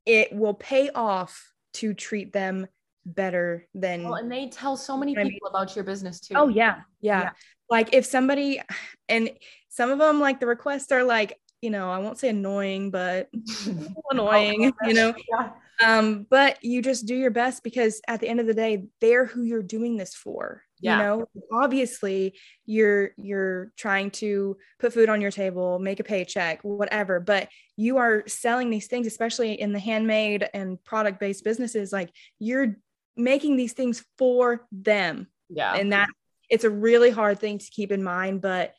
it 0.06 0.32
will 0.32 0.54
pay 0.54 0.88
off 0.90 1.52
to 1.74 1.92
treat 1.92 2.32
them 2.32 2.66
better 3.04 3.66
than 3.74 4.04
well, 4.04 4.14
and 4.14 4.30
they 4.30 4.48
tell 4.48 4.76
so 4.76 4.96
many 4.96 5.12
people 5.14 5.22
I 5.22 5.30
mean. 5.30 5.38
about 5.48 5.74
your 5.74 5.84
business 5.84 6.20
too. 6.20 6.34
Oh 6.36 6.48
yeah, 6.48 6.80
yeah. 7.00 7.22
Yeah. 7.22 7.30
Like 7.70 7.94
if 7.94 8.04
somebody 8.04 8.60
and 9.08 9.30
some 9.68 9.90
of 9.90 9.98
them 9.98 10.20
like 10.20 10.40
the 10.40 10.46
requests 10.46 10.92
are 10.92 11.04
like 11.04 11.38
you 11.62 11.70
know, 11.70 11.90
I 11.90 11.98
won't 11.98 12.18
say 12.18 12.28
annoying, 12.28 12.90
but 12.90 13.30
annoying, 14.10 14.72
oh, 14.82 14.88
you 14.88 14.94
know. 14.94 15.14
Yeah. 15.30 15.50
Um, 15.82 16.26
but 16.30 16.62
you 16.62 16.80
just 16.82 17.06
do 17.06 17.16
your 17.16 17.30
best 17.30 17.64
because 17.64 18.00
at 18.06 18.20
the 18.20 18.28
end 18.28 18.38
of 18.38 18.46
the 18.46 18.54
day, 18.54 18.84
they're 19.00 19.24
who 19.24 19.42
you're 19.42 19.62
doing 19.62 19.96
this 19.96 20.14
for. 20.14 20.62
Yeah. 20.80 20.98
You 20.98 21.02
know, 21.02 21.28
obviously 21.52 22.38
you're 22.66 23.10
you're 23.16 23.72
trying 23.76 24.10
to 24.12 24.56
put 24.78 24.92
food 24.92 25.08
on 25.08 25.20
your 25.20 25.30
table, 25.30 25.78
make 25.78 25.98
a 25.98 26.04
paycheck, 26.04 26.60
whatever, 26.62 27.20
but 27.20 27.48
you 27.76 27.96
are 27.96 28.22
selling 28.28 28.70
these 28.70 28.86
things, 28.86 29.06
especially 29.06 29.60
in 29.60 29.72
the 29.72 29.78
handmade 29.78 30.48
and 30.52 30.82
product-based 30.84 31.42
businesses, 31.42 31.92
like 31.92 32.10
you're 32.38 32.76
making 33.16 33.57
these 33.57 33.72
things 33.72 34.05
for 34.18 34.66
them. 34.70 35.29
Yeah. 35.48 35.75
And 35.75 35.92
that 35.92 36.09
it's 36.51 36.64
a 36.64 36.70
really 36.70 37.11
hard 37.11 37.38
thing 37.38 37.59
to 37.59 37.70
keep 37.70 37.92
in 37.92 38.03
mind, 38.03 38.40
but 38.40 38.75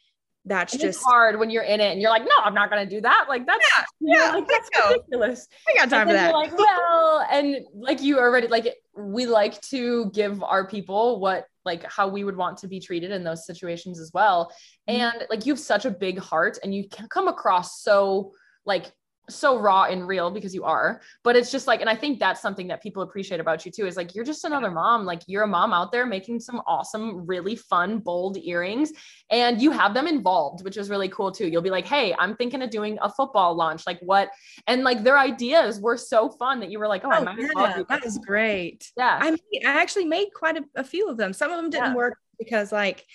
that's 0.46 0.76
just 0.78 1.02
hard 1.04 1.40
when 1.40 1.50
you're 1.50 1.64
in 1.64 1.80
it 1.80 1.92
and 1.92 2.02
you're 2.02 2.10
like, 2.10 2.24
no, 2.24 2.36
I'm 2.44 2.54
not 2.54 2.70
gonna 2.70 2.86
do 2.86 3.00
that. 3.02 3.26
Like 3.30 3.46
that's 3.46 3.66
yeah, 4.00 4.16
yeah 4.26 4.32
like, 4.32 4.48
that's 4.48 4.70
ridiculous. 4.90 5.48
I 5.68 5.78
got 5.78 5.90
time 5.90 6.08
for 6.08 6.14
that. 6.14 6.34
like, 6.34 6.58
well, 6.58 7.26
and 7.32 7.58
like 7.74 8.02
you 8.02 8.20
already 8.20 8.48
like 8.48 8.76
we 8.96 9.26
like 9.26 9.60
to 9.62 10.12
give 10.12 10.44
our 10.44 10.68
people 10.68 11.20
what 11.20 11.48
like 11.64 11.90
how 11.90 12.10
we 12.10 12.26
would 12.26 12.36
want 12.36 12.58
to 12.58 12.68
be 12.68 12.80
treated 12.80 13.12
in 13.12 13.24
those 13.24 13.46
situations 13.46 14.00
as 14.00 14.12
well. 14.14 14.52
Mm-hmm. 14.90 15.02
And 15.02 15.28
like 15.30 15.46
you 15.46 15.54
have 15.54 15.60
such 15.60 15.86
a 15.86 15.92
big 15.92 16.20
heart 16.20 16.60
and 16.62 16.76
you 16.76 16.90
can 16.90 17.08
come 17.08 17.30
across 17.30 17.82
so 17.82 18.34
like 18.66 18.92
so 19.36 19.60
raw 19.60 19.84
and 19.84 20.08
real 20.08 20.32
because 20.32 20.54
you 20.54 20.64
are 20.64 21.02
but 21.24 21.36
it's 21.36 21.52
just 21.52 21.68
like 21.68 21.82
and 21.82 21.90
i 21.90 21.96
think 21.96 22.20
that's 22.20 22.42
something 22.42 22.68
that 22.68 22.82
people 22.82 23.04
appreciate 23.04 23.40
about 23.40 23.66
you 23.66 23.72
too 23.72 23.86
is 23.86 23.98
like 23.98 24.16
you're 24.16 24.26
just 24.26 24.44
another 24.46 24.72
mom 24.72 25.06
like 25.06 25.22
you're 25.28 25.44
a 25.44 25.48
mom 25.48 25.74
out 25.74 25.92
there 25.92 26.06
making 26.06 26.40
some 26.40 26.62
awesome 26.68 27.26
really 27.26 27.56
fun 27.56 28.00
bold 28.00 28.38
earrings 28.38 28.92
and 29.30 29.62
you 29.62 29.72
have 29.72 29.94
them 29.94 30.08
involved 30.08 30.64
which 30.64 30.78
is 30.78 30.90
really 30.90 31.10
cool 31.10 31.32
too. 31.32 31.48
You'll 31.48 31.62
be 31.62 31.70
like 31.70 31.86
hey 31.86 32.16
i'm 32.18 32.36
thinking 32.36 32.62
of 32.62 32.70
doing 32.70 32.98
a 33.02 33.10
football 33.10 33.56
launch 33.56 33.86
like 33.86 34.00
what? 34.02 34.30
And 34.68 34.84
like 34.84 35.04
their 35.04 35.18
ideas 35.18 35.80
were 35.80 35.98
so 35.98 36.30
fun 36.30 36.60
that 36.60 36.70
you 36.70 36.80
were 36.80 36.88
like 36.88 37.04
oh, 37.04 37.10
oh 37.10 37.12
I 37.12 37.20
might 37.22 37.40
yeah, 37.40 37.50
well 37.56 37.86
that 37.90 38.06
is 38.06 38.18
great. 38.18 38.92
Yeah. 38.98 39.20
I 39.22 39.32
mean, 39.32 39.66
i 39.66 39.82
actually 39.82 40.06
made 40.06 40.30
quite 40.34 40.58
a, 40.58 40.64
a, 40.76 40.84
few 40.84 41.10
of 41.10 41.18
them. 41.18 41.34
Some 41.34 41.52
of 41.52 41.58
them 41.58 41.70
didn't 41.70 41.92
yeah. 41.92 41.96
work 41.96 42.18
because 42.38 42.72
like 42.72 43.06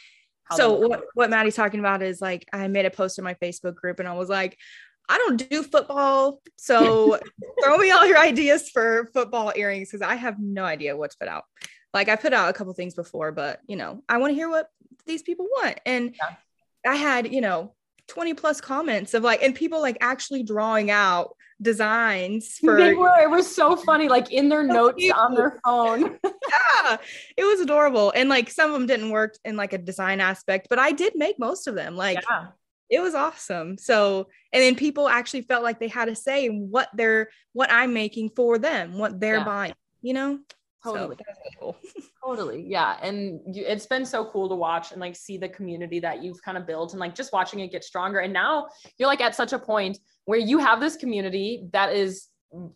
so 0.52 0.88
what, 0.88 1.04
what 1.14 1.28
maddie's 1.28 1.54
talking 1.54 1.78
about 1.78 2.02
is 2.02 2.22
like 2.22 2.48
i 2.54 2.66
made 2.68 2.86
a 2.86 2.90
post 2.90 3.18
in 3.18 3.24
my 3.24 3.34
facebook 3.34 3.74
group 3.74 3.98
and 4.00 4.08
i 4.08 4.14
was 4.14 4.30
like 4.30 4.56
I 5.08 5.18
don't 5.18 5.48
do 5.48 5.62
football. 5.62 6.40
So 6.56 7.18
throw 7.62 7.76
me 7.78 7.90
all 7.90 8.06
your 8.06 8.18
ideas 8.18 8.68
for 8.68 9.08
football 9.12 9.52
earrings 9.56 9.90
because 9.90 10.02
I 10.02 10.14
have 10.16 10.38
no 10.38 10.64
idea 10.64 10.96
what 10.96 11.12
to 11.12 11.16
put 11.18 11.28
out. 11.28 11.44
Like 11.94 12.08
I 12.08 12.16
put 12.16 12.32
out 12.32 12.50
a 12.50 12.52
couple 12.52 12.72
things 12.74 12.94
before, 12.94 13.32
but 13.32 13.60
you 13.66 13.76
know, 13.76 14.02
I 14.08 14.18
want 14.18 14.30
to 14.30 14.34
hear 14.34 14.50
what 14.50 14.68
these 15.06 15.22
people 15.22 15.46
want. 15.46 15.80
And 15.86 16.14
yeah. 16.14 16.36
I 16.90 16.96
had, 16.96 17.32
you 17.32 17.40
know, 17.40 17.74
20 18.08 18.34
plus 18.34 18.60
comments 18.60 19.14
of 19.14 19.22
like, 19.22 19.42
and 19.42 19.54
people 19.54 19.80
like 19.80 19.96
actually 20.00 20.42
drawing 20.42 20.90
out 20.90 21.34
designs 21.60 22.58
for 22.60 22.78
they 22.78 22.94
were 22.94 23.18
it 23.20 23.28
was 23.28 23.52
so 23.52 23.74
funny 23.74 24.08
like 24.08 24.30
in 24.30 24.48
their 24.48 24.62
notes 24.62 25.02
on 25.12 25.34
their 25.34 25.58
phone 25.64 26.16
yeah 26.24 26.96
it 27.36 27.42
was 27.42 27.58
adorable 27.58 28.12
and 28.14 28.28
like 28.28 28.48
some 28.48 28.70
of 28.70 28.78
them 28.78 28.86
didn't 28.86 29.10
work 29.10 29.36
in 29.44 29.56
like 29.56 29.72
a 29.72 29.78
design 29.78 30.20
aspect 30.20 30.68
but 30.70 30.78
i 30.78 30.92
did 30.92 31.14
make 31.16 31.36
most 31.36 31.66
of 31.66 31.74
them 31.74 31.96
like 31.96 32.20
yeah 32.30 32.46
it 32.90 33.00
was 33.00 33.14
awesome. 33.14 33.76
So, 33.78 34.28
and 34.52 34.62
then 34.62 34.74
people 34.74 35.08
actually 35.08 35.42
felt 35.42 35.62
like 35.62 35.78
they 35.78 35.88
had 35.88 36.08
a 36.08 36.14
say 36.14 36.46
in 36.46 36.68
what 36.70 36.88
they're, 36.94 37.28
what 37.52 37.70
I'm 37.70 37.92
making 37.92 38.30
for 38.34 38.58
them, 38.58 38.98
what 38.98 39.20
they're 39.20 39.38
yeah. 39.38 39.44
buying, 39.44 39.74
you 40.00 40.14
know? 40.14 40.38
Totally. 40.82 41.16
So 41.16 41.50
cool. 41.58 41.76
totally. 42.24 42.64
Yeah. 42.66 42.96
And 43.02 43.40
you, 43.54 43.64
it's 43.66 43.86
been 43.86 44.06
so 44.06 44.24
cool 44.26 44.48
to 44.48 44.54
watch 44.54 44.92
and 44.92 45.00
like 45.00 45.16
see 45.16 45.36
the 45.36 45.48
community 45.48 46.00
that 46.00 46.22
you've 46.22 46.40
kind 46.42 46.56
of 46.56 46.66
built 46.66 46.92
and 46.92 47.00
like 47.00 47.14
just 47.14 47.32
watching 47.32 47.60
it 47.60 47.72
get 47.72 47.84
stronger. 47.84 48.20
And 48.20 48.32
now 48.32 48.68
you're 48.96 49.08
like 49.08 49.20
at 49.20 49.34
such 49.34 49.52
a 49.52 49.58
point 49.58 49.98
where 50.24 50.38
you 50.38 50.58
have 50.58 50.80
this 50.80 50.96
community 50.96 51.68
that 51.72 51.92
is 51.92 52.28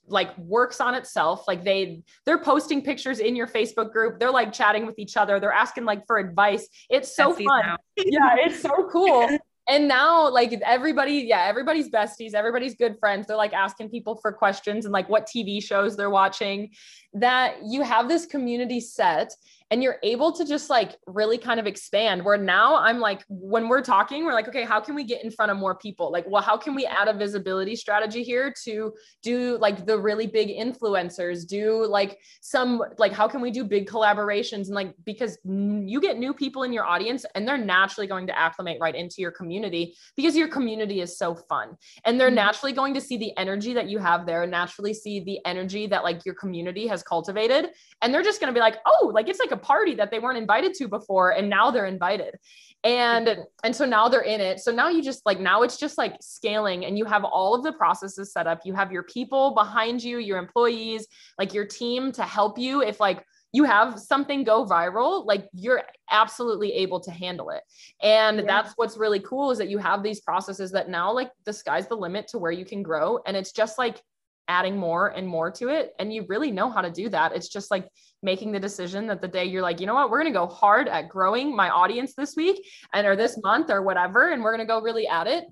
like 0.07 0.37
works 0.37 0.83
on 0.83 0.94
itself 0.94 1.48
like 1.48 1.64
they 1.64 2.03
they're 2.27 2.42
posting 2.42 2.83
pictures 2.83 3.20
in 3.20 3.35
your 3.35 3.46
facebook 3.46 3.90
group 3.90 4.20
they're 4.20 4.31
like 4.31 4.53
chatting 4.53 4.85
with 4.85 4.98
each 4.98 5.16
other 5.16 5.40
they're 5.40 5.51
asking 5.51 5.87
like 5.87 6.07
for 6.07 6.18
advice 6.18 6.68
it's 6.90 7.16
so 7.16 7.33
fun 7.33 7.77
yeah 7.96 8.37
it's 8.37 8.61
so 8.61 8.87
cool 8.92 9.27
and 9.72 9.88
now 9.88 10.28
like 10.28 10.52
everybody 10.64 11.14
yeah 11.14 11.44
everybody's 11.46 11.88
besties 11.88 12.35
everybody's 12.35 12.74
good 12.74 12.98
friends. 12.98 13.26
They're 13.26 13.37
like 13.37 13.54
asking 13.54 13.88
people 13.88 14.16
for 14.16 14.30
questions 14.30 14.85
and 14.85 14.92
like 14.92 15.08
what 15.08 15.26
tv 15.26 15.62
shows 15.62 15.96
they're 15.96 16.11
watching. 16.11 16.70
That 17.14 17.56
you 17.64 17.82
have 17.82 18.08
this 18.08 18.26
community 18.26 18.80
set 18.80 19.35
and 19.72 19.82
you're 19.82 19.98
able 20.04 20.30
to 20.32 20.44
just 20.44 20.70
like 20.70 20.96
really 21.06 21.38
kind 21.38 21.58
of 21.58 21.66
expand 21.66 22.24
where 22.24 22.38
now 22.38 22.76
i'm 22.76 23.00
like 23.00 23.24
when 23.28 23.68
we're 23.68 23.82
talking 23.82 24.24
we're 24.24 24.32
like 24.32 24.48
okay 24.48 24.64
how 24.64 24.80
can 24.80 24.94
we 24.94 25.02
get 25.04 25.24
in 25.24 25.30
front 25.30 25.50
of 25.50 25.58
more 25.58 25.74
people? 25.74 26.11
Like 26.11 26.24
well 26.26 26.42
how 26.42 26.56
can 26.56 26.74
we 26.74 26.87
add 26.87 27.08
a 27.08 27.12
visibility 27.12 27.76
strategy 27.76 28.22
here 28.22 28.52
to 28.64 28.92
do 29.22 29.58
like 29.58 29.87
the 29.87 29.98
really 29.98 30.26
big 30.26 30.48
influencers 30.48 31.46
do 31.46 31.87
like 31.87 32.18
some 32.40 32.82
like 32.98 33.12
how 33.12 33.28
can 33.28 33.40
we 33.40 33.50
do 33.50 33.64
big 33.64 33.88
collaborations? 33.88 34.66
And 34.66 34.74
like 34.74 34.94
because 35.04 35.38
you 35.44 36.00
get 36.00 36.18
new 36.18 36.32
people 36.35 36.62
in 36.62 36.72
your 36.72 36.85
audience 36.85 37.24
and 37.35 37.46
they're 37.46 37.58
naturally 37.58 38.06
going 38.06 38.26
to 38.26 38.38
acclimate 38.38 38.78
right 38.80 38.94
into 38.94 39.16
your 39.18 39.30
community 39.30 39.94
because 40.16 40.37
your 40.37 40.48
community 40.48 41.00
is 41.00 41.18
so 41.18 41.35
fun. 41.35 41.76
And 42.04 42.18
they're 42.18 42.28
mm-hmm. 42.28 42.37
naturally 42.37 42.72
going 42.72 42.94
to 42.94 43.00
see 43.00 43.16
the 43.16 43.37
energy 43.37 43.72
that 43.74 43.88
you 43.88 43.98
have 43.98 44.26
there 44.26 44.42
and 44.42 44.50
naturally 44.50 44.94
see 44.94 45.20
the 45.20 45.38
energy 45.44 45.87
that 45.88 46.02
like 46.02 46.24
your 46.24 46.35
community 46.35 46.87
has 46.87 47.02
cultivated. 47.02 47.70
And 48.00 48.12
they're 48.12 48.22
just 48.22 48.40
going 48.40 48.52
to 48.52 48.58
be 48.58 48.61
like 48.61 48.78
oh 48.87 49.11
like 49.14 49.28
it's 49.28 49.40
like 49.40 49.52
a 49.52 49.56
party 49.62 49.94
that 49.94 50.11
they 50.11 50.18
weren't 50.18 50.38
invited 50.38 50.75
to 50.75 50.88
before 50.88 51.31
and 51.31 51.48
now 51.48 51.70
they're 51.70 51.87
invited 51.87 52.37
and 52.85 53.38
and 53.62 53.75
so 53.75 53.85
now 53.85 54.09
they're 54.09 54.22
in 54.22 54.40
it 54.40 54.59
so 54.59 54.72
now 54.72 54.88
you 54.88 55.03
just 55.03 55.25
like 55.25 55.38
now 55.38 55.62
it's 55.62 55.77
just 55.77 55.96
like 55.96 56.16
scaling 56.20 56.85
and 56.85 56.98
you 56.98 57.05
have 57.05 57.25
all 57.25 57.55
of 57.55 57.62
the 57.62 57.72
processes 57.72 58.33
set 58.33 58.46
up 58.46 58.61
you 58.64 58.75
have 58.75 58.90
your 58.90 59.05
people 59.05 59.55
behind 59.55 60.03
you 60.03 60.18
your 60.18 60.38
employees 60.38 61.07
like 61.38 61.55
your 61.55 61.64
team 61.64 62.11
to 62.11 62.25
help 62.25 62.59
you 62.59 62.83
if 62.83 62.98
like 62.98 63.25
you 63.55 63.64
have 63.64 64.01
something 64.01 64.42
go 64.42 64.64
viral 64.64 65.25
like 65.25 65.48
you're 65.53 65.83
absolutely 66.11 66.72
able 66.72 66.98
to 66.98 67.12
handle 67.12 67.51
it 67.51 67.62
and 68.03 68.38
yeah. 68.38 68.44
that's 68.46 68.72
what's 68.77 68.96
really 68.96 69.20
cool 69.20 69.53
is 69.53 69.59
that 69.59 69.68
you 69.68 69.79
have 69.79 70.03
these 70.03 70.20
processes 70.20 70.72
that 70.72 70.88
now 70.88 71.12
like 71.12 71.31
the 71.44 71.53
sky's 71.53 71.87
the 71.87 71.94
limit 71.94 72.27
to 72.27 72.38
where 72.38 72.53
you 72.53 72.64
can 72.64 72.83
grow 72.83 73.20
and 73.27 73.37
it's 73.37 73.53
just 73.53 73.79
like 73.79 74.01
adding 74.48 74.77
more 74.77 75.09
and 75.09 75.27
more 75.27 75.51
to 75.51 75.68
it. 75.68 75.94
And 75.98 76.12
you 76.12 76.25
really 76.29 76.51
know 76.51 76.70
how 76.70 76.83
to 76.83 76.90
do 76.90 77.09
that. 77.11 77.33
It's 77.35 77.48
just 77.48 77.70
like 77.70 77.88
making 78.22 78.52
the 78.52 78.61
decision 78.61 79.06
that 79.08 79.20
the 79.20 79.28
day 79.28 79.44
you're 79.44 79.62
like, 79.62 79.80
you 79.80 79.87
know 79.87 79.94
what, 79.94 80.11
we're 80.11 80.20
going 80.20 80.32
to 80.32 80.38
go 80.38 80.46
hard 80.46 80.88
at 80.88 81.08
growing 81.08 81.54
my 81.54 81.70
audience 81.70 82.14
this 82.14 82.37
week 82.37 82.66
and 82.92 83.06
or 83.06 83.16
this 83.16 83.38
month 83.42 83.70
or 83.70 83.82
whatever. 83.82 84.30
And 84.30 84.42
we're 84.42 84.54
going 84.54 84.66
to 84.66 84.72
go 84.72 84.80
really 84.80 85.08
at 85.08 85.26
it. 85.26 85.44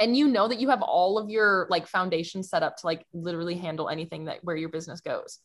And 0.00 0.16
you 0.16 0.26
know 0.26 0.48
that 0.48 0.58
you 0.58 0.70
have 0.70 0.82
all 0.82 1.18
of 1.18 1.30
your 1.30 1.68
like 1.70 1.86
foundation 1.86 2.42
set 2.42 2.64
up 2.64 2.76
to 2.78 2.86
like 2.86 3.06
literally 3.12 3.54
handle 3.54 3.88
anything 3.88 4.24
that 4.24 4.42
where 4.42 4.56
your 4.56 4.68
business 4.68 5.00
goes. 5.00 5.38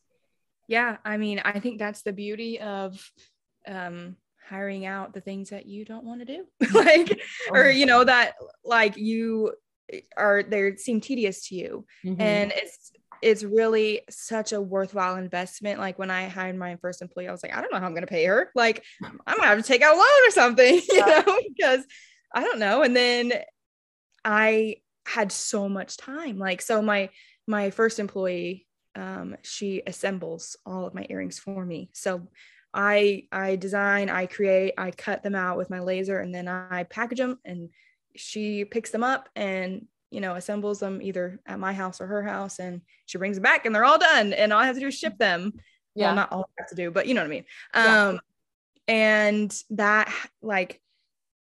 Yeah. 0.67 0.97
I 1.05 1.17
mean, 1.17 1.39
I 1.39 1.59
think 1.59 1.77
that's 1.77 2.01
the 2.01 2.13
beauty 2.13 2.59
of 2.59 2.99
um 3.67 4.15
hiring 4.49 4.85
out 4.85 5.13
the 5.13 5.21
things 5.21 5.51
that 5.51 5.67
you 5.67 5.85
don't 5.85 6.03
want 6.03 6.19
to 6.19 6.25
do 6.25 6.45
like 6.73 7.21
or 7.51 7.69
you 7.69 7.85
know 7.85 8.03
that 8.03 8.33
like 8.65 8.97
you 8.97 9.53
are 10.17 10.43
they 10.43 10.75
seem 10.75 10.99
tedious 10.99 11.47
to 11.47 11.55
you 11.55 11.85
mm-hmm. 12.03 12.19
and 12.19 12.51
it's 12.55 12.91
it's 13.21 13.43
really 13.43 14.01
such 14.09 14.51
a 14.51 14.61
worthwhile 14.61 15.15
investment. 15.15 15.79
Like 15.79 15.99
when 15.99 16.11
i 16.11 16.27
hired 16.27 16.57
my 16.57 16.75
first 16.77 17.01
employee 17.01 17.27
i 17.27 17.31
was 17.31 17.43
like 17.43 17.55
i 17.55 17.61
don't 17.61 17.71
know 17.71 17.79
how 17.79 17.85
i'm 17.85 17.93
going 17.93 18.01
to 18.01 18.07
pay 18.07 18.25
her. 18.25 18.51
Like 18.55 18.83
i'm 19.03 19.17
going 19.25 19.41
to 19.41 19.47
have 19.47 19.57
to 19.57 19.63
take 19.63 19.81
out 19.81 19.95
a 19.95 19.97
loan 19.97 20.27
or 20.27 20.31
something 20.31 20.75
you 20.89 20.97
yeah. 20.97 21.23
know 21.25 21.39
because 21.47 21.85
i 22.33 22.43
don't 22.43 22.59
know. 22.59 22.83
And 22.83 22.95
then 22.95 23.33
i 24.23 24.77
had 25.05 25.31
so 25.31 25.69
much 25.69 25.97
time. 25.97 26.37
Like 26.37 26.61
so 26.61 26.81
my 26.81 27.09
my 27.47 27.69
first 27.71 27.99
employee 27.99 28.67
um, 28.95 29.37
she 29.43 29.81
assembles 29.87 30.57
all 30.65 30.85
of 30.85 30.93
my 30.93 31.05
earrings 31.09 31.39
for 31.39 31.65
me. 31.65 31.89
So 31.93 32.27
i 32.71 33.23
i 33.31 33.55
design 33.55 34.09
i 34.09 34.27
create 34.27 34.75
i 34.77 34.91
cut 34.91 35.23
them 35.23 35.33
out 35.33 35.57
with 35.57 35.71
my 35.71 35.79
laser 35.79 36.19
and 36.19 36.33
then 36.33 36.47
i 36.47 36.83
package 36.83 37.17
them 37.17 37.39
and 37.43 37.69
she 38.15 38.65
picks 38.65 38.91
them 38.91 39.03
up 39.03 39.29
and 39.35 39.87
you 40.11 40.21
know 40.21 40.35
assembles 40.35 40.79
them 40.79 41.01
either 41.01 41.39
at 41.45 41.59
my 41.59 41.73
house 41.73 42.01
or 42.01 42.07
her 42.07 42.23
house 42.23 42.59
and 42.59 42.81
she 43.05 43.17
brings 43.17 43.37
them 43.37 43.43
back 43.43 43.65
and 43.65 43.73
they're 43.73 43.85
all 43.85 43.99
done 43.99 44.33
and 44.33 44.51
all 44.51 44.59
i 44.59 44.65
have 44.65 44.75
to 44.75 44.81
do 44.81 44.87
is 44.87 44.97
ship 44.97 45.17
them 45.17 45.53
yeah 45.95 46.07
well, 46.07 46.15
not 46.15 46.31
all 46.31 46.41
i 46.41 46.61
have 46.61 46.69
to 46.69 46.75
do 46.75 46.91
but 46.91 47.07
you 47.07 47.13
know 47.13 47.21
what 47.21 47.27
i 47.27 47.29
mean 47.29 47.45
yeah. 47.75 48.07
um 48.07 48.19
and 48.87 49.61
that 49.71 50.11
like 50.41 50.81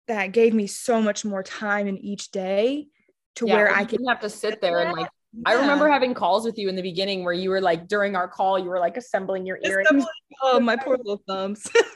that 0.08 0.32
gave 0.32 0.54
me 0.54 0.66
so 0.66 1.00
much 1.00 1.24
more 1.24 1.42
time 1.42 1.86
in 1.86 1.98
each 1.98 2.30
day 2.30 2.86
to 3.34 3.46
yeah, 3.46 3.54
where 3.54 3.74
i 3.74 3.84
can 3.84 4.04
have 4.06 4.20
to 4.20 4.30
sit 4.30 4.60
there 4.60 4.80
and 4.80 4.92
like 4.92 5.08
yeah. 5.34 5.42
I 5.46 5.54
remember 5.54 5.88
having 5.88 6.12
calls 6.12 6.44
with 6.44 6.58
you 6.58 6.68
in 6.68 6.76
the 6.76 6.82
beginning 6.82 7.24
where 7.24 7.32
you 7.32 7.48
were 7.48 7.62
like 7.62 7.88
during 7.88 8.14
our 8.16 8.28
call, 8.28 8.58
you 8.58 8.68
were 8.68 8.78
like 8.78 8.98
assembling 8.98 9.46
your 9.46 9.58
earrings. 9.64 9.86
Assembling, 9.86 10.08
oh, 10.42 10.60
my 10.60 10.76
poor 10.76 10.98
little 10.98 11.22
thumbs. 11.26 11.66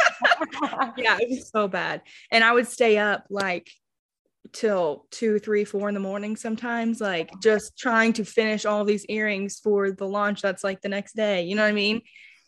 yeah, 0.97 1.19
it 1.21 1.29
was 1.29 1.51
so 1.51 1.69
bad. 1.69 2.01
And 2.31 2.43
I 2.43 2.53
would 2.53 2.67
stay 2.67 2.97
up 2.97 3.27
like 3.29 3.71
till 4.53 5.07
two, 5.11 5.39
three, 5.39 5.65
four 5.65 5.89
in 5.89 5.95
the 5.95 6.01
morning 6.01 6.37
sometimes, 6.37 7.01
like 7.01 7.31
just 7.43 7.79
trying 7.79 8.13
to 8.15 8.25
finish 8.25 8.65
all 8.65 8.85
these 8.85 9.05
earrings 9.07 9.61
for 9.61 9.91
the 9.91 10.07
launch 10.07 10.43
that's 10.43 10.65
like 10.65 10.81
the 10.81 10.89
next 10.89 11.15
day. 11.15 11.43
You 11.43 11.55
know 11.55 11.63
what 11.63 11.69
I 11.69 11.73
mean? 11.73 12.03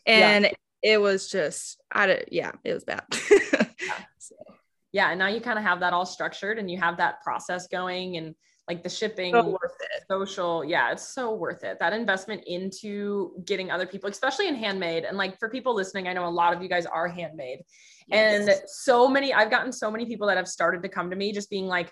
And 0.05 0.45
yeah. 0.45 0.51
it 0.81 1.01
was 1.01 1.29
just, 1.29 1.81
I 1.91 2.07
did, 2.07 2.29
yeah, 2.31 2.51
it 2.63 2.73
was 2.73 2.83
bad. 2.83 3.03
yeah. 3.11 3.93
So. 4.17 4.35
yeah. 4.91 5.09
And 5.09 5.19
now 5.19 5.27
you 5.27 5.41
kind 5.41 5.59
of 5.59 5.65
have 5.65 5.81
that 5.81 5.93
all 5.93 6.05
structured 6.05 6.57
and 6.57 6.69
you 6.69 6.79
have 6.79 6.97
that 6.97 7.21
process 7.21 7.67
going 7.67 8.17
and 8.17 8.35
like 8.69 8.83
the 8.83 8.89
shipping, 8.89 9.33
so 9.33 9.49
worth 9.49 9.77
it. 9.81 10.03
social. 10.09 10.63
Yeah, 10.63 10.91
it's 10.91 11.09
so 11.09 11.33
worth 11.33 11.63
it. 11.63 11.77
That 11.79 11.91
investment 11.91 12.43
into 12.45 13.31
getting 13.43 13.71
other 13.71 13.87
people, 13.87 14.09
especially 14.09 14.47
in 14.47 14.53
handmade. 14.53 15.05
And 15.05 15.17
like 15.17 15.39
for 15.39 15.49
people 15.49 15.73
listening, 15.73 16.07
I 16.07 16.13
know 16.13 16.27
a 16.27 16.29
lot 16.29 16.53
of 16.53 16.61
you 16.61 16.69
guys 16.69 16.85
are 16.85 17.07
handmade. 17.07 17.63
Yes. 18.07 18.47
And 18.47 18.61
so 18.67 19.07
many, 19.07 19.33
I've 19.33 19.49
gotten 19.49 19.71
so 19.71 19.89
many 19.89 20.05
people 20.05 20.27
that 20.27 20.37
have 20.37 20.47
started 20.47 20.83
to 20.83 20.89
come 20.89 21.09
to 21.09 21.15
me 21.15 21.31
just 21.31 21.49
being 21.49 21.65
like, 21.65 21.91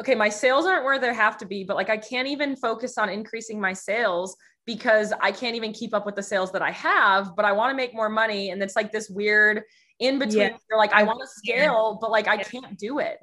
okay, 0.00 0.14
my 0.14 0.30
sales 0.30 0.64
aren't 0.64 0.84
where 0.84 0.98
they 0.98 1.14
have 1.14 1.36
to 1.38 1.46
be, 1.46 1.64
but 1.64 1.76
like 1.76 1.90
I 1.90 1.98
can't 1.98 2.28
even 2.28 2.56
focus 2.56 2.96
on 2.96 3.10
increasing 3.10 3.60
my 3.60 3.74
sales 3.74 4.36
because 4.64 5.12
I 5.20 5.32
can't 5.32 5.54
even 5.54 5.72
keep 5.72 5.94
up 5.94 6.06
with 6.06 6.16
the 6.16 6.22
sales 6.22 6.50
that 6.52 6.62
I 6.62 6.70
have, 6.72 7.36
but 7.36 7.44
I 7.44 7.52
want 7.52 7.70
to 7.70 7.76
make 7.76 7.94
more 7.94 8.08
money. 8.08 8.50
And 8.50 8.62
it's 8.62 8.74
like 8.74 8.90
this 8.90 9.10
weird 9.10 9.62
in 10.00 10.18
between. 10.18 10.38
Yeah. 10.38 10.56
You're 10.70 10.78
like, 10.78 10.92
I 10.92 11.02
want 11.02 11.20
to 11.20 11.26
scale, 11.28 11.98
but 12.00 12.10
like 12.10 12.26
I 12.26 12.38
can't 12.38 12.78
do 12.78 12.98
it. 13.00 13.18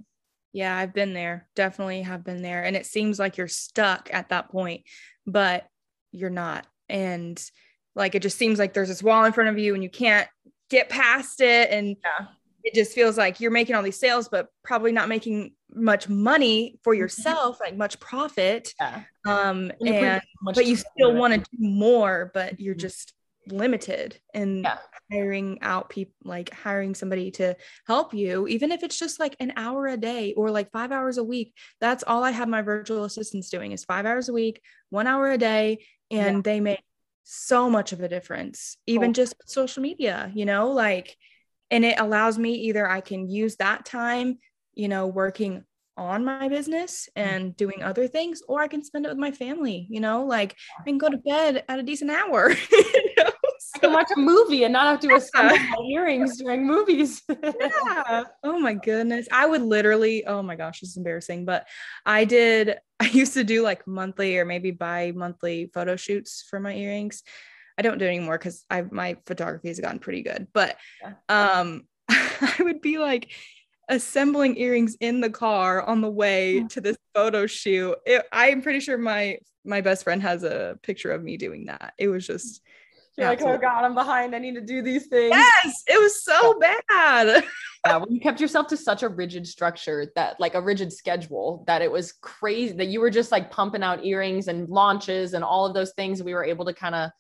Yeah, 0.54 0.78
I've 0.78 0.94
been 0.94 1.14
there. 1.14 1.48
Definitely 1.56 2.04
have 2.04 2.24
been 2.24 2.44
there. 2.44 2.64
And 2.64 2.76
it 2.76 2.86
seems 2.86 3.20
like 3.20 3.38
you're 3.38 3.48
stuck 3.48 4.10
at 4.14 4.30
that 4.30 4.50
point, 4.50 4.84
but 5.26 5.66
you're 6.12 6.30
not. 6.30 6.68
And 6.88 7.44
like 7.96 8.16
it 8.16 8.22
just 8.22 8.38
seems 8.38 8.60
like 8.60 8.74
there's 8.74 8.88
this 8.88 9.04
wall 9.04 9.26
in 9.26 9.34
front 9.34 9.50
of 9.50 9.58
you 9.58 9.74
and 9.74 9.84
you 9.84 9.90
can't 9.90 10.28
get 10.70 10.90
past 10.90 11.42
it. 11.42 11.72
And 11.72 11.90
yeah. 11.90 12.28
it 12.64 12.76
just 12.76 12.94
feels 12.94 13.18
like 13.18 13.40
you're 13.40 13.52
making 13.52 13.76
all 13.76 13.84
these 13.84 14.00
sales, 14.00 14.30
but 14.30 14.48
probably 14.64 14.92
not 14.92 15.10
making 15.10 15.56
much 15.74 16.08
money 16.08 16.80
for 16.84 16.94
mm-hmm. 16.94 17.02
yourself, 17.02 17.60
like 17.60 17.76
much 17.76 18.00
profit. 18.00 18.74
Yeah. 18.80 19.04
Um, 19.26 19.72
and, 19.82 19.90
and 19.90 20.22
but 20.54 20.68
you 20.68 20.76
still 20.76 21.16
want 21.16 21.34
to 21.34 21.40
do 21.40 21.58
more, 21.60 22.30
but 22.34 22.60
you're 22.60 22.76
mm-hmm. 22.76 22.80
just 22.80 23.14
limited 23.48 24.20
in 24.34 24.64
yeah. 24.64 24.78
hiring 25.12 25.60
out 25.62 25.90
people 25.90 26.14
like 26.24 26.54
hiring 26.54 26.96
somebody 26.96 27.32
to 27.32 27.56
help 27.86 28.14
you 28.14 28.48
even 28.48 28.72
if 28.72 28.84
it's 28.84 28.98
just 28.98 29.20
like 29.20 29.36
an 29.40 29.54
hour 29.58 29.88
a 29.88 29.98
day 29.98 30.34
or 30.34 30.50
like 30.50 30.72
5 30.72 30.92
hours 30.92 31.18
a 31.18 31.24
week 31.24 31.54
that's 31.80 32.04
all 32.06 32.24
I 32.24 32.32
have 32.32 32.48
my 32.48 32.62
virtual 32.62 33.04
assistants 33.04 33.50
doing 33.50 33.72
is 33.72 33.86
5 33.86 34.06
hours 34.06 34.30
a 34.30 34.34
week 34.34 34.62
1 34.90 35.08
hour 35.08 35.32
a 35.32 35.38
day 35.38 35.86
and 36.10 36.38
yeah. 36.38 36.42
they 36.44 36.60
make 36.60 36.84
so 37.24 37.70
much 37.70 37.94
of 37.94 38.02
a 38.02 38.10
difference 38.10 38.78
even 38.86 39.10
cool. 39.10 39.14
just 39.14 39.36
social 39.46 39.82
media 39.82 40.32
you 40.34 40.46
know 40.46 40.72
like 40.72 41.16
and 41.72 41.86
it 41.86 42.00
allows 42.00 42.38
me 42.38 42.54
either 42.54 42.88
I 42.88 43.02
can 43.02 43.30
use 43.30 43.56
that 43.58 43.86
time 43.86 44.40
you 44.74 44.88
know 44.88 45.08
working 45.08 45.64
on 45.96 46.26
my 46.26 46.48
business 46.50 47.08
mm. 47.16 47.24
and 47.24 47.56
doing 47.56 47.84
other 47.84 48.08
things 48.08 48.42
or 48.48 48.62
i 48.62 48.68
can 48.68 48.84
spend 48.84 49.06
it 49.06 49.10
with 49.10 49.18
my 49.18 49.32
family 49.32 49.86
you 49.90 50.00
know 50.00 50.26
like 50.26 50.56
i 50.80 50.84
can 50.84 50.98
go 50.98 51.08
to 51.08 51.18
bed 51.18 51.64
at 51.70 51.80
a 51.80 51.84
decent 51.84 52.10
hour? 52.10 52.52
I 53.76 53.80
can 53.80 53.94
watch 53.94 54.10
a 54.16 54.20
movie 54.20 54.64
and 54.64 54.74
not 54.74 54.86
have 54.86 55.00
to 55.02 55.16
assemble 55.16 55.58
my 55.58 55.86
earrings 55.90 56.38
during 56.38 56.66
movies. 56.66 57.22
yeah. 57.44 58.24
Oh 58.44 58.60
my 58.60 58.74
goodness. 58.74 59.28
I 59.32 59.46
would 59.46 59.62
literally, 59.62 60.26
oh 60.26 60.44
my 60.44 60.56
gosh, 60.56 60.82
this 60.82 60.92
is 60.92 60.98
embarrassing. 60.98 61.46
But 61.46 61.68
I 62.06 62.26
did, 62.26 62.78
I 63.00 63.08
used 63.08 63.34
to 63.34 63.44
do 63.44 63.64
like 63.64 63.88
monthly 63.88 64.38
or 64.38 64.46
maybe 64.46 64.72
bi 64.72 65.12
monthly 65.12 65.72
photo 65.74 65.96
shoots 65.96 66.46
for 66.50 66.60
my 66.60 66.74
earrings. 66.74 67.24
I 67.78 67.82
don't 67.82 67.98
do 67.98 68.06
it 68.06 68.10
anymore 68.10 68.38
because 68.38 68.64
I 68.70 68.84
my 68.84 69.18
photography 69.26 69.70
has 69.70 69.80
gotten 69.80 70.00
pretty 70.00 70.22
good. 70.22 70.48
But 70.54 70.78
um 71.28 71.88
I 72.10 72.56
would 72.60 72.82
be 72.82 73.00
like 73.00 73.32
assembling 73.90 74.58
earrings 74.58 74.96
in 75.00 75.22
the 75.22 75.30
car 75.30 75.82
on 75.82 76.02
the 76.02 76.10
way 76.10 76.64
to 76.70 76.82
this 76.82 76.98
photo 77.14 77.48
shoot. 77.48 77.96
It, 78.06 78.26
I'm 78.32 78.62
pretty 78.62 78.80
sure 78.80 78.98
my 78.98 79.40
my 79.66 79.82
best 79.82 80.04
friend 80.04 80.22
has 80.22 80.44
a 80.44 80.78
picture 80.84 81.12
of 81.12 81.24
me 81.24 81.38
doing 81.38 81.66
that. 81.66 81.94
It 81.98 82.10
was 82.10 82.28
just 82.28 82.62
you're 83.18 83.28
like, 83.28 83.42
oh 83.42 83.58
God, 83.58 83.84
I'm 83.84 83.94
behind. 83.94 84.36
I 84.36 84.40
need 84.40 84.56
to 84.56 84.62
do 84.62 84.82
these 84.82 85.08
things. 85.08 85.36
Yes, 85.36 85.84
it 85.88 86.02
was 86.02 86.24
so 86.24 86.60
bad. 86.60 87.44
yeah, 87.86 87.98
when 87.98 88.12
you 88.12 88.20
kept 88.20 88.42
yourself 88.42 88.68
to 88.68 88.78
such 88.78 89.04
a 89.04 89.10
rigid 89.10 89.46
structure 89.48 90.12
that 90.16 90.40
like 90.40 90.56
a 90.56 90.62
rigid 90.62 90.92
schedule 90.92 91.64
that 91.68 91.82
it 91.82 91.92
was 91.92 92.14
crazy 92.14 92.74
that 92.74 92.88
you 92.88 93.00
were 93.00 93.10
just 93.10 93.32
like 93.32 93.52
pumping 93.52 93.84
out 93.84 94.04
earrings 94.04 94.48
and 94.48 94.68
launches 94.70 95.34
and 95.34 95.44
all 95.44 95.66
of 95.66 95.74
those 95.74 95.94
things. 95.94 96.24
We 96.24 96.34
were 96.34 96.46
able 96.46 96.66
to 96.66 96.74
kind 96.74 96.96
of 96.96 97.12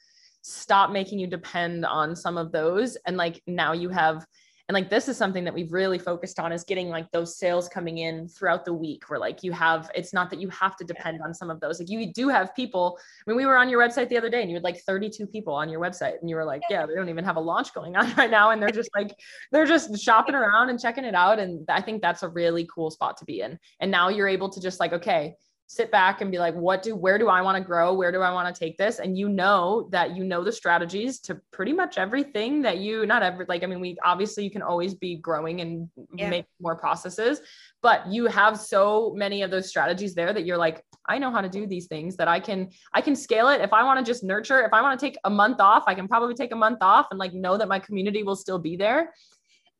stop 0.41 0.91
making 0.91 1.19
you 1.19 1.27
depend 1.27 1.85
on 1.85 2.15
some 2.15 2.37
of 2.37 2.51
those. 2.51 2.97
And 3.05 3.15
like 3.15 3.41
now 3.47 3.73
you 3.73 3.89
have 3.89 4.25
and 4.69 4.73
like 4.73 4.89
this 4.89 5.09
is 5.09 5.17
something 5.17 5.43
that 5.43 5.53
we've 5.53 5.73
really 5.73 5.99
focused 5.99 6.39
on 6.39 6.53
is 6.53 6.63
getting 6.63 6.89
like 6.89 7.11
those 7.11 7.37
sales 7.37 7.67
coming 7.67 7.97
in 7.97 8.29
throughout 8.29 8.63
the 8.63 8.73
week 8.73 9.09
where 9.09 9.19
like 9.19 9.43
you 9.43 9.51
have 9.51 9.91
it's 9.93 10.13
not 10.13 10.29
that 10.29 10.39
you 10.39 10.47
have 10.49 10.77
to 10.77 10.85
depend 10.85 11.21
on 11.21 11.33
some 11.33 11.49
of 11.49 11.59
those. 11.59 11.79
Like 11.79 11.89
you 11.89 12.13
do 12.13 12.29
have 12.29 12.55
people 12.55 12.97
i 12.99 13.29
mean 13.29 13.37
we 13.37 13.45
were 13.45 13.57
on 13.57 13.69
your 13.69 13.81
website 13.81 14.09
the 14.09 14.17
other 14.17 14.29
day 14.29 14.41
and 14.41 14.49
you 14.49 14.55
had 14.55 14.63
like 14.63 14.79
32 14.81 15.27
people 15.27 15.53
on 15.53 15.69
your 15.69 15.81
website 15.81 16.19
and 16.21 16.29
you 16.29 16.35
were 16.35 16.45
like 16.45 16.61
yeah 16.69 16.85
they 16.85 16.95
don't 16.95 17.09
even 17.09 17.25
have 17.25 17.35
a 17.35 17.41
launch 17.41 17.73
going 17.73 17.95
on 17.95 18.13
right 18.17 18.31
now. 18.31 18.51
And 18.51 18.61
they're 18.61 18.69
just 18.69 18.89
like 18.95 19.13
they're 19.51 19.65
just 19.65 19.97
shopping 19.99 20.35
around 20.35 20.69
and 20.69 20.79
checking 20.79 21.03
it 21.03 21.15
out. 21.15 21.39
And 21.39 21.65
i 21.69 21.81
think 21.81 22.01
that's 22.01 22.23
a 22.23 22.29
really 22.29 22.67
cool 22.73 22.89
spot 22.89 23.17
to 23.17 23.25
be 23.25 23.41
in. 23.41 23.59
And 23.79 23.91
now 23.91 24.09
you're 24.09 24.27
able 24.27 24.49
to 24.49 24.61
just 24.61 24.79
like 24.79 24.93
okay 24.93 25.35
sit 25.73 25.91
back 25.91 26.21
and 26.21 26.29
be 26.29 26.37
like 26.37 26.53
what 26.53 26.83
do 26.83 26.95
where 26.95 27.17
do 27.17 27.27
i 27.29 27.41
want 27.41 27.57
to 27.57 27.63
grow? 27.63 27.93
Where 27.93 28.11
do 28.11 28.21
i 28.21 28.31
want 28.31 28.53
to 28.53 28.57
take 28.57 28.77
this? 28.77 28.99
And 28.99 29.17
you 29.17 29.27
know 29.27 29.87
that 29.91 30.15
you 30.15 30.23
know 30.23 30.43
the 30.43 30.51
strategies 30.51 31.19
to 31.21 31.41
pretty 31.51 31.73
much 31.73 31.97
everything 31.97 32.61
that 32.61 32.77
you 32.77 33.05
not 33.05 33.23
every 33.23 33.45
like 33.47 33.63
i 33.63 33.65
mean 33.65 33.79
we 33.79 33.97
obviously 34.03 34.43
you 34.43 34.51
can 34.51 34.61
always 34.61 34.93
be 34.93 35.15
growing 35.15 35.61
and 35.61 35.89
yeah. 36.15 36.29
make 36.29 36.45
more 36.61 36.75
processes 36.75 37.41
but 37.81 38.05
you 38.07 38.27
have 38.27 38.59
so 38.59 39.13
many 39.15 39.41
of 39.41 39.51
those 39.51 39.67
strategies 39.67 40.13
there 40.13 40.31
that 40.33 40.45
you're 40.45 40.57
like 40.57 40.83
i 41.07 41.17
know 41.17 41.31
how 41.31 41.41
to 41.41 41.49
do 41.49 41.65
these 41.65 41.87
things 41.87 42.15
that 42.15 42.27
i 42.27 42.39
can 42.39 42.69
i 42.93 43.01
can 43.01 43.15
scale 43.15 43.49
it. 43.49 43.61
If 43.61 43.73
i 43.73 43.83
want 43.83 43.99
to 43.99 44.09
just 44.09 44.23
nurture 44.23 44.61
if 44.63 44.73
i 44.73 44.81
want 44.81 44.99
to 44.99 45.05
take 45.05 45.17
a 45.23 45.29
month 45.29 45.59
off 45.59 45.83
i 45.87 45.95
can 45.95 46.07
probably 46.07 46.35
take 46.35 46.51
a 46.51 46.55
month 46.55 46.79
off 46.81 47.07
and 47.11 47.19
like 47.19 47.33
know 47.33 47.57
that 47.57 47.67
my 47.67 47.79
community 47.79 48.23
will 48.23 48.35
still 48.35 48.59
be 48.59 48.75
there. 48.75 49.13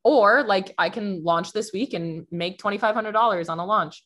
Or 0.04 0.44
like 0.44 0.74
i 0.78 0.90
can 0.90 1.24
launch 1.24 1.54
this 1.54 1.72
week 1.72 1.94
and 1.94 2.28
make 2.32 2.60
$2500 2.60 3.50
on 3.50 3.60
a 3.60 3.66
launch 3.66 4.04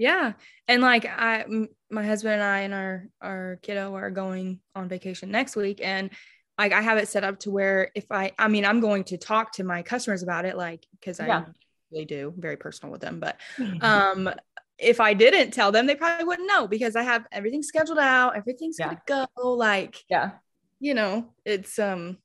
yeah. 0.00 0.32
And 0.66 0.80
like 0.80 1.04
I 1.04 1.44
my 1.90 2.04
husband 2.04 2.34
and 2.34 2.42
I 2.42 2.60
and 2.60 2.72
our 2.72 3.04
our 3.20 3.58
kiddo 3.62 3.94
are 3.94 4.10
going 4.10 4.60
on 4.74 4.88
vacation 4.88 5.30
next 5.30 5.56
week 5.56 5.80
and 5.82 6.10
like 6.56 6.72
I 6.72 6.80
have 6.80 6.96
it 6.96 7.08
set 7.08 7.22
up 7.22 7.38
to 7.40 7.50
where 7.50 7.90
if 7.94 8.06
I 8.10 8.32
I 8.38 8.48
mean 8.48 8.64
I'm 8.64 8.80
going 8.80 9.04
to 9.04 9.18
talk 9.18 9.52
to 9.52 9.64
my 9.64 9.82
customers 9.82 10.22
about 10.22 10.46
it 10.46 10.56
like 10.56 10.86
cuz 11.04 11.20
I 11.20 11.44
really 11.92 12.06
do 12.06 12.32
very 12.38 12.56
personal 12.56 12.90
with 12.90 13.02
them 13.02 13.20
but 13.20 13.36
um 13.82 14.30
if 14.78 15.00
I 15.00 15.12
didn't 15.12 15.50
tell 15.50 15.70
them 15.70 15.86
they 15.86 15.96
probably 15.96 16.24
wouldn't 16.24 16.48
know 16.48 16.66
because 16.66 16.96
I 16.96 17.02
have 17.02 17.26
everything 17.30 17.62
scheduled 17.62 17.98
out 17.98 18.36
everything's 18.36 18.78
yeah. 18.78 18.86
going 18.86 18.96
to 18.96 19.28
go 19.42 19.52
like 19.52 20.02
yeah 20.08 20.30
you 20.78 20.94
know 20.94 21.26
it's 21.44 21.78
um 21.78 22.16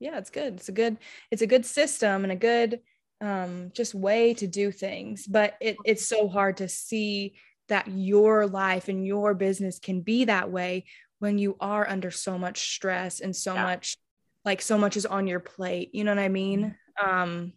yeah 0.00 0.16
it's 0.16 0.30
good 0.30 0.54
it's 0.54 0.70
a 0.70 0.72
good 0.72 0.96
it's 1.30 1.42
a 1.42 1.46
good 1.46 1.66
system 1.66 2.22
and 2.22 2.32
a 2.32 2.36
good 2.36 2.80
um, 3.22 3.70
just 3.72 3.94
way 3.94 4.34
to 4.34 4.46
do 4.46 4.70
things. 4.70 5.26
But 5.26 5.54
it, 5.60 5.76
it's 5.84 6.06
so 6.06 6.28
hard 6.28 6.58
to 6.58 6.68
see 6.68 7.34
that 7.68 7.88
your 7.88 8.46
life 8.46 8.88
and 8.88 9.06
your 9.06 9.32
business 9.32 9.78
can 9.78 10.02
be 10.02 10.26
that 10.26 10.50
way 10.50 10.84
when 11.20 11.38
you 11.38 11.56
are 11.60 11.88
under 11.88 12.10
so 12.10 12.36
much 12.36 12.74
stress 12.74 13.20
and 13.20 13.34
so 13.34 13.54
yeah. 13.54 13.62
much 13.62 13.96
like 14.44 14.60
so 14.60 14.76
much 14.76 14.96
is 14.96 15.06
on 15.06 15.28
your 15.28 15.38
plate 15.38 15.88
you 15.94 16.02
know 16.02 16.10
what 16.10 16.18
i 16.18 16.28
mean 16.28 16.74
mm-hmm. 17.00 17.20
um 17.20 17.52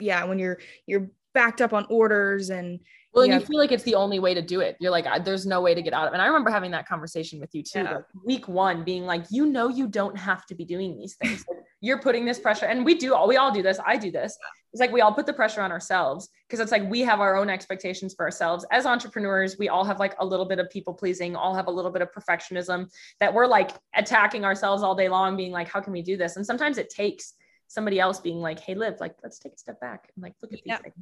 yeah 0.00 0.24
when 0.24 0.38
you're 0.38 0.58
you're 0.86 1.10
backed 1.34 1.60
up 1.60 1.72
on 1.72 1.86
orders 1.88 2.50
and 2.50 2.80
well, 3.14 3.24
and 3.24 3.34
you 3.34 3.40
feel 3.40 3.58
like 3.58 3.72
it's 3.72 3.82
the 3.82 3.94
only 3.94 4.18
way 4.20 4.32
to 4.32 4.40
do 4.40 4.60
it. 4.60 4.76
You're 4.80 4.90
like, 4.90 5.06
there's 5.22 5.44
no 5.44 5.60
way 5.60 5.74
to 5.74 5.82
get 5.82 5.92
out 5.92 6.06
of 6.06 6.12
it. 6.12 6.14
And 6.14 6.22
I 6.22 6.26
remember 6.26 6.50
having 6.50 6.70
that 6.70 6.88
conversation 6.88 7.40
with 7.40 7.54
you 7.54 7.62
too, 7.62 7.80
yeah. 7.80 7.96
like 7.96 8.04
week 8.24 8.48
one, 8.48 8.84
being 8.84 9.04
like, 9.04 9.26
you 9.30 9.44
know, 9.44 9.68
you 9.68 9.86
don't 9.86 10.16
have 10.16 10.46
to 10.46 10.54
be 10.54 10.64
doing 10.64 10.96
these 10.96 11.16
things. 11.16 11.44
Like, 11.46 11.61
you're 11.82 11.98
putting 11.98 12.24
this 12.24 12.38
pressure, 12.38 12.64
and 12.66 12.84
we 12.84 12.94
do 12.94 13.12
all, 13.12 13.28
we 13.28 13.36
all 13.36 13.50
do 13.50 13.60
this. 13.60 13.78
I 13.84 13.96
do 13.96 14.10
this. 14.10 14.38
It's 14.72 14.80
like 14.80 14.92
we 14.92 15.02
all 15.02 15.12
put 15.12 15.26
the 15.26 15.32
pressure 15.32 15.60
on 15.60 15.72
ourselves 15.72 16.30
because 16.48 16.60
it's 16.60 16.72
like 16.72 16.88
we 16.88 17.00
have 17.00 17.20
our 17.20 17.36
own 17.36 17.50
expectations 17.50 18.14
for 18.14 18.24
ourselves 18.24 18.64
as 18.70 18.86
entrepreneurs. 18.86 19.58
We 19.58 19.68
all 19.68 19.84
have 19.84 19.98
like 19.98 20.14
a 20.18 20.24
little 20.24 20.46
bit 20.46 20.60
of 20.60 20.70
people 20.70 20.94
pleasing, 20.94 21.36
all 21.36 21.54
have 21.54 21.66
a 21.66 21.70
little 21.70 21.90
bit 21.90 22.00
of 22.00 22.08
perfectionism 22.12 22.88
that 23.20 23.34
we're 23.34 23.46
like 23.46 23.72
attacking 23.94 24.44
ourselves 24.44 24.82
all 24.82 24.94
day 24.94 25.08
long, 25.08 25.36
being 25.36 25.52
like, 25.52 25.68
how 25.68 25.80
can 25.80 25.92
we 25.92 26.02
do 26.02 26.16
this? 26.16 26.36
And 26.36 26.46
sometimes 26.46 26.78
it 26.78 26.88
takes 26.88 27.34
somebody 27.66 27.98
else 27.98 28.20
being 28.20 28.40
like, 28.40 28.60
hey, 28.60 28.74
Liv, 28.74 28.94
like, 29.00 29.16
let's 29.22 29.38
take 29.38 29.54
a 29.54 29.58
step 29.58 29.80
back 29.80 30.10
and 30.14 30.22
like 30.22 30.34
look 30.40 30.52
at 30.52 30.60
these 30.62 30.66
yeah. 30.66 30.78
things. 30.78 30.94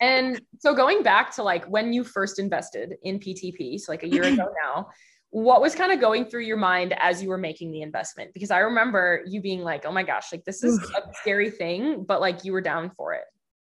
and 0.00 0.40
so 0.58 0.74
going 0.74 1.02
back 1.02 1.34
to 1.36 1.42
like 1.42 1.64
when 1.66 1.92
you 1.92 2.04
first 2.04 2.38
invested 2.38 2.96
in 3.02 3.18
PTP, 3.18 3.80
so 3.80 3.92
like 3.92 4.02
a 4.02 4.08
year 4.08 4.24
ago 4.24 4.52
now, 4.64 4.88
what 5.36 5.60
was 5.60 5.74
kind 5.74 5.92
of 5.92 6.00
going 6.00 6.24
through 6.24 6.40
your 6.40 6.56
mind 6.56 6.94
as 6.98 7.22
you 7.22 7.28
were 7.28 7.36
making 7.36 7.70
the 7.70 7.82
investment? 7.82 8.32
Because 8.32 8.50
I 8.50 8.60
remember 8.60 9.22
you 9.26 9.42
being 9.42 9.60
like, 9.60 9.84
oh 9.84 9.92
my 9.92 10.02
gosh, 10.02 10.32
like 10.32 10.44
this 10.44 10.64
is 10.64 10.78
a 10.78 11.12
scary 11.12 11.50
thing, 11.50 12.04
but 12.04 12.22
like 12.22 12.46
you 12.46 12.54
were 12.54 12.62
down 12.62 12.90
for 12.96 13.12
it. 13.12 13.24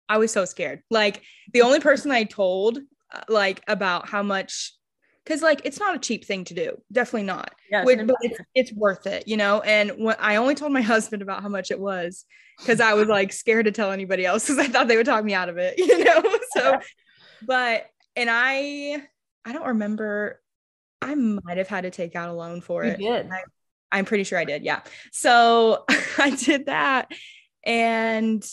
I 0.08 0.20
was 0.20 0.32
so 0.32 0.46
scared. 0.46 0.84
Like 0.92 1.24
the 1.54 1.64
only 1.64 1.80
person 1.80 2.12
I 2.12 2.26
told 2.26 2.78
uh, 3.12 3.22
like 3.30 3.64
about 3.68 4.08
how 4.08 4.22
much 4.22 4.76
because 5.24 5.42
like 5.42 5.62
it's 5.64 5.80
not 5.80 5.96
a 5.96 5.98
cheap 5.98 6.24
thing 6.24 6.44
to 6.44 6.54
do 6.54 6.80
definitely 6.92 7.24
not 7.24 7.52
yeah, 7.72 7.84
it's 7.84 8.04
but 8.04 8.16
it's, 8.22 8.40
it's 8.54 8.74
worth 8.74 9.08
it 9.08 9.28
you 9.28 9.38
know 9.38 9.60
and 9.62 9.92
when 9.98 10.16
i 10.20 10.36
only 10.36 10.54
told 10.54 10.72
my 10.72 10.82
husband 10.94 11.24
about 11.24 11.42
how 11.42 11.50
much 11.50 11.72
it 11.72 11.80
was 11.80 12.26
because 12.60 12.80
i 12.80 12.94
was 12.94 13.08
like 13.08 13.34
scared 13.34 13.66
to 13.66 13.72
tell 13.72 13.92
anybody 13.92 14.24
else 14.24 14.46
because 14.46 14.60
i 14.60 14.68
thought 14.68 14.88
they 14.88 14.98
would 14.98 15.06
talk 15.06 15.24
me 15.24 15.34
out 15.34 15.50
of 15.50 15.58
it 15.58 15.74
you 15.78 16.04
know 16.04 16.24
so 16.56 16.80
but 17.48 17.88
and 18.16 18.30
i 18.30 19.02
i 19.46 19.52
don't 19.52 19.68
remember 19.68 20.40
i 21.02 21.16
might 21.16 21.58
have 21.58 21.68
had 21.68 21.82
to 21.82 21.92
take 21.92 22.16
out 22.16 22.30
a 22.30 22.34
loan 22.34 22.62
for 22.62 22.84
you 22.84 22.92
it 22.92 22.98
did. 22.98 23.30
I, 23.32 23.42
i'm 23.92 24.06
pretty 24.06 24.24
sure 24.24 24.40
i 24.40 24.46
did 24.46 24.64
yeah 24.64 24.82
so 25.12 25.86
i 26.18 26.30
did 26.30 26.68
that 26.68 27.12
and 27.66 28.46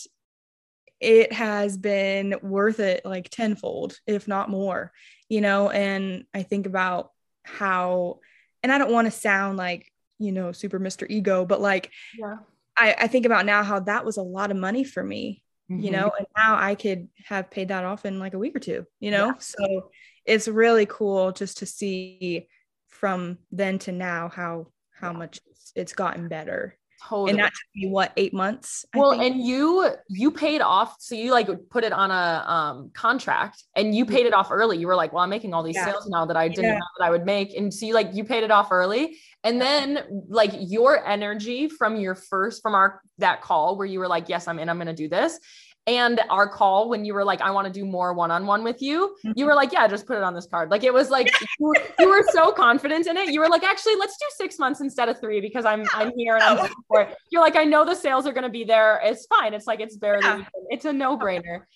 it 1.00 1.32
has 1.32 1.76
been 1.76 2.36
worth 2.42 2.78
it 2.78 3.04
like 3.04 3.28
tenfold 3.28 3.98
if 4.06 4.28
not 4.28 4.48
more 4.48 4.92
you 5.32 5.40
know, 5.40 5.70
and 5.70 6.26
I 6.34 6.42
think 6.42 6.66
about 6.66 7.10
how, 7.42 8.18
and 8.62 8.70
I 8.70 8.76
don't 8.76 8.92
want 8.92 9.06
to 9.06 9.10
sound 9.10 9.56
like, 9.56 9.90
you 10.18 10.30
know, 10.30 10.52
super 10.52 10.78
Mr. 10.78 11.06
Ego, 11.08 11.46
but 11.46 11.58
like, 11.58 11.90
yeah. 12.18 12.36
I, 12.76 12.94
I 12.98 13.06
think 13.06 13.24
about 13.24 13.46
now 13.46 13.62
how 13.62 13.80
that 13.80 14.04
was 14.04 14.18
a 14.18 14.22
lot 14.22 14.50
of 14.50 14.58
money 14.58 14.84
for 14.84 15.02
me, 15.02 15.42
mm-hmm. 15.70 15.84
you 15.84 15.90
know, 15.90 16.12
and 16.18 16.26
now 16.36 16.56
I 16.56 16.74
could 16.74 17.08
have 17.24 17.50
paid 17.50 17.68
that 17.68 17.86
off 17.86 18.04
in 18.04 18.18
like 18.18 18.34
a 18.34 18.38
week 18.38 18.54
or 18.54 18.58
two, 18.58 18.84
you 19.00 19.10
know? 19.10 19.28
Yeah. 19.28 19.38
So 19.38 19.90
it's 20.26 20.48
really 20.48 20.86
cool 20.86 21.32
just 21.32 21.58
to 21.58 21.66
see 21.66 22.48
from 22.88 23.38
then 23.50 23.78
to 23.80 23.92
now 23.92 24.28
how 24.28 24.66
how 24.92 25.12
much 25.12 25.40
it's, 25.74 25.92
gotten 25.92 26.28
better 26.28 26.76
Totally. 27.08 27.30
And 27.30 27.40
that 27.40 27.46
took 27.46 27.74
me 27.74 27.88
what 27.88 28.12
eight 28.16 28.32
months. 28.32 28.84
I 28.94 28.98
well, 28.98 29.10
think. 29.10 29.24
and 29.24 29.42
you 29.42 29.90
you 30.08 30.30
paid 30.30 30.60
off, 30.60 30.96
so 31.00 31.14
you 31.14 31.32
like 31.32 31.48
put 31.68 31.82
it 31.84 31.92
on 31.92 32.10
a 32.10 32.44
um 32.46 32.90
contract, 32.94 33.64
and 33.74 33.94
you 33.94 34.06
paid 34.06 34.26
it 34.26 34.32
off 34.32 34.50
early. 34.50 34.78
You 34.78 34.86
were 34.86 34.94
like, 34.94 35.12
"Well, 35.12 35.24
I'm 35.24 35.30
making 35.30 35.52
all 35.52 35.64
these 35.64 35.74
yeah. 35.74 35.86
sales 35.86 36.08
now 36.08 36.24
that 36.26 36.36
I 36.36 36.48
didn't 36.48 36.64
yeah. 36.64 36.74
know 36.74 36.86
that 36.98 37.04
I 37.04 37.10
would 37.10 37.26
make," 37.26 37.56
and 37.56 37.74
so 37.74 37.86
you 37.86 37.94
like 37.94 38.10
you 38.14 38.24
paid 38.24 38.44
it 38.44 38.52
off 38.52 38.70
early, 38.70 39.18
and 39.42 39.60
then 39.60 40.24
like 40.28 40.52
your 40.54 41.04
energy 41.04 41.68
from 41.68 41.96
your 41.96 42.14
first 42.14 42.62
from 42.62 42.74
our 42.74 43.00
that 43.18 43.42
call 43.42 43.76
where 43.76 43.86
you 43.86 43.98
were 43.98 44.08
like, 44.08 44.28
"Yes, 44.28 44.46
I'm 44.46 44.60
in. 44.60 44.68
I'm 44.68 44.76
going 44.76 44.86
to 44.86 44.94
do 44.94 45.08
this," 45.08 45.40
and 45.86 46.20
our 46.30 46.48
call 46.48 46.88
when 46.88 47.04
you 47.04 47.12
were 47.12 47.24
like 47.24 47.40
i 47.40 47.50
want 47.50 47.66
to 47.66 47.72
do 47.72 47.84
more 47.84 48.12
one-on-one 48.12 48.62
with 48.62 48.80
you 48.80 49.16
you 49.22 49.30
mm-hmm. 49.30 49.46
were 49.46 49.54
like 49.54 49.72
yeah 49.72 49.88
just 49.92 50.06
put 50.06 50.16
it 50.16 50.22
on 50.22 50.34
this 50.34 50.46
card. 50.46 50.70
Like 50.70 50.84
it 50.84 50.92
was 50.92 51.10
like 51.10 51.30
you, 51.58 51.66
were, 51.66 51.74
you, 51.98 52.08
were, 52.08 52.24
so 52.32 52.50
confident 52.50 53.06
in 53.06 53.16
it. 53.16 53.30
You 53.32 53.40
were 53.40 53.48
like 53.48 53.62
actually 53.62 53.94
let's 53.96 54.16
do 54.16 54.26
six 54.36 54.58
months 54.58 54.80
instead 54.80 55.08
of 55.08 55.20
three 55.20 55.40
because 55.40 55.64
i'm 55.64 55.86
i'm 55.94 56.12
here 56.16 56.34
and 56.34 56.42
i'm 56.42 56.70
for 56.88 57.02
it. 57.02 57.16
You're 57.30 57.42
like 57.42 57.56
i 57.56 57.64
know 57.64 57.84
the 57.84 57.94
sales 57.94 58.26
are 58.26 58.32
going 58.32 58.44
to 58.44 58.50
be 58.50 58.64
there. 58.64 59.00
It's 59.04 59.26
fine. 59.26 59.54
It's 59.54 59.66
like 59.66 59.80
it's 59.80 59.96
barely 59.96 60.24
yeah. 60.24 60.44
it's 60.70 60.84
a 60.84 60.92
no-brainer. 60.92 61.60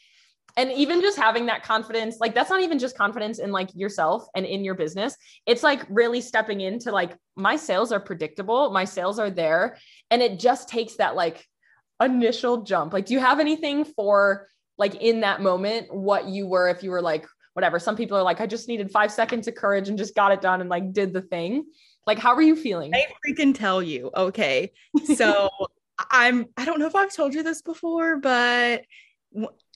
And 0.59 0.73
even 0.73 1.03
just 1.03 1.19
having 1.19 1.45
that 1.47 1.65
confidence 1.65 2.17
like 2.19 2.35
that's 2.35 2.49
not 2.49 2.63
even 2.63 2.79
just 2.79 2.97
confidence 2.97 3.41
in 3.41 3.53
like 3.53 3.69
yourself 3.75 4.27
and 4.35 4.47
in 4.47 4.65
your 4.65 4.75
business. 4.75 5.15
It's 5.45 5.63
like 5.63 5.85
really 5.91 6.23
stepping 6.23 6.63
into 6.63 6.91
like 6.91 7.15
my 7.37 7.57
sales 7.57 7.93
are 7.93 8.01
predictable. 8.01 8.71
My 8.71 8.87
sales 8.87 9.19
are 9.19 9.29
there. 9.29 9.77
And 10.11 10.23
it 10.23 10.41
just 10.41 10.71
takes 10.71 10.97
that 10.97 11.15
like 11.15 11.47
initial 12.01 12.63
jump? 12.63 12.93
Like, 12.93 13.07
do 13.07 13.15
you 13.15 13.21
have 13.21 13.41
anything 13.41 13.85
for 13.85 14.49
like 14.79 14.97
in 14.97 15.21
that 15.21 15.41
moment 15.41 15.93
what 15.95 16.29
you 16.29 16.47
were 16.47 16.69
if 16.69 16.83
you 16.83 16.91
were 16.91 17.03
like 17.03 17.27
whatever? 17.55 17.79
Some 17.79 17.97
people 17.97 18.19
are 18.19 18.23
like, 18.23 18.41
I 18.41 18.47
just 18.47 18.69
needed 18.69 18.91
five 18.91 19.11
seconds 19.11 19.49
of 19.49 19.55
courage 19.55 19.89
and 19.89 19.97
just 19.97 20.15
got 20.15 20.33
it 20.33 20.41
done 20.41 20.61
and 20.61 20.69
like 20.69 20.93
did 20.93 21.13
the 21.13 21.23
thing. 21.23 21.65
Like, 22.07 22.19
how 22.19 22.37
were 22.37 22.43
you 22.43 22.55
feeling? 22.55 22.95
I 22.95 23.07
freaking 23.27 23.55
tell 23.55 23.83
you. 23.83 24.11
Okay. 24.15 24.73
So 25.17 25.49
I'm, 26.11 26.47
I 26.57 26.65
don't 26.65 26.79
know 26.79 26.87
if 26.87 26.95
I've 26.95 27.13
told 27.13 27.35
you 27.35 27.43
this 27.43 27.63
before, 27.63 28.19
but 28.19 28.85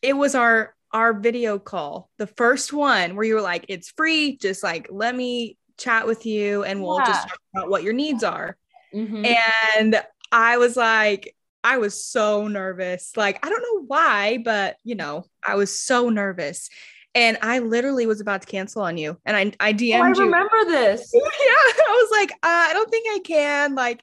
it 0.03 0.13
was 0.13 0.35
our, 0.35 0.75
our 0.93 1.13
video 1.13 1.59
call, 1.59 2.11
the 2.19 2.27
first 2.27 2.73
one 2.73 3.17
where 3.17 3.25
you 3.25 3.35
were 3.35 3.41
like, 3.41 3.65
it's 3.69 3.91
free. 3.91 4.37
Just 4.37 4.63
like, 4.63 4.89
let 4.91 5.15
me 5.15 5.57
chat 5.79 6.07
with 6.07 6.27
you 6.27 6.63
and 6.65 6.83
we'll 6.83 6.99
yeah. 6.99 7.07
just 7.07 7.29
talk 7.29 7.41
about 7.55 7.71
what 7.71 7.83
your 7.83 7.93
needs 7.93 8.23
are. 8.23 8.57
Mm-hmm. 8.95 9.25
And 9.25 10.03
I 10.31 10.59
was 10.59 10.77
like, 10.77 11.35
I 11.63 11.79
was 11.79 12.05
so 12.05 12.49
nervous. 12.49 13.17
Like, 13.17 13.45
I 13.45 13.51
don't 13.51 13.63
know 13.63 13.85
why, 13.87 14.39
but 14.45 14.77
you 14.85 14.95
know, 14.95 15.25
I 15.45 15.57
was 15.57 15.79
so 15.79 16.09
nervous. 16.09 16.69
And 17.15 17.39
I 17.43 17.59
literally 17.59 18.07
was 18.07 18.21
about 18.21 18.43
to 18.43 18.47
cancel 18.47 18.83
on 18.83 18.97
you. 18.97 19.19
And 19.25 19.37
I, 19.37 19.53
I 19.59 19.73
DM'd 19.73 20.01
oh, 20.01 20.05
I 20.05 20.09
you. 20.11 20.25
remember 20.25 20.65
this. 20.65 21.11
yeah. 21.15 21.21
I 21.21 22.09
was 22.09 22.19
like, 22.19 22.31
uh, 22.33 22.37
I 22.43 22.73
don't 22.73 22.89
think 22.89 23.07
I 23.11 23.19
can. 23.19 23.75
Like, 23.75 24.01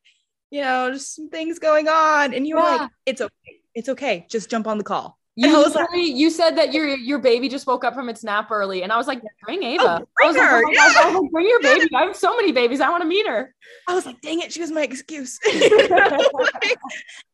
you 0.49 0.61
know, 0.61 0.91
just 0.91 1.15
some 1.15 1.29
things 1.29 1.57
going 1.59 1.87
on. 1.87 2.33
And 2.33 2.45
you 2.45 2.55
were 2.55 2.61
like, 2.61 2.91
it's 3.05 3.21
okay. 3.21 3.59
It's 3.73 3.89
okay. 3.89 4.25
Just 4.29 4.49
jump 4.49 4.67
on 4.67 4.77
the 4.77 4.83
call. 4.83 5.17
You 5.39 5.69
like, 5.69 5.89
you 5.93 6.31
said 6.31 6.57
that 6.57 6.73
your 6.73 6.87
your 6.87 7.19
baby 7.19 7.47
just 7.47 7.67
woke 7.67 7.83
up 7.83 7.93
from 7.93 8.09
its 8.09 8.23
nap 8.23 8.49
early, 8.49 8.81
and 8.81 8.91
I 8.91 8.97
was 8.97 9.05
like, 9.05 9.21
bring 9.43 9.59
oh, 9.63 9.67
Ava. 9.67 10.01
Oh, 10.01 10.07
bring 10.15 10.33
her. 10.33 10.63
Like, 10.63 10.75
yeah. 10.75 10.81
I 10.81 11.11
was 11.11 11.21
like, 11.21 11.31
bring 11.31 11.47
your 11.47 11.61
baby. 11.61 11.87
I 11.93 12.05
have 12.05 12.15
so 12.15 12.35
many 12.35 12.51
babies. 12.51 12.81
I 12.81 12.89
want 12.89 13.03
to 13.03 13.07
meet 13.07 13.27
her. 13.27 13.53
I 13.87 13.93
was 13.93 14.07
like, 14.07 14.19
dang 14.21 14.39
it, 14.39 14.51
she 14.51 14.61
was 14.61 14.71
my 14.71 14.81
excuse. 14.81 15.37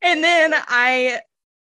and 0.01 0.21
then 0.21 0.53
I 0.53 1.21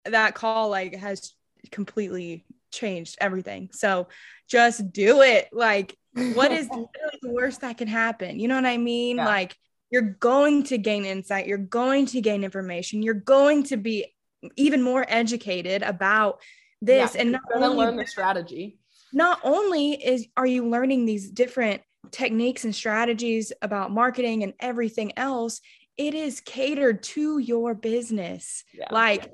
that 0.06 0.34
call 0.34 0.68
like 0.68 0.96
has 0.96 1.32
completely 1.70 2.44
changed 2.72 3.18
everything. 3.20 3.70
So 3.72 4.08
just 4.48 4.92
do 4.92 5.22
it. 5.22 5.48
Like, 5.52 5.96
what 6.34 6.50
is 6.50 6.68
the 7.22 7.30
worst 7.30 7.60
that 7.60 7.78
can 7.78 7.86
happen? 7.86 8.40
You 8.40 8.48
know 8.48 8.56
what 8.56 8.66
I 8.66 8.78
mean? 8.78 9.18
Yeah. 9.18 9.26
Like, 9.26 9.56
you're 9.90 10.16
going 10.18 10.64
to 10.64 10.78
gain 10.78 11.04
insight, 11.04 11.46
you're 11.46 11.58
going 11.58 12.06
to 12.06 12.20
gain 12.20 12.42
information, 12.42 13.02
you're 13.02 13.14
going 13.14 13.62
to 13.64 13.76
be 13.76 14.12
even 14.56 14.82
more 14.82 15.04
educated 15.08 15.82
about 15.82 16.40
this. 16.82 17.14
Yeah, 17.14 17.20
and 17.22 17.32
not 17.32 17.42
only, 17.54 17.76
learn 17.76 17.96
the 17.96 18.06
strategy. 18.06 18.78
not 19.12 19.40
only 19.42 19.92
is 19.92 20.26
are 20.36 20.46
you 20.46 20.68
learning 20.68 21.06
these 21.06 21.30
different 21.30 21.82
techniques 22.10 22.64
and 22.64 22.74
strategies 22.74 23.52
about 23.62 23.90
marketing 23.90 24.42
and 24.42 24.54
everything 24.60 25.12
else, 25.16 25.60
it 25.96 26.14
is 26.14 26.40
catered 26.40 27.02
to 27.02 27.38
your 27.38 27.74
business. 27.74 28.64
Yeah. 28.74 28.88
Like, 28.90 29.32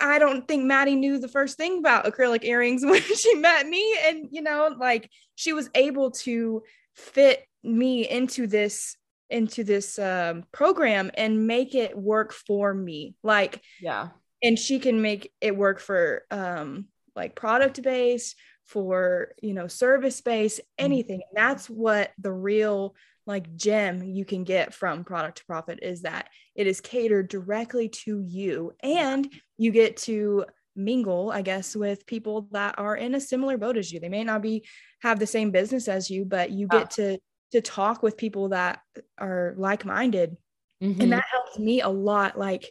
I 0.00 0.18
don't 0.18 0.46
think 0.46 0.64
Maddie 0.64 0.96
knew 0.96 1.18
the 1.18 1.28
first 1.28 1.56
thing 1.56 1.78
about 1.78 2.04
acrylic 2.04 2.44
earrings 2.44 2.84
when 2.86 3.02
she 3.02 3.34
met 3.34 3.66
me. 3.66 3.96
And, 4.04 4.28
you 4.30 4.42
know, 4.42 4.74
like 4.78 5.10
she 5.34 5.52
was 5.52 5.68
able 5.74 6.12
to 6.12 6.62
fit 6.94 7.44
me 7.62 8.08
into 8.08 8.46
this 8.46 8.96
into 9.30 9.64
this 9.64 9.98
um, 9.98 10.44
program 10.52 11.10
and 11.14 11.46
make 11.46 11.74
it 11.74 11.96
work 11.96 12.32
for 12.32 12.72
me. 12.74 13.14
Like 13.22 13.62
yeah. 13.80 14.08
and 14.42 14.58
she 14.58 14.78
can 14.78 15.00
make 15.02 15.32
it 15.40 15.56
work 15.56 15.80
for 15.80 16.24
um 16.30 16.86
like 17.16 17.34
product 17.34 17.82
based 17.82 18.36
for 18.64 19.32
you 19.42 19.54
know 19.54 19.66
service 19.66 20.20
based 20.20 20.60
anything. 20.78 21.22
And 21.28 21.36
that's 21.36 21.68
what 21.68 22.10
the 22.18 22.32
real 22.32 22.94
like 23.26 23.56
gem 23.56 24.02
you 24.02 24.24
can 24.24 24.44
get 24.44 24.74
from 24.74 25.04
product 25.04 25.38
to 25.38 25.46
profit 25.46 25.78
is 25.82 26.02
that 26.02 26.28
it 26.54 26.66
is 26.66 26.80
catered 26.80 27.28
directly 27.28 27.88
to 27.88 28.20
you. 28.20 28.72
And 28.82 29.30
you 29.56 29.70
get 29.70 29.96
to 29.98 30.44
mingle 30.76 31.30
i 31.30 31.40
guess 31.40 31.76
with 31.76 32.04
people 32.04 32.48
that 32.50 32.74
are 32.78 32.96
in 32.96 33.14
a 33.14 33.20
similar 33.20 33.56
boat 33.56 33.76
as 33.76 33.92
you. 33.92 34.00
They 34.00 34.08
may 34.08 34.24
not 34.24 34.42
be 34.42 34.66
have 35.02 35.20
the 35.20 35.26
same 35.26 35.52
business 35.52 35.86
as 35.86 36.10
you 36.10 36.24
but 36.24 36.50
you 36.50 36.66
Yeah. 36.72 36.78
get 36.80 36.90
to 36.92 37.18
to 37.54 37.60
talk 37.60 38.02
with 38.02 38.16
people 38.16 38.48
that 38.48 38.80
are 39.16 39.54
like-minded 39.56 40.36
Mhm. 40.82 41.00
and 41.00 41.12
that 41.12 41.24
helps 41.30 41.56
me 41.56 41.80
a 41.80 41.88
lot 41.88 42.36
like 42.36 42.68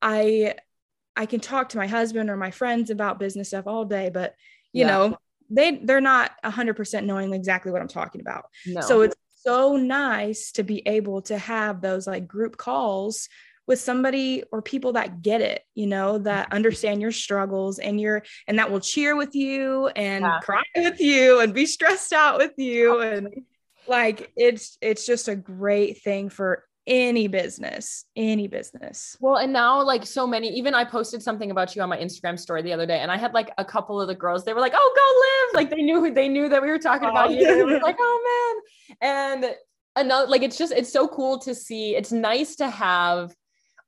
i 0.00 0.54
i 1.16 1.26
can 1.26 1.40
talk 1.40 1.70
to 1.70 1.76
my 1.78 1.88
husband 1.88 2.30
or 2.30 2.36
my 2.36 2.52
friends 2.52 2.90
about 2.90 3.18
business 3.18 3.48
stuff 3.48 3.66
all 3.66 3.84
day 3.84 4.08
but 4.08 4.34
you 4.72 4.84
Yeah. 4.84 4.88
know 4.88 5.18
they 5.50 5.80
they're 5.82 6.00
not 6.00 6.30
100% 6.44 7.06
knowing 7.06 7.34
exactly 7.34 7.72
what 7.72 7.82
i'm 7.82 7.88
talking 7.88 8.20
about 8.20 8.44
no. 8.64 8.80
so 8.80 9.00
it's 9.02 9.16
so 9.42 9.76
nice 9.76 10.52
to 10.52 10.62
be 10.62 10.86
able 10.86 11.22
to 11.22 11.36
have 11.36 11.80
those 11.80 12.06
like 12.06 12.28
group 12.28 12.56
calls 12.56 13.28
with 13.66 13.80
somebody 13.80 14.42
or 14.52 14.62
people 14.62 14.92
that 14.92 15.22
get 15.22 15.40
it 15.40 15.62
you 15.74 15.86
know 15.88 16.18
that 16.18 16.52
understand 16.52 17.00
your 17.00 17.12
struggles 17.12 17.78
and 17.80 18.00
your 18.00 18.22
and 18.46 18.58
that 18.60 18.70
will 18.70 18.80
cheer 18.80 19.16
with 19.16 19.34
you 19.34 19.88
and 19.96 20.24
Yeah. 20.24 20.38
cry 20.40 20.62
with 20.76 21.00
you 21.00 21.40
and 21.40 21.52
be 21.52 21.66
stressed 21.66 22.12
out 22.12 22.38
with 22.38 22.52
you 22.56 23.00
and 23.00 23.28
like 23.90 24.32
it's 24.36 24.78
it's 24.80 25.04
just 25.04 25.28
a 25.28 25.36
great 25.36 26.00
thing 26.02 26.30
for 26.30 26.64
any 26.86 27.28
business 27.28 28.06
any 28.16 28.48
business 28.48 29.16
Well, 29.20 29.36
and 29.36 29.52
now 29.52 29.82
like 29.82 30.06
so 30.06 30.26
many, 30.26 30.48
even 30.56 30.74
I 30.74 30.84
posted 30.84 31.22
something 31.22 31.50
about 31.50 31.76
you 31.76 31.82
on 31.82 31.88
my 31.90 31.98
Instagram 31.98 32.38
story 32.38 32.62
the 32.62 32.72
other 32.72 32.86
day, 32.86 33.00
and 33.00 33.10
I 33.12 33.18
had 33.18 33.34
like 33.34 33.50
a 33.58 33.64
couple 33.64 34.00
of 34.00 34.08
the 34.08 34.14
girls, 34.14 34.44
they 34.44 34.54
were 34.54 34.60
like, 34.60 34.72
"Oh, 34.74 34.92
go 35.02 35.06
live!" 35.26 35.62
Like 35.62 35.70
they 35.76 35.82
knew 35.82 36.10
they 36.12 36.28
knew 36.28 36.48
that 36.48 36.62
we 36.62 36.68
were 36.68 36.78
talking 36.78 37.08
about 37.10 37.28
Oh. 37.28 37.32
you. 37.32 37.44
They 37.46 37.64
were 37.64 37.80
like, 37.88 37.96
"Oh 38.00 38.16
man!" 39.02 39.42
And 39.44 39.54
another 39.96 40.26
like 40.28 40.42
it's 40.42 40.56
just 40.56 40.72
it's 40.72 40.92
so 40.92 41.06
cool 41.06 41.38
to 41.40 41.54
see. 41.54 41.94
It's 41.96 42.12
nice 42.12 42.56
to 42.56 42.70
have 42.70 43.34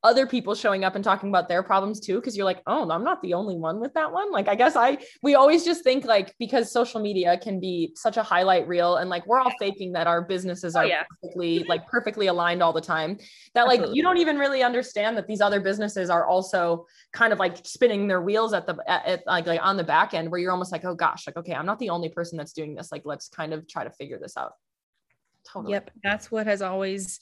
other 0.02 0.26
people 0.26 0.54
showing 0.54 0.84
up 0.84 0.94
and 0.94 1.04
talking 1.04 1.28
about 1.28 1.48
their 1.48 1.62
problems 1.62 2.00
too 2.00 2.16
because 2.16 2.36
you're 2.36 2.44
like 2.44 2.62
oh 2.66 2.88
i'm 2.90 3.04
not 3.04 3.20
the 3.22 3.34
only 3.34 3.56
one 3.56 3.78
with 3.80 3.92
that 3.94 4.10
one. 4.12 4.30
Like 4.32 4.48
i 4.48 4.54
guess 4.54 4.76
i 4.76 4.98
we 5.22 5.34
always 5.34 5.64
just 5.64 5.84
think 5.84 6.04
like 6.04 6.34
because 6.38 6.72
social 6.72 7.00
media 7.00 7.38
can 7.38 7.60
be 7.60 7.92
such 7.94 8.16
a 8.16 8.22
highlight 8.22 8.66
reel 8.66 8.96
and 8.96 9.10
like 9.10 9.26
we're 9.26 9.40
all 9.40 9.52
faking 9.58 9.92
that 9.92 10.06
our 10.06 10.22
businesses 10.22 10.74
Oh, 10.74 10.80
are 10.80 10.86
yeah. 10.86 11.02
perfectly 11.20 11.64
like 11.64 11.86
perfectly 11.88 12.28
aligned 12.28 12.62
all 12.62 12.72
the 12.72 12.80
time 12.80 13.18
that 13.54 13.66
like 13.66 13.80
Absolutely. 13.80 13.96
you 13.96 14.02
don't 14.02 14.18
even 14.18 14.38
really 14.38 14.62
understand 14.62 15.16
that 15.16 15.26
these 15.26 15.40
other 15.40 15.60
businesses 15.60 16.10
are 16.10 16.26
also 16.26 16.86
kind 17.12 17.32
of 17.32 17.38
like 17.38 17.58
spinning 17.64 18.08
their 18.08 18.22
wheels 18.22 18.52
at 18.54 18.66
the 18.66 18.76
at, 18.86 19.04
at, 19.06 19.26
like 19.26 19.46
like 19.46 19.60
on 19.62 19.76
the 19.76 19.84
back 19.84 20.14
end 20.14 20.30
where 20.30 20.40
you're 20.40 20.52
almost 20.52 20.72
like 20.72 20.84
oh 20.84 20.94
gosh 20.94 21.26
like 21.26 21.36
okay 21.36 21.54
i'm 21.54 21.66
not 21.66 21.78
the 21.78 21.90
only 21.90 22.08
person 22.08 22.36
that's 22.38 22.52
doing 22.52 22.74
this. 22.74 22.92
Like 22.92 23.02
let's 23.04 23.28
kind 23.28 23.52
of 23.52 23.66
try 23.68 23.84
to 23.84 23.90
figure 23.90 24.18
this 24.18 24.36
out. 24.36 24.52
Totally. 25.46 25.72
Yep, 25.72 25.90
that's 26.02 26.30
what 26.30 26.46
has 26.46 26.62
always 26.62 27.20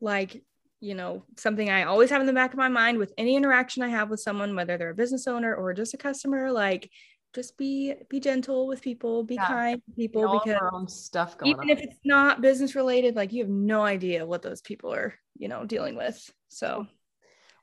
like 0.00 0.42
you 0.82 0.94
know 0.94 1.24
something 1.38 1.70
I 1.70 1.84
always 1.84 2.10
have 2.10 2.20
in 2.20 2.26
the 2.26 2.32
back 2.32 2.52
of 2.52 2.58
my 2.58 2.68
mind 2.68 2.98
with 2.98 3.12
any 3.16 3.36
interaction 3.36 3.82
I 3.82 3.88
have 3.88 4.10
with 4.10 4.20
someone, 4.20 4.54
whether 4.56 4.76
they're 4.76 4.90
a 4.90 4.94
business 4.94 5.26
owner 5.26 5.54
or 5.54 5.72
just 5.74 5.94
a 5.94 5.96
customer. 5.98 6.52
Like, 6.52 6.90
just 7.34 7.56
be 7.56 7.94
be 8.10 8.20
gentle 8.20 8.66
with 8.66 8.82
people, 8.82 9.24
be 9.24 9.36
Yeah. 9.36 9.46
kind 9.46 9.82
to 9.86 9.92
people 9.96 10.28
because 10.28 10.58
stuff 10.88 11.38
going 11.38 11.52
even 11.52 11.70
on 11.70 11.70
if 11.70 11.80
it's 11.80 11.98
not 12.04 12.40
business 12.42 12.74
related, 12.74 13.16
like 13.16 13.32
you 13.32 13.42
have 13.42 13.50
no 13.50 13.82
idea 13.82 14.26
what 14.26 14.42
those 14.42 14.60
people 14.60 14.92
are 14.92 15.14
you 15.38 15.48
know 15.48 15.64
dealing 15.64 15.96
with. 15.96 16.30
So 16.48 16.86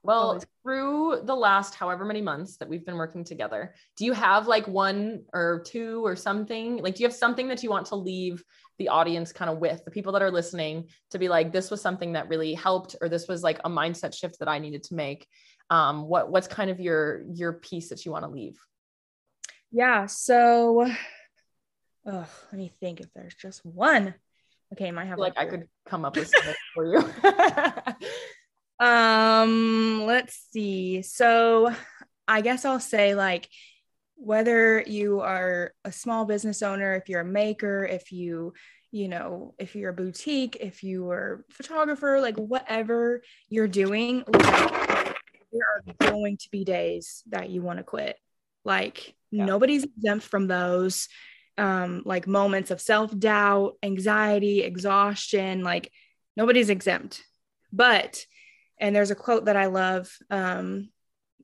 Well, 0.01 0.41
through 0.63 1.21
the 1.25 1.35
last 1.35 1.75
however 1.75 2.05
many 2.05 2.21
months 2.21 2.57
that 2.57 2.69
we've 2.69 2.85
been 2.85 2.95
working 2.95 3.23
together, 3.23 3.75
do 3.97 4.05
you 4.05 4.13
have 4.13 4.47
like 4.47 4.67
one 4.67 5.23
or 5.33 5.61
two 5.65 6.05
or 6.05 6.15
something? 6.15 6.77
Like, 6.77 6.95
do 6.95 7.03
you 7.03 7.07
have 7.07 7.15
something 7.15 7.49
that 7.49 7.63
you 7.63 7.69
want 7.69 7.87
to 7.87 7.95
leave 7.95 8.43
the 8.77 8.87
audience 8.87 9.33
kind 9.33 9.51
of 9.51 9.57
with 9.57 9.83
the 9.83 9.91
people 9.91 10.13
that 10.13 10.21
are 10.21 10.31
listening 10.31 10.87
to 11.11 11.19
be 11.19 11.27
like, 11.27 11.51
this 11.51 11.69
was 11.69 11.81
something 11.81 12.13
that 12.13 12.29
really 12.29 12.53
helped, 12.53 12.95
or 13.01 13.09
this 13.09 13.27
was 13.27 13.43
like 13.43 13.59
a 13.65 13.69
mindset 13.69 14.15
shift 14.15 14.39
that 14.39 14.47
I 14.47 14.59
needed 14.59 14.83
to 14.83 14.95
make? 14.95 15.27
Um, 15.69 16.07
what 16.07 16.31
what's 16.31 16.47
kind 16.47 16.69
of 16.69 16.79
your 16.79 17.23
your 17.33 17.53
piece 17.53 17.89
that 17.89 18.05
you 18.05 18.11
want 18.11 18.23
to 18.23 18.31
leave? 18.31 18.57
yeah, 19.71 20.07
so 20.07 20.89
oh, 22.05 22.27
let 22.51 22.53
me 22.53 22.71
think 22.79 23.01
if 23.01 23.13
there's 23.13 23.35
just 23.35 23.65
one. 23.65 24.15
Okay, 24.73 24.87
I 24.87 24.91
might 24.91 25.05
have 25.05 25.17
feel 25.17 25.23
like 25.23 25.37
I 25.37 25.45
could 25.45 25.67
come 25.87 26.05
up 26.05 26.15
with 26.15 26.29
something 26.29 26.55
for 26.73 26.85
you. 26.85 27.13
Um, 28.79 30.05
let's 30.05 30.39
see. 30.51 31.01
So 31.01 31.73
I 32.27 32.41
guess 32.41 32.65
I'll 32.65 32.79
say 32.79 33.15
like 33.15 33.49
whether 34.15 34.81
you 34.81 35.21
are 35.21 35.73
a 35.83 35.91
small 35.91 36.25
business 36.25 36.61
owner, 36.61 36.95
if 36.95 37.09
you're 37.09 37.21
a 37.21 37.25
maker, 37.25 37.85
if 37.85 38.11
you, 38.11 38.53
you 38.91 39.07
know, 39.07 39.53
if 39.59 39.75
you're 39.75 39.91
a 39.91 39.93
boutique, 39.93 40.57
if 40.59 40.83
you 40.83 41.09
are 41.09 41.45
a 41.49 41.53
photographer, 41.53 42.19
like 42.21 42.37
whatever 42.37 43.21
you're 43.49 43.67
doing, 43.67 44.23
like, 44.27 45.15
there 45.51 45.61
are 45.75 46.11
going 46.11 46.37
to 46.37 46.49
be 46.51 46.63
days 46.63 47.23
that 47.29 47.49
you 47.49 47.61
want 47.61 47.79
to 47.79 47.83
quit. 47.83 48.17
Like 48.65 49.15
Yeah. 49.31 49.45
nobody's 49.45 49.83
exempt 49.83 50.25
from 50.25 50.47
those. 50.47 51.07
Um, 51.57 52.03
like 52.05 52.25
moments 52.25 52.71
of 52.71 52.79
self-doubt, 52.79 53.77
anxiety, 53.83 54.61
exhaustion, 54.61 55.61
like 55.61 55.91
nobody's 56.37 56.69
exempt. 56.69 57.21
But 57.73 58.25
and 58.79 58.95
there's 58.95 59.11
a 59.11 59.15
quote 59.15 59.45
that 59.45 59.55
I 59.55 59.65
love 59.67 60.09
um, 60.29 60.89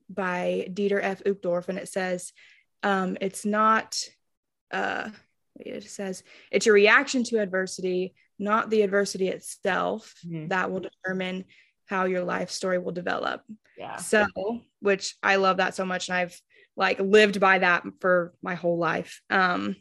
by 0.08 0.68
Dieter 0.72 1.00
F. 1.02 1.22
Uchtdorf, 1.24 1.68
and 1.68 1.78
it 1.78 1.88
says, 1.88 2.32
um, 2.82 3.16
"It's 3.20 3.44
not." 3.44 3.98
Uh, 4.70 5.10
it 5.58 5.84
says 5.84 6.22
it's 6.50 6.66
your 6.66 6.74
reaction 6.74 7.24
to 7.24 7.38
adversity, 7.40 8.14
not 8.38 8.68
the 8.68 8.82
adversity 8.82 9.28
itself, 9.28 10.14
Mhm. 10.26 10.50
that 10.50 10.70
will 10.70 10.80
determine 10.80 11.44
how 11.86 12.04
your 12.04 12.24
life 12.24 12.50
story 12.50 12.78
will 12.78 12.92
develop. 12.92 13.42
yeah. 13.78 13.96
So, 13.96 14.26
which 14.80 15.16
I 15.22 15.36
love 15.36 15.58
that 15.58 15.74
so 15.74 15.84
much, 15.86 16.08
and 16.08 16.16
I've 16.18 16.38
like 16.76 16.98
lived 17.00 17.40
by 17.40 17.58
that 17.60 17.84
for 18.00 18.34
my 18.42 18.54
whole 18.54 18.76
life. 18.76 19.22
Um, 19.30 19.76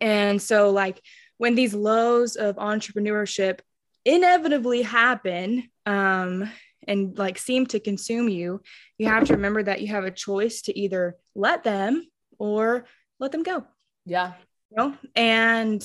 and 0.00 0.40
so, 0.40 0.70
like 0.70 1.00
when 1.36 1.54
these 1.54 1.74
lows 1.74 2.36
of 2.36 2.56
entrepreneurship 2.56 3.60
inevitably 4.04 4.82
happen, 4.82 5.70
um, 5.92 6.50
and 6.86 7.18
like 7.18 7.38
seem 7.38 7.66
to 7.66 7.80
consume 7.80 8.28
you, 8.28 8.60
you 8.98 9.06
have 9.08 9.24
to 9.26 9.34
remember 9.34 9.62
that 9.62 9.80
you 9.82 9.88
have 9.88 10.04
a 10.04 10.10
choice 10.26 10.62
to 10.62 10.78
either 10.78 11.16
let 11.34 11.64
them 11.64 12.06
or 12.38 12.84
let 13.18 13.32
them 13.32 13.42
go 13.42 13.64
Yeah. 14.06 14.32
you 14.70 14.76
know 14.78 14.94
and 15.16 15.80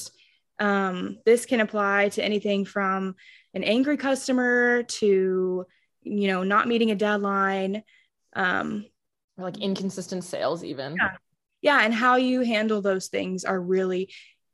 um, 0.60 1.18
this 1.26 1.46
can 1.46 1.60
apply 1.62 2.10
to 2.10 2.24
anything 2.24 2.64
from 2.66 3.16
an 3.56 3.64
angry 3.64 3.98
customer 3.98 4.84
to 5.00 5.66
you 6.04 6.28
know 6.28 6.44
not 6.44 6.68
meeting 6.68 6.92
a 6.92 6.96
deadline 6.96 7.84
um, 8.36 8.86
Or 9.38 9.46
like 9.46 9.58
inconsistent 9.60 10.24
sales, 10.24 10.64
even. 10.64 10.96
Yeah. 11.02 11.16
yeah 11.62 11.80
and 11.86 11.94
how 11.94 12.16
you 12.18 12.42
handle 12.42 12.82
those 12.82 13.08
things 13.16 13.46
are 13.46 13.60
really 13.60 14.04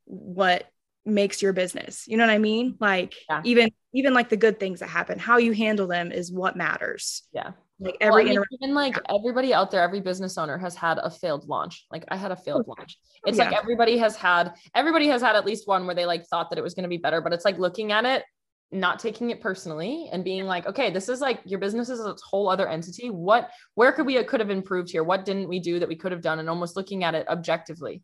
what 0.06 0.62
makes 1.06 1.42
your 1.42 1.54
business 1.54 2.08
you 2.08 2.18
know 2.18 2.26
what 2.26 2.32
i 2.34 2.38
mean 2.38 2.76
like 2.80 3.16
Yeah. 3.30 3.42
even 3.46 3.70
even 3.94 4.14
like 4.14 4.30
the 4.30 4.38
good 4.38 4.60
things 4.60 4.80
that 4.80 4.88
happen 4.88 5.18
how 5.18 5.38
you 5.38 5.54
handle 5.54 5.88
them 5.88 6.12
is 6.12 6.32
what 6.32 6.56
matters 6.56 7.24
Yeah. 7.34 7.52
like 7.80 7.96
Well, 8.02 8.10
every 8.10 8.24
I 8.24 8.34
mean, 8.36 8.44
even 8.62 8.76
like 8.76 8.96
everybody 9.10 9.54
out 9.54 9.72
there, 9.72 9.82
every 9.82 10.02
business 10.02 10.38
owner 10.38 10.58
has 10.58 10.76
had 10.76 11.00
a 11.02 11.10
failed 11.10 11.48
launch. 11.48 11.86
Like 11.90 12.04
I 12.10 12.18
had 12.18 12.32
a 12.32 12.36
failed 12.36 12.66
oh, 12.68 12.76
launch. 12.78 13.00
Oh, 13.00 13.30
it's 13.30 13.38
like 13.38 13.54
Oh, 13.54 13.58
everybody 13.58 13.98
has 13.98 14.16
had 14.16 14.54
everybody 14.76 15.08
has 15.08 15.22
had 15.22 15.36
at 15.36 15.46
least 15.46 15.68
one 15.68 15.86
where 15.86 15.96
they 15.96 16.06
like 16.06 16.28
thought 16.28 16.50
that 16.50 16.60
it 16.60 16.62
was 16.62 16.74
going 16.74 16.84
to 16.84 16.90
be 16.90 16.98
better, 16.98 17.22
but 17.22 17.34
it's 17.34 17.46
like 17.46 17.58
looking 17.58 17.92
at 17.92 18.06
it 18.06 18.24
not 18.72 19.00
taking 19.00 19.32
it 19.32 19.42
personally 19.42 20.10
and 20.12 20.24
being 20.24 20.46
like, 20.46 20.68
okay, 20.68 20.92
this 20.92 21.10
is 21.10 21.22
like 21.22 21.42
your 21.46 21.60
business 21.60 21.90
is 21.90 22.00
a 22.00 22.16
whole 22.30 22.50
other 22.50 22.68
entity. 22.68 23.10
What, 23.10 23.50
where 23.74 23.92
could 23.92 24.06
we 24.06 24.24
could 24.24 24.40
have 24.40 24.52
improved 24.52 24.92
here? 24.92 25.04
What 25.04 25.26
didn't 25.26 25.50
we 25.50 25.60
do 25.60 25.80
that 25.80 25.90
we 25.90 25.96
could 25.96 26.12
have 26.12 26.22
done? 26.22 26.40
And 26.40 26.50
almost 26.50 26.76
looking 26.76 27.04
at 27.04 27.16
it 27.16 27.28
objectively. 27.28 28.04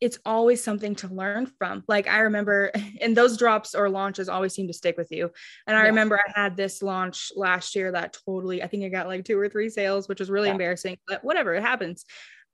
It's 0.00 0.18
always 0.24 0.62
something 0.62 0.94
to 0.96 1.08
learn 1.08 1.46
from. 1.46 1.84
Like 1.88 2.08
I 2.08 2.20
remember, 2.20 2.70
and 3.00 3.16
those 3.16 3.36
drops 3.36 3.74
or 3.74 3.88
launches 3.88 4.28
always 4.28 4.54
seem 4.54 4.66
to 4.68 4.72
stick 4.72 4.96
with 4.96 5.10
you. 5.10 5.30
And 5.66 5.76
I 5.76 5.82
yeah. 5.82 5.88
remember 5.88 6.18
I 6.18 6.40
had 6.40 6.56
this 6.56 6.82
launch 6.82 7.32
last 7.36 7.74
year 7.74 7.92
that 7.92 8.16
totally, 8.24 8.62
I 8.62 8.66
think 8.66 8.84
I 8.84 8.88
got 8.88 9.08
like 9.08 9.24
two 9.24 9.38
or 9.38 9.48
three 9.48 9.70
sales, 9.70 10.08
which 10.08 10.20
was 10.20 10.30
really 10.30 10.48
yeah. 10.48 10.52
embarrassing, 10.52 10.98
but 11.06 11.24
whatever, 11.24 11.54
it 11.54 11.62
happens. 11.62 12.04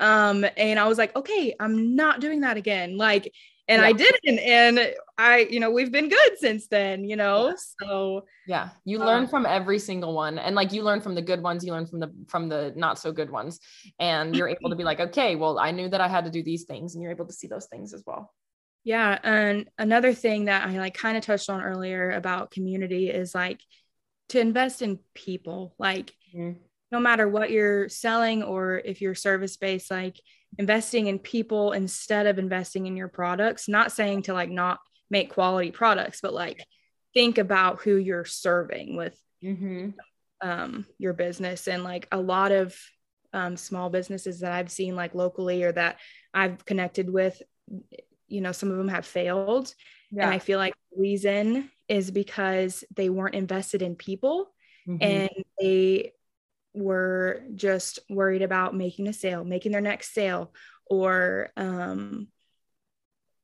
Um, 0.01 0.45
and 0.57 0.79
I 0.79 0.89
was 0.89 0.99
like, 0.99 1.15
okay, 1.17 1.55
I'm 1.61 1.95
not 1.95 2.21
doing 2.21 2.41
that 2.41 2.57
again. 2.57 2.97
Like 2.97 3.33
and 3.69 3.81
yeah. 3.81 3.89
I 3.89 3.93
didn't. 3.93 4.39
And 4.39 4.95
I, 5.17 5.39
you 5.51 5.61
know, 5.61 5.71
we've 5.71 5.93
been 5.93 6.09
good 6.09 6.39
since 6.39 6.67
then, 6.67 7.05
you 7.05 7.17
know. 7.17 7.49
Yeah. 7.49 7.55
So 7.83 8.25
yeah, 8.47 8.69
you 8.85 9.01
um, 9.01 9.07
learn 9.07 9.27
from 9.29 9.47
every 9.47 9.79
single 9.79 10.15
one. 10.15 10.39
And 10.39 10.55
like 10.55 10.73
you 10.73 10.83
learn 10.83 11.01
from 11.01 11.15
the 11.15 11.23
good 11.23 11.43
ones, 11.43 11.65
you 11.65 11.73
learn 11.73 11.87
from 11.87 12.01
the 12.01 12.13
from 12.29 12.49
the 12.49 12.73
not 12.77 12.99
so 12.99 13.13
good 13.13 13.31
ones. 13.31 13.61
And 13.99 14.37
you're 14.37 14.49
able 14.49 14.71
to 14.71 14.77
be 14.77 14.85
like, 14.85 15.01
okay, 15.01 15.37
well, 15.37 15.59
I 15.59 15.71
knew 15.71 15.89
that 15.89 16.01
I 16.01 16.09
had 16.09 16.25
to 16.25 16.31
do 16.31 16.43
these 16.43 16.65
things, 16.65 16.95
and 16.95 17.03
you're 17.03 17.13
able 17.13 17.27
to 17.27 17.33
see 17.33 17.47
those 17.47 17.67
things 17.67 17.95
as 17.95 18.03
well. 18.07 18.33
Yeah. 18.85 19.19
And 19.23 19.71
another 19.79 20.13
thing 20.13 20.45
that 20.45 20.67
I 20.67 20.79
like 20.79 20.95
kind 20.95 21.17
of 21.17 21.25
touched 21.25 21.49
on 21.49 21.63
earlier 21.63 22.11
about 22.11 22.51
community 22.51 23.09
is 23.09 23.35
like 23.35 23.61
to 24.29 24.41
invest 24.41 24.83
in 24.83 24.99
people. 25.15 25.75
Like 25.79 26.13
mm-hmm. 26.35 26.59
No 26.95 27.01
matter 27.01 27.29
what 27.29 27.51
you're 27.51 27.89
selling 27.89 28.45
or 28.45 28.81
if 28.85 29.01
you're 29.01 29.17
service 29.17 29.57
based, 29.57 29.91
like 29.91 30.21
investing 30.59 31.09
in 31.09 31.19
people 31.19 31.73
instead 31.73 32.29
of 32.29 32.39
investing 32.39 32.87
in 32.87 32.97
your 32.97 33.09
products 33.09 33.69
not 33.69 33.91
saying 33.91 34.23
to 34.23 34.33
like 34.33 34.49
not 34.49 34.79
make 35.11 35.29
quality 35.29 35.73
products 35.73 36.21
but 36.21 36.33
like 36.33 36.65
think 37.13 37.39
about 37.39 37.81
who 37.81 37.97
you're 37.97 38.25
serving 38.25 38.95
with 38.95 39.21
mm-hmm. 39.43 39.91
um, 40.41 40.87
your 40.99 41.13
business 41.13 41.67
and 41.67 41.83
like 41.83 42.07
a 42.13 42.21
lot 42.21 42.53
of 42.53 42.79
um, 43.33 43.57
small 43.57 43.91
businesses 43.91 44.39
that 44.39 44.53
i've 44.53 44.71
seen 44.71 44.95
like 44.95 45.17
locally 45.17 45.65
or 45.65 45.73
that 45.73 45.99
i've 46.33 46.65
connected 46.65 47.13
with 47.13 47.43
you 48.29 48.41
know 48.41 48.53
some 48.53 48.71
of 48.71 48.77
them 48.77 48.87
have 48.87 49.05
failed 49.05 49.75
yeah. 50.13 50.23
and 50.23 50.33
i 50.33 50.39
feel 50.39 50.61
like 50.61 50.75
the 50.93 51.03
reason 51.03 51.69
is 51.89 52.13
because 52.13 52.85
they 52.95 53.09
weren't 53.09 53.35
invested 53.35 53.83
in 53.83 53.97
people 53.97 54.53
mm-hmm. 54.89 55.03
and 55.03 55.31
they 55.59 56.13
were 56.75 57.43
just 57.55 58.01
worried 58.11 58.43
about 58.43 58.75
making 58.75 59.09
a 59.09 59.13
sale, 59.13 59.45
making 59.45 59.73
their 59.73 59.81
next 59.81 60.13
sale, 60.13 60.53
or 60.87 61.51
um, 61.57 62.29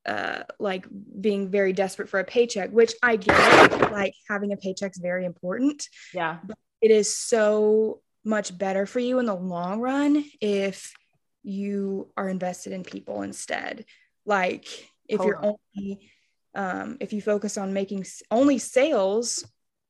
uh, 0.04 0.42
like 0.58 0.86
being 1.20 1.48
very 1.48 1.72
desperate 1.72 2.08
for 2.08 2.20
a 2.20 2.24
paycheck, 2.24 2.70
which 2.70 2.94
I 3.02 3.16
get. 3.16 3.92
Like 3.92 4.14
having 4.28 4.52
a 4.52 4.56
paycheck 4.56 4.92
is 4.92 4.98
very 4.98 5.24
important. 5.24 5.88
Yeah. 6.12 6.38
But 6.44 6.58
it 6.80 6.90
is 6.90 7.14
so 7.14 8.00
much 8.24 8.56
better 8.56 8.86
for 8.86 8.98
you 8.98 9.18
in 9.18 9.26
the 9.26 9.34
long 9.34 9.80
run 9.80 10.24
if 10.40 10.92
you 11.42 12.10
are 12.16 12.28
invested 12.28 12.72
in 12.72 12.82
people 12.82 13.22
instead. 13.22 13.84
Like 14.26 14.66
if 15.08 15.18
Hold 15.18 15.28
you're 15.28 15.44
on. 15.44 15.54
only 15.76 16.10
um, 16.54 16.96
if 17.00 17.12
you 17.12 17.22
focus 17.22 17.56
on 17.56 17.72
making 17.72 18.04
only 18.30 18.58
sales 18.58 19.44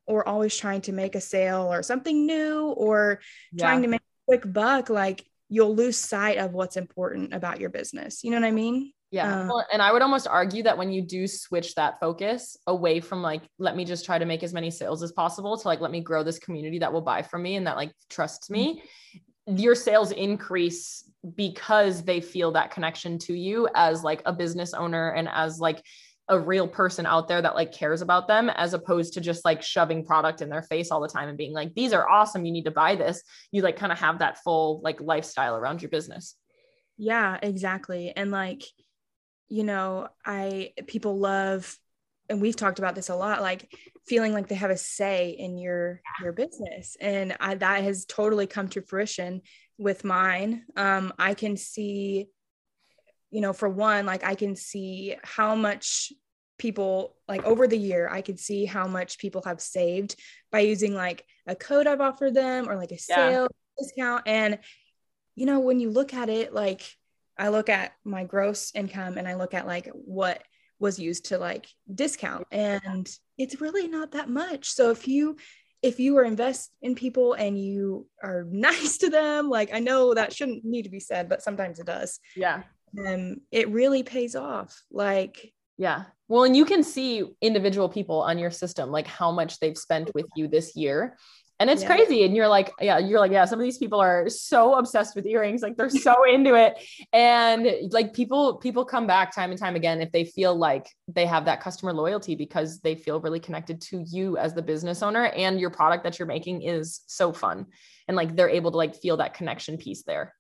or 0.07 0.27
always 0.27 0.57
trying 0.57 0.81
to 0.83 0.93
make 0.93 1.15
a 1.15 1.21
sale 1.21 1.73
or 1.73 1.83
something 1.83 2.27
new 2.27 2.69
or 2.69 3.21
yeah. 3.53 3.65
trying 3.65 3.83
to 3.83 3.89
make 3.89 4.01
a 4.01 4.27
quick 4.27 4.53
buck, 4.53 4.91
like 4.91 5.25
you'll 5.49 5.75
lose 5.75 5.97
sight 5.97 6.39
of 6.39 6.53
what's 6.53 6.77
important 6.77 7.35
about 7.35 7.61
your 7.61 7.71
business. 7.71 8.25
You 8.25 8.31
know 8.31 8.41
what 8.41 8.47
I 8.47 8.53
mean? 8.53 8.93
Yeah. 9.11 9.41
Um, 9.41 9.49
well, 9.49 9.67
and 9.73 9.83
I 9.83 9.93
would 9.93 10.03
almost 10.03 10.29
argue 10.29 10.63
that 10.63 10.79
when 10.79 10.93
you 10.93 11.03
do 11.03 11.27
switch 11.27 11.75
that 11.75 11.99
focus 11.99 12.57
away 12.67 13.01
from 13.01 13.23
like, 13.23 13.43
let 13.59 13.77
me 13.77 13.85
just 13.85 14.05
try 14.05 14.19
to 14.19 14.25
make 14.25 14.45
as 14.45 14.53
many 14.53 14.71
sales 14.71 15.03
as 15.03 15.11
possible 15.11 15.59
to 15.59 15.67
like, 15.67 15.81
let 15.81 15.91
me 15.91 16.01
grow 16.01 16.23
this 16.23 16.39
community 16.39 16.79
that 16.79 16.93
will 16.93 17.01
buy 17.01 17.23
from 17.23 17.43
me 17.43 17.57
and 17.57 17.67
that 17.67 17.77
like 17.77 17.93
trusts 18.09 18.51
me, 18.51 18.83
mm-hmm. 19.49 19.57
your 19.57 19.75
sales 19.75 20.13
increase 20.13 21.11
because 21.35 22.05
they 22.05 22.21
feel 22.21 22.53
that 22.53 22.71
connection 22.71 23.19
to 23.19 23.35
you 23.35 23.69
as 23.75 24.05
like 24.05 24.23
a 24.27 24.33
business 24.33 24.73
owner 24.73 25.11
and 25.11 25.29
as 25.29 25.59
like 25.59 25.85
a 26.31 26.39
real 26.39 26.69
person 26.69 27.05
out 27.05 27.27
there 27.29 27.43
that 27.43 27.57
like 27.57 27.73
cares 27.73 28.01
about 28.01 28.29
them 28.29 28.49
as 28.49 28.73
opposed 28.73 29.15
to 29.15 29.21
just 29.21 29.45
like 29.45 29.63
shoving 29.63 30.05
product 30.05 30.41
in 30.41 30.49
their 30.49 30.63
face 30.63 30.91
all 30.91 31.01
the 31.01 31.09
time 31.09 31.29
and 31.29 31.37
being 31.37 31.53
like 31.53 31.75
these 31.75 31.93
are 31.93 32.09
awesome 32.09 32.47
you 32.47 32.53
need 32.53 32.65
to 32.65 32.71
buy 32.71 32.95
this. 32.95 33.23
You 33.51 33.63
like 33.63 33.77
kind 33.77 33.93
of 33.93 33.99
have 33.99 34.21
that 34.21 34.39
full 34.39 34.81
like 34.83 35.01
lifestyle 35.01 35.57
around 35.57 35.83
your 35.83 35.91
business. 35.91 36.37
Yeah 36.97 37.37
exactly 37.43 38.13
and 38.17 38.31
like 38.31 38.63
you 39.49 39.65
know 39.65 40.09
i 40.25 40.73
people 40.87 41.19
love 41.19 41.77
and 42.29 42.41
we've 42.41 42.55
talked 42.55 42.79
about 42.79 42.95
this 42.95 43.09
a 43.09 43.17
lot 43.17 43.43
like 43.43 43.69
feeling 44.07 44.33
like 44.33 44.47
they 44.47 44.55
have 44.55 44.71
a 44.71 44.77
say 44.77 45.31
in 45.31 45.59
your 45.59 46.01
your 46.23 46.33
business 46.33 46.97
and 47.01 47.37
I, 47.41 47.57
that 47.57 47.83
has 47.83 48.05
totally 48.05 48.47
come 48.47 48.69
to 48.69 48.83
fruition 48.83 49.43
with 49.79 50.05
mine. 50.05 50.63
Um, 50.77 51.13
i 51.19 51.35
can 51.35 51.57
see 51.57 52.29
you 53.31 53.41
know, 53.41 53.53
for 53.53 53.69
one, 53.69 54.07
like 54.07 54.25
I 54.25 54.35
can 54.35 54.57
see 54.57 55.17
how 55.23 55.55
much 55.55 56.13
people 56.59 57.17
like 57.27 57.43
over 57.45 57.67
the 57.67 57.79
year 57.79 58.07
i 58.13 58.21
could 58.21 58.39
see 58.39 58.67
how 58.67 58.87
much 58.87 59.17
people 59.17 59.41
have 59.47 59.63
saved 59.63 60.15
by 60.53 60.61
using 60.61 60.95
like 60.95 61.25
a 61.47 61.57
code 61.57 61.87
i've 61.87 62.03
offered 62.03 62.35
them 62.35 62.69
or 62.69 62.77
like 62.77 62.93
a 62.93 62.99
sale 62.99 63.49
yeah. 63.51 63.83
discount. 63.83 64.23
And 64.27 64.59
you 65.37 65.47
know 65.47 65.61
when 65.61 65.81
you 65.81 65.89
look 65.89 66.13
at 66.13 66.29
it 66.29 66.53
like 66.53 66.83
i 67.39 67.49
look 67.49 67.71
at 67.71 67.93
my 68.05 68.25
gross 68.25 68.73
income 68.75 69.17
and 69.17 69.27
i 69.27 69.37
look 69.37 69.55
at 69.55 69.67
like 69.67 69.89
what 69.95 70.43
was 70.81 70.99
used 70.99 71.27
to 71.27 71.39
like 71.39 71.69
discount. 71.95 72.47
And 72.51 73.09
it's 73.39 73.61
really 73.61 73.87
not 73.87 74.13
that 74.13 74.29
much. 74.29 74.71
So 74.71 74.91
if 74.91 75.07
you 75.07 75.37
if 75.83 76.01
you 76.01 76.17
are 76.19 76.25
invest 76.25 76.71
in 76.83 76.95
people 76.95 77.35
and 77.35 77.59
you 77.59 78.07
are 78.23 78.45
nice 78.51 78.99
to 78.99 79.09
them 79.09 79.49
like 79.49 79.73
i 79.73 79.79
know 79.79 80.13
that 80.13 80.33
shouldn't 80.33 80.63
need 80.63 80.83
to 80.83 80.91
be 80.91 81.01
said 81.01 81.29
but 81.29 81.43
sometimes 81.43 81.79
it 81.79 81.87
does. 81.87 82.19
Yeah 82.35 82.65
um, 82.99 83.37
it 83.51 83.69
really 83.71 84.03
pays 84.03 84.35
off. 84.35 84.83
Like, 84.91 85.53
yeah. 85.77 86.05
Well, 86.29 86.45
and 86.45 86.57
you 86.57 86.65
can 86.65 86.83
see 86.83 87.25
individual 87.41 87.89
people 87.89 88.21
on 88.21 88.39
your 88.39 88.51
system, 88.51 88.91
like 88.91 89.07
how 89.07 89.33
much 89.33 89.59
they've 89.59 89.79
spent 89.79 90.15
with 90.15 90.27
you 90.37 90.47
this 90.47 90.77
year. 90.77 91.17
And 91.59 91.69
it's 91.69 91.83
yeah. 91.83 91.89
crazy. 91.89 92.25
And 92.25 92.35
you're 92.35 92.49
like, 92.49 92.73
yeah, 92.81 92.99
you're 92.99 93.21
like, 93.21 93.33
yeah, 93.33 93.45
some 93.45 93.59
of 93.59 93.65
these 93.65 93.77
people 93.77 94.01
are 94.01 94.31
so 94.31 94.75
obsessed 94.79 95.15
with 95.15 95.27
earrings. 95.27 95.61
Like 95.61 95.77
they're 95.77 95.91
so 95.91 96.25
into 96.25 96.55
it. 96.55 96.83
And 97.13 97.93
like 97.93 98.15
people, 98.15 98.57
people 98.57 98.85
come 98.85 99.07
back 99.07 99.35
time 99.35 99.51
and 99.51 99.61
time 99.61 99.77
again 99.77 100.01
if 100.01 100.11
they 100.11 100.25
feel 100.25 100.55
like 100.55 100.89
they 101.07 101.27
have 101.27 101.45
that 101.45 101.61
customer 101.61 101.93
loyalty 101.93 102.35
because 102.35 102.81
they 102.81 102.95
feel 102.95 103.21
really 103.21 103.41
connected 103.41 103.81
to 103.83 104.03
you 104.07 104.39
as 104.39 104.55
the 104.55 104.63
business 104.63 105.03
owner 105.03 105.27
and 105.27 105.61
your 105.61 105.71
product 105.71 106.05
that 106.05 106.19
you're 106.19 106.27
making 106.27 106.63
is 106.63 107.03
so 107.07 107.31
fun. 107.31 107.67
And 108.09 108.17
like 108.17 108.37
they're 108.37 108.49
able 108.49 108.71
to 108.71 108.79
like 108.79 108.97
feel 108.97 109.19
that 109.19 109.35
connection 109.35 109.77
piece 109.77 110.03
there. 110.05 110.35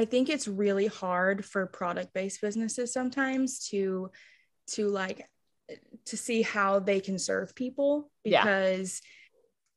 I 0.00 0.06
think 0.06 0.30
it's 0.30 0.48
really 0.48 0.86
hard 0.86 1.44
for 1.44 1.66
product 1.66 2.14
based 2.14 2.40
businesses 2.40 2.90
sometimes 2.90 3.68
to 3.68 4.10
to 4.68 4.88
like 4.88 5.28
to 6.06 6.16
see 6.16 6.40
how 6.40 6.78
they 6.78 7.00
can 7.00 7.18
serve 7.18 7.54
people 7.54 8.10
because 8.24 9.02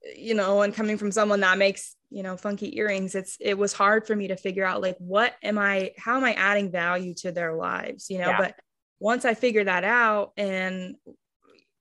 yeah. 0.01 0.13
you 0.15 0.33
know 0.33 0.61
and 0.61 0.73
coming 0.73 0.97
from 0.97 1.11
someone 1.11 1.41
that 1.41 1.57
makes 1.57 1.97
you 2.09 2.23
know 2.23 2.37
funky 2.37 2.77
earrings 2.77 3.15
it's 3.15 3.35
it 3.41 3.57
was 3.57 3.73
hard 3.73 4.07
for 4.07 4.15
me 4.15 4.29
to 4.29 4.37
figure 4.37 4.63
out 4.63 4.81
like 4.81 4.95
what 4.97 5.33
am 5.43 5.57
I 5.57 5.91
how 5.97 6.15
am 6.15 6.23
I 6.23 6.31
adding 6.35 6.71
value 6.71 7.13
to 7.15 7.33
their 7.33 7.53
lives 7.53 8.09
you 8.09 8.19
know 8.19 8.29
yeah. 8.29 8.37
but 8.37 8.55
once 9.01 9.25
I 9.25 9.33
figured 9.33 9.67
that 9.67 9.83
out 9.83 10.31
and 10.37 10.95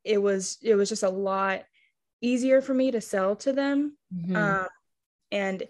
it 0.03 0.21
was 0.21 0.59
it 0.63 0.75
was 0.75 0.89
just 0.89 1.05
a 1.05 1.09
lot 1.09 1.63
easier 2.21 2.61
for 2.61 2.75
me 2.75 2.91
to 2.91 3.01
sell 3.01 3.37
to 3.37 3.53
them 3.53 3.97
mm-hmm. 4.13 4.35
um, 4.35 4.67
and 5.31 5.63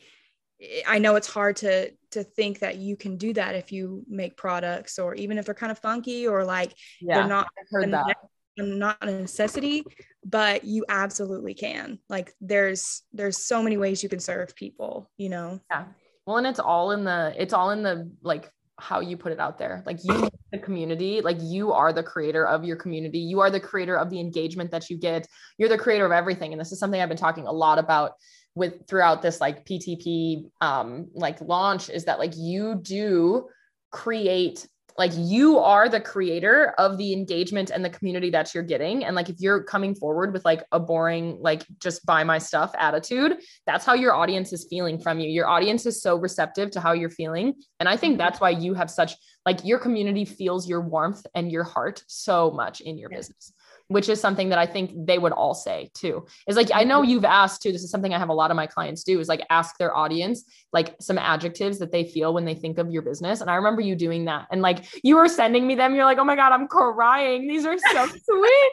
I 0.87 1.01
know 1.01 1.17
it's 1.17 1.29
hard 1.29 1.57
to 1.57 1.93
to 2.13 2.25
think 2.25 2.61
that 2.61 2.77
you 2.77 2.97
can 2.97 3.17
do 3.17 3.33
that 3.35 3.55
if 3.55 3.73
you 3.73 4.05
make 4.09 4.37
products 4.37 4.99
or 4.99 5.15
even 5.15 5.39
if 5.39 5.47
they're 5.47 5.55
kind 5.55 5.73
of 5.73 5.79
funky 5.79 6.27
or 6.27 6.45
like 6.45 6.75
yeah, 7.01 7.19
they're 7.19 7.29
not 7.29 7.49
heard 7.71 7.93
that. 7.93 8.17
not 8.57 8.97
a 9.03 9.07
necessity, 9.07 9.83
but 10.25 10.65
you 10.65 10.85
absolutely 10.89 11.55
can. 11.55 11.99
Like 12.09 12.33
there's 12.41 13.03
there's 13.13 13.39
so 13.39 13.63
many 13.63 13.77
ways 13.77 14.03
you 14.03 14.09
can 14.09 14.21
serve 14.21 14.55
people, 14.55 15.11
you 15.17 15.29
know. 15.29 15.61
Yeah. 15.71 15.85
Well, 16.27 16.37
and 16.37 16.47
it's 16.47 16.61
all 16.61 16.93
in 16.93 17.05
the 17.05 17.35
it's 17.37 17.53
all 17.53 17.71
in 17.71 17.83
the 17.83 18.11
like 18.23 18.51
how 18.79 19.01
you 19.01 19.17
put 19.17 19.33
it 19.33 19.39
out 19.39 19.59
there. 19.59 19.83
Like 19.87 19.99
you 20.03 20.29
the 20.53 20.59
community, 20.59 21.21
like 21.21 21.39
you 21.41 21.73
are 21.73 21.93
the 21.93 22.03
creator 22.03 22.47
of 22.47 22.65
your 22.65 22.77
community. 22.77 23.19
You 23.19 23.41
are 23.41 23.51
the 23.51 23.61
creator 23.61 23.97
of 23.97 24.11
the 24.11 24.21
engagement 24.21 24.71
that 24.73 24.91
you 24.91 24.99
get. 24.99 25.27
You're 25.59 25.69
the 25.69 25.79
creator 25.79 26.05
of 26.05 26.13
everything. 26.13 26.53
And 26.53 26.61
this 26.61 26.73
is 26.73 26.79
something 26.79 27.01
I've 27.01 27.09
been 27.09 27.17
talking 27.17 27.47
a 27.47 27.53
lot 27.53 27.79
about 27.79 28.13
with 28.55 28.87
throughout 28.87 29.23
this 29.23 29.41
like 29.41 29.65
PTP 29.65 30.51
um 30.61 31.09
like 31.15 31.41
launch 31.41 31.89
is 31.89 32.05
that 32.05 32.19
like 32.19 32.33
you 32.37 32.81
do 32.83 33.49
create 33.91 34.67
like 34.99 35.13
you 35.15 35.59
are 35.59 35.89
the 35.89 36.01
creator 36.01 36.75
of 36.79 36.99
the 36.99 37.13
engagement 37.13 37.71
and 37.71 37.85
the 37.85 37.91
community 37.91 38.31
that 38.31 38.55
you're 38.55 38.63
getting. 38.63 39.05
And 39.05 39.17
like 39.17 39.29
if 39.29 39.37
you're 39.39 39.63
coming 39.63 39.95
forward 39.95 40.33
with 40.33 40.45
like 40.45 40.65
a 40.73 40.79
boring 40.79 41.39
like 41.41 41.65
just 41.79 42.05
buy 42.05 42.25
my 42.25 42.39
stuff 42.39 42.73
attitude 42.79 43.39
that's 43.67 43.85
how 43.87 43.95
your 43.95 44.15
audience 44.15 44.53
is 44.53 44.67
feeling 44.69 44.99
from 44.99 45.19
you. 45.19 45.31
Your 45.31 45.49
audience 45.49 45.87
is 45.87 46.03
so 46.03 46.17
receptive 46.17 46.71
to 46.73 46.81
how 46.81 46.93
you're 46.93 47.11
feeling. 47.11 47.55
And 47.81 47.89
i 47.89 47.97
think 47.97 48.19
that's 48.19 48.41
why 48.41 48.51
you 48.51 48.75
have 48.75 48.91
such 48.91 49.15
like 49.47 49.65
your 49.65 49.79
community 49.79 50.25
feels 50.25 50.69
your 50.69 50.81
warmth 50.81 51.27
and 51.35 51.51
your 51.51 51.65
heart 51.65 52.03
so 52.07 52.51
much 52.51 52.81
in 52.81 52.99
your 52.99 53.09
business 53.09 53.53
which 53.89 54.09
is 54.09 54.21
something 54.21 54.49
that 54.51 54.59
I 54.59 54.67
think 54.67 54.93
they 55.07 55.19
would 55.19 55.33
all 55.33 55.55
say 55.55 55.91
too. 55.95 56.27
Is 56.47 56.57
like, 56.57 56.71
I 56.75 56.85
know 56.85 57.03
you've 57.03 57.25
asked 57.25 57.63
too. 57.63 57.73
This 57.73 57.83
is 57.83 57.91
something 57.91 58.15
I 58.15 58.19
have 58.19 58.29
a 58.29 58.35
lot 58.35 58.51
of 58.51 58.57
my 58.57 58.67
clients 58.67 59.05
do 59.05 59.21
is 59.21 59.29
like 59.29 59.45
ask 59.51 59.77
their 59.79 59.97
audience 59.97 60.45
like 60.73 60.95
some 61.01 61.19
adjectives 61.19 61.79
that 61.79 61.93
they 61.93 62.05
feel 62.05 62.35
when 62.35 62.45
they 62.45 62.55
think 62.55 62.79
of 62.79 62.91
your 62.91 63.03
business. 63.03 63.41
And 63.41 63.51
I 63.51 63.57
remember 63.57 63.83
you 63.83 63.95
doing 63.95 64.25
that. 64.27 64.47
And 64.51 64.63
like 64.63 64.85
you 65.03 65.17
were 65.17 65.29
sending 65.29 65.67
me 65.67 65.75
them. 65.75 65.95
You're 65.95 66.05
like, 66.05 66.19
oh 66.19 66.25
my 66.25 66.37
God, 66.37 66.53
I'm 66.53 66.69
crying. 66.69 67.47
These 67.47 67.67
are 67.67 67.77
so 67.79 68.07
sweet 68.25 68.73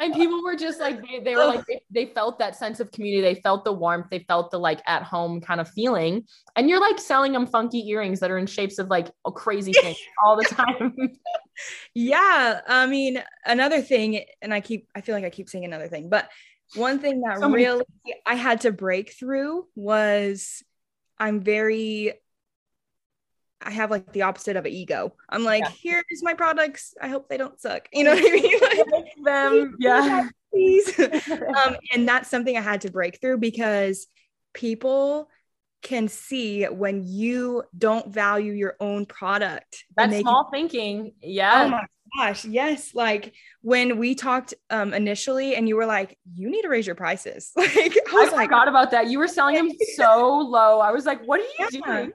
and 0.00 0.14
people 0.14 0.42
were 0.42 0.56
just 0.56 0.80
like 0.80 1.00
they, 1.06 1.20
they 1.20 1.36
were 1.36 1.44
like 1.44 1.64
they, 1.66 1.82
they, 1.90 2.06
felt 2.06 2.38
that 2.38 2.56
sense 2.56 2.80
of 2.80 2.90
community. 2.90 3.22
They 3.22 3.40
felt 3.40 3.64
the 3.64 3.72
warmth. 3.72 4.06
They 4.10 4.20
felt 4.20 4.50
the 4.50 4.58
like 4.58 4.80
at 4.86 5.02
home 5.02 5.40
kind 5.40 5.60
of 5.60 5.68
feeling. 5.68 6.24
And 6.56 6.68
you're 6.68 6.80
like 6.80 6.98
selling 6.98 7.32
them 7.32 7.46
funky 7.46 7.86
earrings 7.88 8.20
that 8.20 8.30
are 8.30 8.38
in 8.38 8.46
shapes 8.46 8.78
of 8.78 8.88
like 8.88 9.10
a 9.26 9.32
crazy 9.32 9.72
thing 9.72 9.94
all 10.24 10.36
the 10.36 10.44
time. 10.44 10.96
Yeah. 11.94 12.60
I 12.66 12.86
mean 12.86 13.22
another 13.44 13.80
thing 13.80 14.24
and 14.42 14.52
i 14.52 14.60
keep 14.60 14.88
i 14.94 15.00
feel 15.00 15.14
like 15.14 15.24
i 15.24 15.30
keep 15.30 15.48
saying 15.48 15.64
another 15.64 15.88
thing 15.88 16.08
but 16.08 16.28
one 16.74 16.98
thing 16.98 17.20
that 17.22 17.38
so 17.38 17.50
really 17.50 17.84
i 18.26 18.34
had 18.34 18.62
to 18.62 18.72
break 18.72 19.12
through 19.12 19.66
was 19.74 20.62
i'm 21.18 21.40
very 21.40 22.12
I 23.62 23.70
have 23.70 23.90
like 23.90 24.12
the 24.12 24.22
opposite 24.22 24.56
of 24.56 24.64
an 24.64 24.72
ego. 24.72 25.14
I'm 25.28 25.44
like, 25.44 25.64
yeah. 25.64 25.72
here's 25.82 26.22
my 26.22 26.34
products. 26.34 26.94
I 27.00 27.08
hope 27.08 27.28
they 27.28 27.36
don't 27.36 27.60
suck. 27.60 27.88
You 27.92 28.04
know 28.04 28.14
what 28.14 28.24
I 28.24 28.34
mean? 28.34 28.60
Like, 28.92 29.12
them, 29.22 29.76
yeah. 29.78 30.28
Please. 30.52 30.98
um, 31.30 31.76
and 31.92 32.08
that's 32.08 32.30
something 32.30 32.56
I 32.56 32.60
had 32.60 32.82
to 32.82 32.90
break 32.90 33.20
through 33.20 33.38
because 33.38 34.06
people 34.52 35.28
can 35.82 36.08
see 36.08 36.64
when 36.64 37.04
you 37.06 37.64
don't 37.76 38.12
value 38.12 38.52
your 38.52 38.76
own 38.80 39.06
product. 39.06 39.84
That's 39.96 40.18
small 40.18 40.44
can- 40.44 40.68
thinking. 40.68 41.12
Yeah. 41.22 41.64
Oh 41.64 41.68
my 41.68 41.86
gosh. 42.18 42.44
Yes. 42.44 42.94
Like 42.94 43.34
when 43.62 43.98
we 43.98 44.14
talked 44.14 44.54
um 44.68 44.92
initially 44.92 45.54
and 45.54 45.68
you 45.68 45.76
were 45.76 45.86
like, 45.86 46.18
you 46.34 46.50
need 46.50 46.62
to 46.62 46.68
raise 46.68 46.86
your 46.86 46.96
prices. 46.96 47.52
Like 47.56 47.96
I 47.96 48.12
was 48.12 48.32
I 48.32 48.36
like, 48.36 48.48
forgot 48.48 48.68
about 48.68 48.90
that. 48.90 49.08
You 49.08 49.18
were 49.18 49.28
selling 49.28 49.54
them 49.54 49.70
so 49.96 50.38
low. 50.38 50.80
I 50.80 50.90
was 50.90 51.06
like, 51.06 51.24
what 51.24 51.40
are 51.40 51.44
you 51.44 51.68
yeah. 51.72 51.80
doing? 51.84 52.12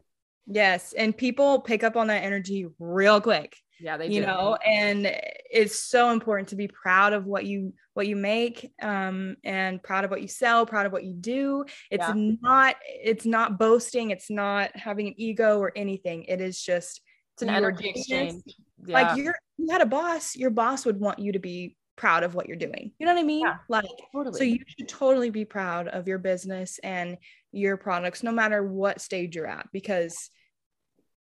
Yes. 0.47 0.93
And 0.93 1.15
people 1.15 1.61
pick 1.61 1.83
up 1.83 1.95
on 1.95 2.07
that 2.07 2.23
energy 2.23 2.67
real 2.79 3.21
quick. 3.21 3.57
Yeah, 3.79 3.97
they 3.97 4.07
you 4.07 4.21
do. 4.21 4.27
know, 4.27 4.57
and 4.65 5.11
it's 5.51 5.79
so 5.79 6.11
important 6.11 6.49
to 6.49 6.55
be 6.55 6.67
proud 6.67 7.13
of 7.13 7.25
what 7.25 7.45
you 7.45 7.73
what 7.93 8.07
you 8.07 8.15
make 8.15 8.71
um 8.81 9.35
and 9.43 9.81
proud 9.83 10.05
of 10.05 10.11
what 10.11 10.21
you 10.21 10.27
sell, 10.27 10.65
proud 10.65 10.85
of 10.85 10.91
what 10.91 11.03
you 11.03 11.13
do. 11.13 11.65
It's 11.91 12.07
yeah. 12.07 12.13
not 12.41 12.75
it's 12.85 13.25
not 13.25 13.59
boasting, 13.59 14.11
it's 14.11 14.29
not 14.29 14.75
having 14.75 15.07
an 15.07 15.15
ego 15.17 15.59
or 15.59 15.73
anything. 15.75 16.23
It 16.23 16.39
is 16.39 16.61
just 16.61 17.01
it's 17.33 17.43
an 17.43 17.49
energy 17.49 17.89
exchange. 17.89 18.43
Yeah. 18.85 19.01
Like 19.01 19.17
you're 19.17 19.35
you 19.57 19.69
had 19.69 19.81
a 19.81 19.85
boss, 19.85 20.35
your 20.35 20.51
boss 20.51 20.85
would 20.85 20.99
want 20.99 21.19
you 21.19 21.33
to 21.33 21.39
be 21.39 21.75
proud 21.95 22.23
of 22.23 22.35
what 22.35 22.47
you're 22.47 22.57
doing. 22.57 22.91
You 22.97 23.05
know 23.05 23.13
what 23.13 23.21
I 23.21 23.23
mean? 23.23 23.45
Yeah, 23.45 23.57
like 23.69 23.85
totally. 24.13 24.37
so 24.37 24.43
you 24.43 24.59
should 24.67 24.87
totally 24.87 25.29
be 25.29 25.45
proud 25.45 25.87
of 25.87 26.07
your 26.07 26.17
business 26.17 26.79
and 26.83 27.17
your 27.55 27.77
products 27.77 28.23
no 28.23 28.31
matter 28.31 28.63
what 28.63 29.01
stage 29.01 29.35
you're 29.35 29.47
at 29.47 29.67
because 29.71 30.29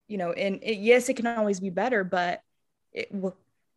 you 0.07 0.17
know 0.17 0.31
and 0.31 0.59
it, 0.63 0.77
yes 0.77 1.09
it 1.09 1.15
can 1.15 1.27
always 1.27 1.59
be 1.59 1.69
better 1.69 2.03
but 2.03 2.41
it, 2.91 3.09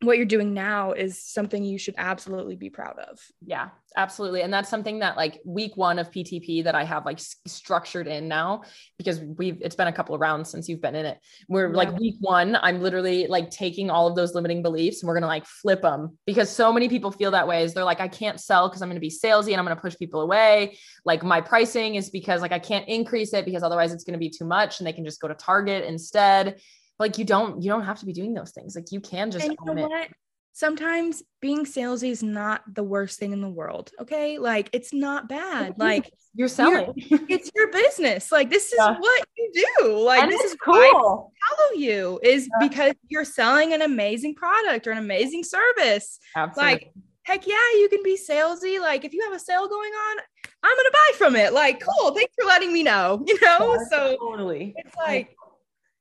what 0.03 0.19
you're 0.19 0.27
doing 0.27 0.53
now 0.53 0.93
is 0.93 1.23
something 1.23 1.65
you 1.65 1.79
should 1.79 1.95
absolutely 1.97 2.55
be 2.55 2.69
proud 2.69 2.99
of. 2.99 3.19
Yeah, 3.41 3.71
absolutely. 3.97 4.43
And 4.43 4.53
that's 4.53 4.69
something 4.69 4.99
that 4.99 5.17
like 5.17 5.41
week 5.47 5.75
one 5.75 5.99
of 5.99 6.11
PTP 6.11 6.65
that 6.65 6.75
I 6.75 6.85
have 6.85 7.07
like 7.07 7.19
structured 7.47 8.07
in 8.07 8.29
now 8.29 8.63
because 8.99 9.21
we've, 9.21 9.57
it's 9.63 9.75
been 9.75 9.87
a 9.87 9.93
couple 9.93 10.15
of 10.15 10.21
rounds 10.21 10.51
since 10.51 10.69
you've 10.69 10.83
been 10.83 10.95
in 10.95 11.07
it. 11.07 11.19
We're 11.49 11.71
yeah. 11.71 11.77
like 11.77 11.99
week 11.99 12.17
one, 12.21 12.59
I'm 12.61 12.83
literally 12.83 13.27
like 13.27 13.51
taking 13.51 13.89
all 13.89 14.07
of 14.07 14.17
those 14.17 14.35
limiting 14.35 14.63
beliefs 14.63 15.01
and 15.01 15.09
we're 15.09 15.15
going 15.15 15.23
to 15.23 15.29
like 15.29 15.47
flip 15.47 15.81
them 15.81 16.19
because 16.27 16.51
so 16.51 16.71
many 16.75 16.91
people 16.91 17.11
feel 17.11 17.31
that 17.31 17.49
way 17.49 17.63
is 17.63 17.73
they're 17.73 17.83
like, 17.83 18.01
I 18.01 18.09
can't 18.09 18.39
sell 18.39 18.69
because 18.69 18.83
I'm 18.83 18.91
going 18.91 18.97
to 18.97 19.01
be 19.01 19.09
salesy 19.09 19.53
and 19.53 19.57
I'm 19.57 19.65
going 19.65 19.77
to 19.77 19.83
push 19.83 19.97
people 19.97 20.21
away. 20.21 20.77
Like 21.07 21.25
my 21.25 21.41
pricing 21.41 21.95
is 21.95 22.11
because 22.11 22.43
like 22.43 22.53
I 22.53 22.59
can't 22.59 22.87
increase 22.87 23.33
it 23.33 23.47
because 23.47 23.63
otherwise 23.63 23.95
it's 23.95 24.05
going 24.05 24.13
to 24.13 24.19
be 24.19 24.31
too 24.31 24.45
much 24.45 24.79
and 24.79 24.87
they 24.87 24.93
can 24.93 25.07
just 25.07 25.23
go 25.23 25.29
to 25.29 25.35
Target 25.35 25.85
instead 25.85 26.61
like 26.99 27.19
you 27.19 27.25
don't 27.25 27.63
you 27.63 27.71
don't 27.71 27.85
have 27.85 28.01
to 28.01 28.07
be 28.07 28.13
doing 28.13 28.35
those 28.35 28.53
things. 28.53 28.75
Like 28.75 28.93
you 28.93 29.01
can 29.01 29.31
just 29.31 29.49
own 29.49 29.57
you 29.69 29.75
know 29.75 29.97
it. 29.97 30.11
sometimes 30.53 31.23
being 31.41 31.65
salesy 31.65 32.11
is 32.11 32.23
not 32.23 32.63
the 32.73 32.83
worst 32.83 33.19
thing 33.19 33.33
in 33.33 33.41
the 33.41 33.49
world 33.49 33.91
okay? 34.01 34.39
Like 34.39 34.71
it's 34.73 34.93
not 34.93 35.29
bad. 35.29 35.79
like 35.79 36.11
you're 36.35 36.49
selling. 36.49 36.93
you're, 36.97 37.21
it's 37.29 37.51
your 37.55 37.71
business. 37.71 38.33
Like 38.33 38.51
this 38.51 38.67
is 38.73 38.79
yeah. 38.79 38.97
what 38.99 39.25
you 39.37 39.65
do. 39.79 39.99
Like 39.99 40.23
and 40.23 40.33
this 40.33 40.43
is 40.43 40.57
cool. 40.63 40.75
I 40.75 41.57
follow 41.57 41.73
you 41.77 42.21
is 42.23 42.49
yeah. 42.61 42.69
because 42.69 42.95
you're 43.09 43.25
selling 43.25 43.73
an 43.73 43.83
amazing 43.83 44.35
product 44.35 44.87
or 44.87 44.93
an 44.93 44.99
amazing 44.99 45.45
service. 45.45 46.19
Absolutely. 46.35 46.73
like 46.73 46.93
heck 47.25 47.47
yeah 47.47 47.55
you 47.75 47.89
can 47.91 48.03
be 48.03 48.17
salesy. 48.17 48.81
Like 48.81 49.05
if 49.05 49.13
you 49.13 49.23
have 49.25 49.33
a 49.33 49.39
sale 49.39 49.69
going 49.69 49.93
on 49.93 50.19
i'm 50.63 50.77
gonna 50.77 50.91
buy 50.91 51.19
from 51.19 51.37
it. 51.37 51.53
Like 51.53 51.81
cool. 51.81 52.13
Thanks 52.13 52.35
for 52.39 52.47
letting 52.47 52.73
me 52.73 52.83
know 52.83 53.23
you 53.27 53.39
know? 53.41 53.75
Yeah, 53.75 53.85
so 53.91 54.17
totally. 54.19 54.75
it's 54.77 54.97
like 54.97 55.37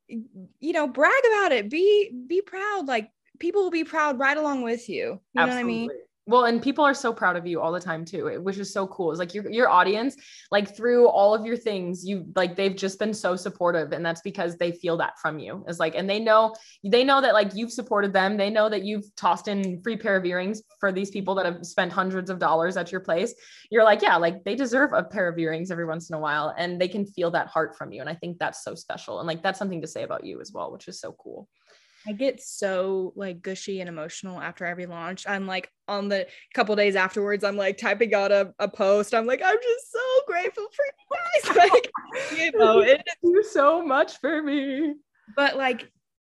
you 0.08 0.74
know 0.74 0.88
brag 0.88 1.22
about 1.34 1.52
it. 1.52 1.70
Be 1.70 2.12
be 2.28 2.42
proud. 2.42 2.88
Like 2.88 3.10
people 3.40 3.64
will 3.64 3.72
be 3.72 3.84
proud 3.84 4.20
right 4.20 4.38
along 4.38 4.62
with 4.62 4.90
you. 4.90 5.20
You 5.34 5.42
Absolutely. 5.42 5.46
know 5.46 5.48
what 5.48 5.60
i 5.60 5.64
mean 5.64 5.90
well 6.28 6.46
and 6.46 6.62
people 6.62 6.84
are 6.84 6.94
so 6.94 7.14
proud 7.14 7.36
of 7.36 7.46
you 7.46 7.62
all 7.62 7.72
the 7.72 7.80
time 7.80 8.04
too 8.04 8.30
eh, 8.30 8.38
which 8.38 8.58
is 8.58 8.74
so 8.74 8.88
cool. 8.88 9.12
It's 9.12 9.20
like 9.20 9.34
your, 9.34 9.50
your 9.50 9.70
audience 9.70 10.16
like 10.52 10.76
through 10.76 11.08
all 11.08 11.34
of 11.34 11.46
your 11.46 11.58
things 11.58 12.06
you 12.06 12.26
like 12.36 12.56
they've 12.56 12.76
just 12.76 13.00
been 13.00 13.14
so 13.14 13.36
supportive 13.36 13.92
and 13.92 14.06
that's 14.06 14.22
because 14.22 14.58
they 14.58 14.72
feel 14.72 14.98
that 14.98 15.20
from 15.20 15.40
you. 15.40 15.64
It's 15.68 15.80
like 15.80 15.96
and 15.96 16.10
they 16.10 16.20
know 16.20 16.54
they 16.84 17.04
know 17.04 17.22
that 17.22 17.34
like 17.34 17.56
you've 17.56 17.72
supported 17.72 18.14
them. 18.14 18.38
They 18.38 18.50
know 18.50 18.70
that 18.70 18.84
you've 18.84 19.16
tossed 19.16 19.48
in 19.48 19.82
free 19.82 19.98
pair 19.98 20.16
of 20.16 20.26
earrings 20.26 20.62
for 20.80 20.92
these 20.92 21.12
people 21.12 21.36
that 21.36 21.46
have 21.46 21.66
spent 21.66 21.92
hundreds 21.92 22.30
of 22.30 22.40
dollars 22.40 22.78
at 22.78 22.92
your 22.92 23.02
place. 23.02 23.34
You're 23.70 23.84
like 23.84 24.02
yeah 24.02 24.18
like 24.18 24.44
they 24.44 24.56
deserve 24.56 24.92
a 24.94 25.04
pair 25.04 25.28
of 25.28 25.38
earrings 25.38 25.72
every 25.72 25.86
once 25.86 26.10
in 26.10 26.16
a 26.16 26.20
while 26.20 26.54
and 26.58 26.80
they 26.80 26.88
can 26.88 27.06
feel 27.06 27.32
that 27.32 27.48
heart 27.48 27.78
from 27.78 27.92
you 27.92 28.02
and 28.02 28.10
i 28.10 28.14
think 28.14 28.38
that's 28.38 28.64
so 28.64 28.76
special 28.76 29.20
and 29.20 29.28
like 29.28 29.42
that's 29.44 29.60
something 29.60 29.82
to 29.82 29.88
say 29.88 30.04
about 30.04 30.24
you 30.24 30.42
as 30.42 30.52
well 30.54 30.72
which 30.72 30.88
is 30.88 31.00
so 31.00 31.12
cool 31.14 31.48
I 32.08 32.12
get 32.12 32.42
so 32.42 33.14
like 33.16 33.42
gushy 33.42 33.80
and 33.80 33.90
emotional 33.90 34.40
after 34.40 34.66
every 34.66 34.86
launch. 34.86 35.26
I'm 35.28 35.48
like 35.48 35.72
on 35.88 36.08
the 36.10 36.28
couple 36.54 36.76
days 36.76 36.96
afterwards, 36.96 37.44
I'm 37.44 37.58
like 37.58 37.78
typing 37.78 38.14
out 38.14 38.32
a, 38.32 38.54
a 38.60 38.68
post. 38.68 39.14
I'm 39.14 39.26
like, 39.26 39.42
I'm 39.44 39.58
just 39.62 39.92
so 39.92 40.00
grateful 40.28 40.68
for 40.74 40.86
you 40.86 41.18
guys. 41.18 41.70
Like, 41.74 41.92
you 42.38 42.52
know, 42.58 42.80
it 42.82 43.02
do 43.24 43.44
so 43.50 43.82
much 43.82 44.20
for 44.20 44.42
me. 44.42 44.94
But 45.36 45.58
like 45.58 45.90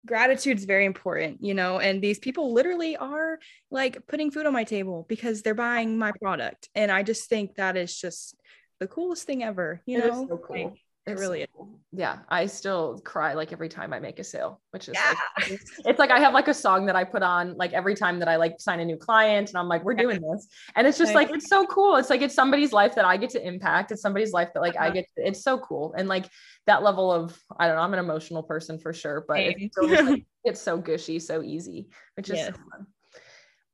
gratitude 0.05 0.57
is 0.57 0.65
very 0.65 0.85
important, 0.85 1.43
you 1.43 1.53
know, 1.53 1.79
and 1.79 2.01
these 2.01 2.19
people 2.19 2.53
literally 2.53 2.97
are 2.97 3.39
like 3.69 4.05
putting 4.07 4.31
food 4.31 4.45
on 4.45 4.53
my 4.53 4.63
table 4.63 5.05
because 5.07 5.41
they're 5.41 5.53
buying 5.53 5.97
my 5.97 6.11
product. 6.21 6.69
And 6.73 6.91
I 6.91 7.03
just 7.03 7.29
think 7.29 7.55
that 7.55 7.77
is 7.77 7.95
just 7.95 8.35
the 8.79 8.87
coolest 8.87 9.25
thing 9.25 9.43
ever, 9.43 9.81
you 9.85 9.99
it 9.99 10.07
know. 10.07 10.27
so 10.27 10.37
cool. 10.37 10.65
Like, 10.65 10.81
it 11.07 11.17
really 11.17 11.41
is. 11.41 11.47
Yeah, 11.91 12.19
I 12.29 12.45
still 12.45 12.99
cry 13.03 13.33
like 13.33 13.51
every 13.51 13.67
time 13.67 13.93
I 13.93 13.99
make 13.99 14.19
a 14.19 14.23
sale, 14.23 14.61
which 14.71 14.89
is 14.89 14.93
yeah. 14.93 15.15
like 15.39 15.59
it's 15.85 15.97
like 15.97 16.11
I 16.11 16.19
have 16.19 16.33
like 16.33 16.47
a 16.47 16.53
song 16.53 16.85
that 16.85 16.95
I 16.95 17.03
put 17.03 17.23
on 17.23 17.55
like 17.57 17.73
every 17.73 17.95
time 17.95 18.19
that 18.19 18.27
I 18.27 18.35
like 18.35 18.59
sign 18.59 18.79
a 18.79 18.85
new 18.85 18.97
client 18.97 19.49
and 19.49 19.57
I'm 19.57 19.67
like, 19.67 19.83
we're 19.83 19.95
doing 19.95 20.21
this. 20.21 20.47
And 20.75 20.85
it's 20.85 20.99
just 20.99 21.15
like 21.15 21.31
it's 21.31 21.49
so 21.49 21.65
cool. 21.65 21.95
It's 21.95 22.11
like 22.11 22.21
it's 22.21 22.35
somebody's 22.35 22.71
life 22.73 22.93
that 22.95 23.05
I 23.05 23.17
get 23.17 23.31
to 23.31 23.45
impact. 23.45 23.91
It's 23.91 24.03
somebody's 24.03 24.33
life 24.33 24.49
that 24.53 24.61
like 24.61 24.75
I 24.77 24.85
uh-huh. 24.87 24.91
get 24.91 25.05
to, 25.17 25.27
it's 25.27 25.41
so 25.41 25.57
cool. 25.57 25.93
And 25.97 26.07
like 26.07 26.29
that 26.67 26.83
level 26.83 27.11
of 27.11 27.37
I 27.57 27.65
don't 27.65 27.75
know, 27.75 27.81
I'm 27.81 27.93
an 27.93 27.99
emotional 27.99 28.43
person 28.43 28.77
for 28.77 28.93
sure, 28.93 29.25
but 29.27 29.39
it's, 29.39 29.77
like, 29.77 30.25
it's 30.43 30.61
so 30.61 30.77
gushy, 30.77 31.17
so 31.17 31.41
easy, 31.41 31.87
which 32.15 32.29
is 32.29 32.37
yes. 32.37 32.47
so 32.47 32.53
fun. 32.53 32.85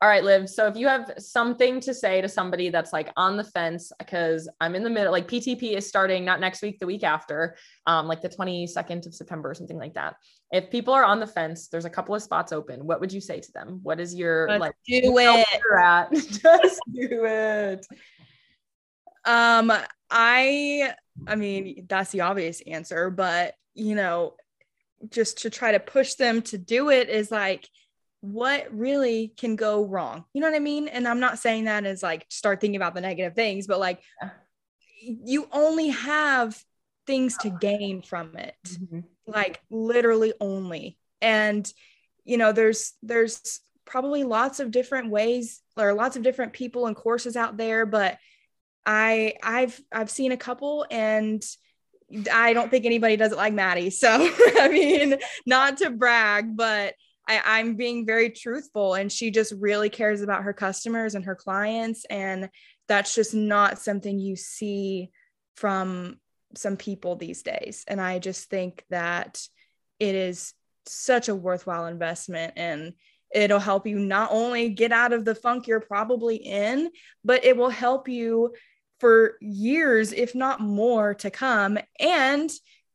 All 0.05 0.11
right, 0.11 0.23
Liv. 0.23 0.47
So 0.51 0.67
if 0.67 0.77
you 0.77 0.87
have 0.87 1.13
something 1.17 1.79
to 1.79 1.91
say 1.91 2.21
to 2.21 2.29
somebody 2.29 2.69
that's 2.69 2.93
like 2.93 3.11
on 3.17 3.37
the 3.37 3.43
fence, 3.43 3.91
because 3.97 4.47
I'm 4.61 4.75
in 4.75 4.83
the 4.83 4.89
middle, 4.91 5.11
like 5.11 5.27
PTP 5.27 5.75
is 5.75 5.87
starting 5.87 6.23
not 6.23 6.39
next 6.39 6.61
week, 6.61 6.77
the 6.77 6.85
week 6.85 7.03
after, 7.03 7.55
um, 7.87 8.07
like 8.07 8.21
the 8.21 8.29
22nd 8.29 9.07
of 9.07 9.15
September 9.15 9.49
or 9.49 9.55
something 9.55 9.79
like 9.79 9.95
that. 9.95 10.17
If 10.51 10.69
people 10.69 10.93
are 10.93 11.03
on 11.03 11.19
the 11.19 11.25
fence, 11.25 11.69
there's 11.69 11.85
a 11.85 11.89
couple 11.89 12.13
of 12.13 12.21
spots 12.21 12.51
open. 12.51 12.85
What 12.85 13.01
would 13.01 13.11
you 13.11 13.19
say 13.19 13.39
to 13.39 13.51
them? 13.51 13.79
What 13.81 13.99
is 13.99 14.13
your 14.13 14.47
Let's 14.47 14.61
like 14.61 14.75
do 14.85 15.17
it? 15.17 15.47
At? 15.83 16.11
Just 16.13 16.81
do 16.93 17.25
it. 17.25 17.87
Um, 19.25 19.73
I 20.11 20.93
I 21.27 21.35
mean, 21.35 21.87
that's 21.89 22.11
the 22.11 22.21
obvious 22.21 22.61
answer, 22.67 23.09
but 23.09 23.55
you 23.73 23.95
know, 23.95 24.35
just 25.09 25.39
to 25.39 25.49
try 25.49 25.71
to 25.71 25.79
push 25.79 26.13
them 26.13 26.43
to 26.43 26.59
do 26.59 26.91
it 26.91 27.09
is 27.09 27.31
like 27.31 27.67
what 28.25 28.67
really 28.71 29.33
can 29.37 29.55
go 29.55 29.85
wrong? 29.85 30.25
You 30.33 30.41
know 30.41 30.47
what 30.47 30.55
I 30.55 30.59
mean? 30.59 30.87
And 30.87 31.07
I'm 31.07 31.19
not 31.19 31.39
saying 31.39 31.65
that 31.65 31.85
as 31.85 32.03
like 32.03 32.25
start 32.29 32.61
thinking 32.61 32.75
about 32.75 32.95
the 32.95 33.01
negative 33.01 33.35
things, 33.35 33.67
but 33.67 33.79
like 33.79 34.01
you 35.01 35.47
only 35.51 35.89
have 35.89 36.61
things 37.05 37.37
to 37.39 37.49
gain 37.49 38.01
from 38.01 38.35
it. 38.35 38.55
Mm-hmm. 38.67 38.99
Like 39.27 39.61
literally 39.69 40.33
only. 40.39 40.97
And 41.21 41.71
you 42.23 42.37
know, 42.37 42.51
there's 42.51 42.93
there's 43.03 43.59
probably 43.85 44.23
lots 44.23 44.59
of 44.59 44.71
different 44.71 45.11
ways 45.11 45.61
or 45.77 45.93
lots 45.93 46.15
of 46.15 46.23
different 46.23 46.53
people 46.53 46.87
and 46.87 46.95
courses 46.95 47.35
out 47.35 47.57
there, 47.57 47.85
but 47.85 48.17
I 48.85 49.35
I've 49.43 49.79
I've 49.91 50.09
seen 50.09 50.31
a 50.31 50.37
couple 50.37 50.85
and 50.89 51.43
I 52.31 52.53
don't 52.53 52.69
think 52.69 52.85
anybody 52.85 53.17
does 53.17 53.31
it 53.31 53.37
like 53.37 53.53
Maddie. 53.53 53.89
So 53.89 54.09
I 54.59 54.69
mean, 54.69 55.17
not 55.45 55.77
to 55.77 55.89
brag, 55.89 56.55
but 56.55 56.95
I, 57.27 57.41
I'm 57.43 57.75
being 57.75 58.05
very 58.05 58.29
truthful 58.29 58.93
and 58.93 59.11
she 59.11 59.31
just 59.31 59.53
really 59.57 59.89
cares 59.89 60.21
about 60.21 60.43
her 60.43 60.53
customers 60.53 61.15
and 61.15 61.25
her 61.25 61.35
clients. 61.35 62.05
And 62.09 62.49
that's 62.87 63.15
just 63.15 63.33
not 63.33 63.79
something 63.79 64.19
you 64.19 64.35
see 64.35 65.09
from 65.55 66.17
some 66.55 66.77
people 66.77 67.15
these 67.15 67.41
days. 67.41 67.83
And 67.87 67.99
I 67.99 68.19
just 68.19 68.49
think 68.49 68.83
that 68.89 69.41
it 69.99 70.15
is 70.15 70.53
such 70.85 71.29
a 71.29 71.35
worthwhile 71.35 71.87
investment 71.87 72.53
and 72.55 72.93
it'll 73.33 73.59
help 73.59 73.87
you 73.87 73.99
not 73.99 74.29
only 74.31 74.69
get 74.69 74.91
out 74.91 75.13
of 75.13 75.25
the 75.25 75.35
funk 75.35 75.67
you're 75.67 75.79
probably 75.79 76.35
in, 76.35 76.89
but 77.23 77.43
it 77.43 77.57
will 77.57 77.69
help 77.69 78.07
you 78.07 78.53
for 78.99 79.35
years, 79.41 80.13
if 80.13 80.35
not 80.35 80.61
more, 80.61 81.15
to 81.15 81.29
come. 81.29 81.77
And 81.99 82.49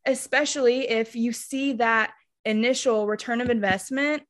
especially 0.07 0.89
if 0.89 1.15
you 1.15 1.33
see 1.33 1.75
that 1.75 2.13
initial 2.45 3.07
return 3.07 3.41
of 3.41 3.51
investment, 3.51 4.23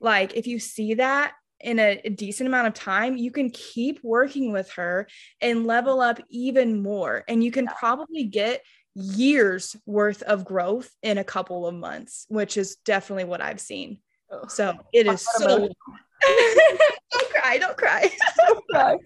like 0.00 0.36
if 0.36 0.46
you 0.46 0.58
see 0.58 0.94
that 0.94 1.32
in 1.60 1.78
a, 1.78 2.00
a, 2.04 2.10
decent 2.10 2.48
amount 2.48 2.66
of 2.66 2.74
time, 2.74 3.16
you 3.16 3.30
can 3.30 3.48
keep 3.50 4.00
working 4.02 4.50
with 4.50 4.70
her 4.72 5.06
and 5.40 5.64
level 5.66 6.00
up 6.00 6.20
even 6.28 6.82
more. 6.82 7.22
And 7.28 7.42
you 7.42 7.52
can 7.52 7.66
yeah. 7.66 7.72
probably 7.78 8.24
get 8.24 8.62
years 8.94 9.76
worth 9.86 10.22
of 10.22 10.44
growth 10.44 10.90
in 11.02 11.18
a 11.18 11.24
couple 11.24 11.66
of 11.66 11.74
months, 11.74 12.26
which 12.28 12.56
is 12.56 12.76
definitely 12.84 13.24
what 13.24 13.40
I've 13.40 13.60
seen. 13.60 13.98
So 14.48 14.74
it 14.92 15.06
is 15.06 15.26
so 15.36 15.68
don't 17.12 17.30
cry, 17.30 17.58
don't 17.58 17.76
cry. 17.76 18.10
don't 18.46 18.64
cry. 18.70 18.96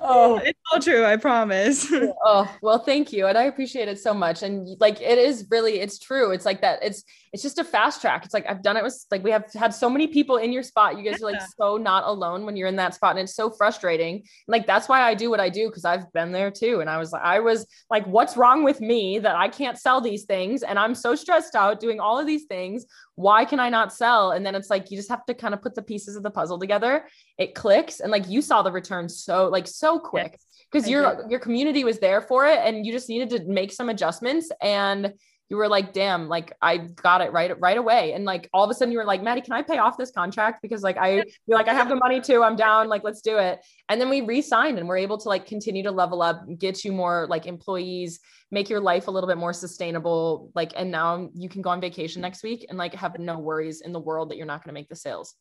Oh, 0.00 0.36
it's 0.44 0.58
all 0.72 0.80
true. 0.80 1.04
I 1.04 1.16
promise. 1.16 1.86
oh, 2.24 2.50
well, 2.62 2.78
thank 2.78 3.12
you. 3.12 3.26
And 3.26 3.36
I 3.36 3.44
appreciate 3.44 3.88
it 3.88 4.00
so 4.00 4.14
much. 4.14 4.42
And 4.42 4.68
like, 4.80 5.00
it 5.00 5.18
is 5.18 5.46
really, 5.50 5.80
it's 5.80 5.98
true. 5.98 6.30
It's 6.30 6.46
like 6.46 6.62
that. 6.62 6.80
It's, 6.82 7.04
it's 7.32 7.42
just 7.42 7.58
a 7.58 7.64
fast 7.64 8.02
track. 8.02 8.24
It's 8.24 8.34
like, 8.34 8.44
I've 8.46 8.62
done 8.62 8.76
it 8.76 8.84
with 8.84 9.06
like, 9.10 9.24
we 9.24 9.30
have 9.30 9.50
had 9.54 9.72
so 9.72 9.88
many 9.88 10.06
people 10.06 10.36
in 10.36 10.52
your 10.52 10.62
spot. 10.62 10.98
You 10.98 11.04
guys 11.04 11.18
yeah. 11.20 11.26
are 11.26 11.32
like 11.32 11.42
so 11.58 11.78
not 11.78 12.04
alone 12.04 12.44
when 12.44 12.56
you're 12.56 12.68
in 12.68 12.76
that 12.76 12.94
spot. 12.94 13.12
And 13.12 13.20
it's 13.20 13.34
so 13.34 13.48
frustrating. 13.50 14.24
Like, 14.48 14.66
that's 14.66 14.86
why 14.86 15.00
I 15.02 15.14
do 15.14 15.30
what 15.30 15.40
I 15.40 15.48
do. 15.48 15.70
Cause 15.70 15.86
I've 15.86 16.12
been 16.12 16.32
there 16.32 16.50
too. 16.50 16.80
And 16.80 16.90
I 16.90 16.98
was 16.98 17.10
like, 17.10 17.22
I 17.22 17.40
was 17.40 17.66
like, 17.88 18.06
what's 18.06 18.36
wrong 18.36 18.64
with 18.64 18.82
me 18.82 19.18
that 19.18 19.34
I 19.34 19.48
can't 19.48 19.78
sell 19.78 20.02
these 20.02 20.24
things? 20.24 20.62
And 20.62 20.78
I'm 20.78 20.94
so 20.94 21.14
stressed 21.14 21.54
out 21.54 21.80
doing 21.80 22.00
all 22.00 22.18
of 22.18 22.26
these 22.26 22.44
things. 22.44 22.84
Why 23.14 23.46
can 23.46 23.60
I 23.60 23.70
not 23.70 23.94
sell? 23.94 24.32
And 24.32 24.44
then 24.44 24.54
it's 24.54 24.68
like, 24.68 24.90
you 24.90 24.98
just 24.98 25.10
have 25.10 25.24
to 25.26 25.34
kind 25.34 25.54
of 25.54 25.62
put 25.62 25.74
the 25.74 25.82
pieces 25.82 26.16
of 26.16 26.22
the 26.22 26.30
puzzle 26.30 26.58
together. 26.58 27.06
It 27.38 27.54
clicks. 27.54 28.00
And 28.00 28.12
like, 28.12 28.28
you 28.28 28.42
saw 28.42 28.62
the 28.62 28.72
return 28.72 29.08
so 29.08 29.48
like 29.48 29.66
so 29.66 29.98
quick 29.98 30.38
because 30.70 30.88
yes, 30.88 30.90
your 30.90 31.26
your 31.28 31.40
community 31.40 31.84
was 31.84 31.98
there 31.98 32.20
for 32.20 32.46
it 32.46 32.58
and 32.58 32.86
you 32.86 32.92
just 32.92 33.08
needed 33.08 33.30
to 33.30 33.44
make 33.44 33.72
some 33.72 33.88
adjustments 33.88 34.50
and 34.60 35.12
you 35.48 35.56
were 35.56 35.68
like 35.68 35.92
damn 35.92 36.28
like 36.28 36.52
i 36.62 36.78
got 36.78 37.20
it 37.20 37.32
right 37.32 37.58
right 37.60 37.76
away. 37.76 38.12
And 38.12 38.24
like 38.24 38.48
all 38.52 38.64
of 38.64 38.70
a 38.70 38.74
sudden 38.74 38.92
you 38.92 38.98
were 38.98 39.04
like 39.04 39.22
maddie 39.22 39.40
can 39.40 39.52
i 39.52 39.62
pay 39.62 39.78
off 39.78 39.96
this 39.96 40.10
contract? 40.10 40.62
Because 40.62 40.82
like 40.82 40.96
i 40.96 41.22
you're 41.46 41.58
like 41.58 41.68
i 41.68 41.74
have 41.74 41.88
the 41.88 41.96
money 41.96 42.20
too 42.20 42.42
i'm 42.42 42.56
down 42.56 42.88
like 42.88 43.04
let's 43.04 43.20
do 43.20 43.38
it. 43.38 43.60
And 43.88 44.00
then 44.00 44.08
we 44.08 44.20
re-signed 44.20 44.78
and 44.78 44.88
we're 44.88 44.98
able 44.98 45.18
to 45.18 45.28
like 45.28 45.46
continue 45.46 45.82
to 45.82 45.90
level 45.90 46.22
up 46.22 46.44
get 46.58 46.84
you 46.84 46.92
more 46.92 47.26
like 47.28 47.46
employees 47.46 48.20
make 48.50 48.68
your 48.68 48.80
life 48.80 49.08
a 49.08 49.10
little 49.10 49.28
bit 49.28 49.38
more 49.38 49.52
sustainable. 49.52 50.50
Like 50.54 50.72
and 50.76 50.90
now 50.90 51.30
you 51.34 51.48
can 51.48 51.62
go 51.62 51.70
on 51.70 51.80
vacation 51.80 52.22
next 52.22 52.42
week 52.42 52.66
and 52.68 52.78
like 52.78 52.94
have 52.94 53.18
no 53.18 53.38
worries 53.38 53.80
in 53.80 53.92
the 53.92 54.00
world 54.00 54.30
that 54.30 54.36
you're 54.36 54.46
not 54.46 54.62
going 54.62 54.74
to 54.74 54.78
make 54.78 54.88
the 54.88 54.96
sales. 54.96 55.34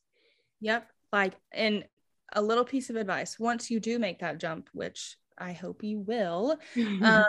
Yep 0.62 0.88
like 1.12 1.36
and 1.52 1.86
a 2.34 2.42
little 2.42 2.64
piece 2.64 2.90
of 2.90 2.96
advice 2.96 3.40
once 3.40 3.70
you 3.70 3.80
do 3.80 4.00
make 4.00 4.20
that 4.20 4.40
jump 4.40 4.70
which 4.74 5.18
i 5.38 5.52
hope 5.52 5.84
you 5.84 6.00
will 6.00 6.58
um, 7.02 7.26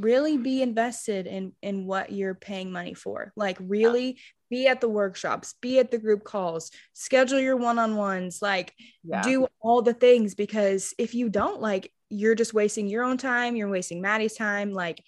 really 0.00 0.38
be 0.38 0.62
invested 0.62 1.26
in 1.26 1.52
in 1.62 1.86
what 1.86 2.12
you're 2.12 2.34
paying 2.34 2.72
money 2.72 2.94
for 2.94 3.32
like 3.36 3.58
really 3.60 4.06
yeah. 4.06 4.14
be 4.48 4.66
at 4.66 4.80
the 4.80 4.88
workshops 4.88 5.54
be 5.60 5.78
at 5.78 5.90
the 5.90 5.98
group 5.98 6.24
calls 6.24 6.70
schedule 6.94 7.38
your 7.38 7.56
one-on-ones 7.56 8.40
like 8.40 8.74
yeah. 9.04 9.22
do 9.22 9.46
all 9.60 9.82
the 9.82 9.92
things 9.92 10.34
because 10.34 10.94
if 10.98 11.14
you 11.14 11.28
don't 11.28 11.60
like 11.60 11.92
you're 12.08 12.34
just 12.34 12.54
wasting 12.54 12.88
your 12.88 13.04
own 13.04 13.18
time 13.18 13.54
you're 13.54 13.68
wasting 13.68 14.00
maddie's 14.00 14.34
time 14.34 14.72
like 14.72 15.02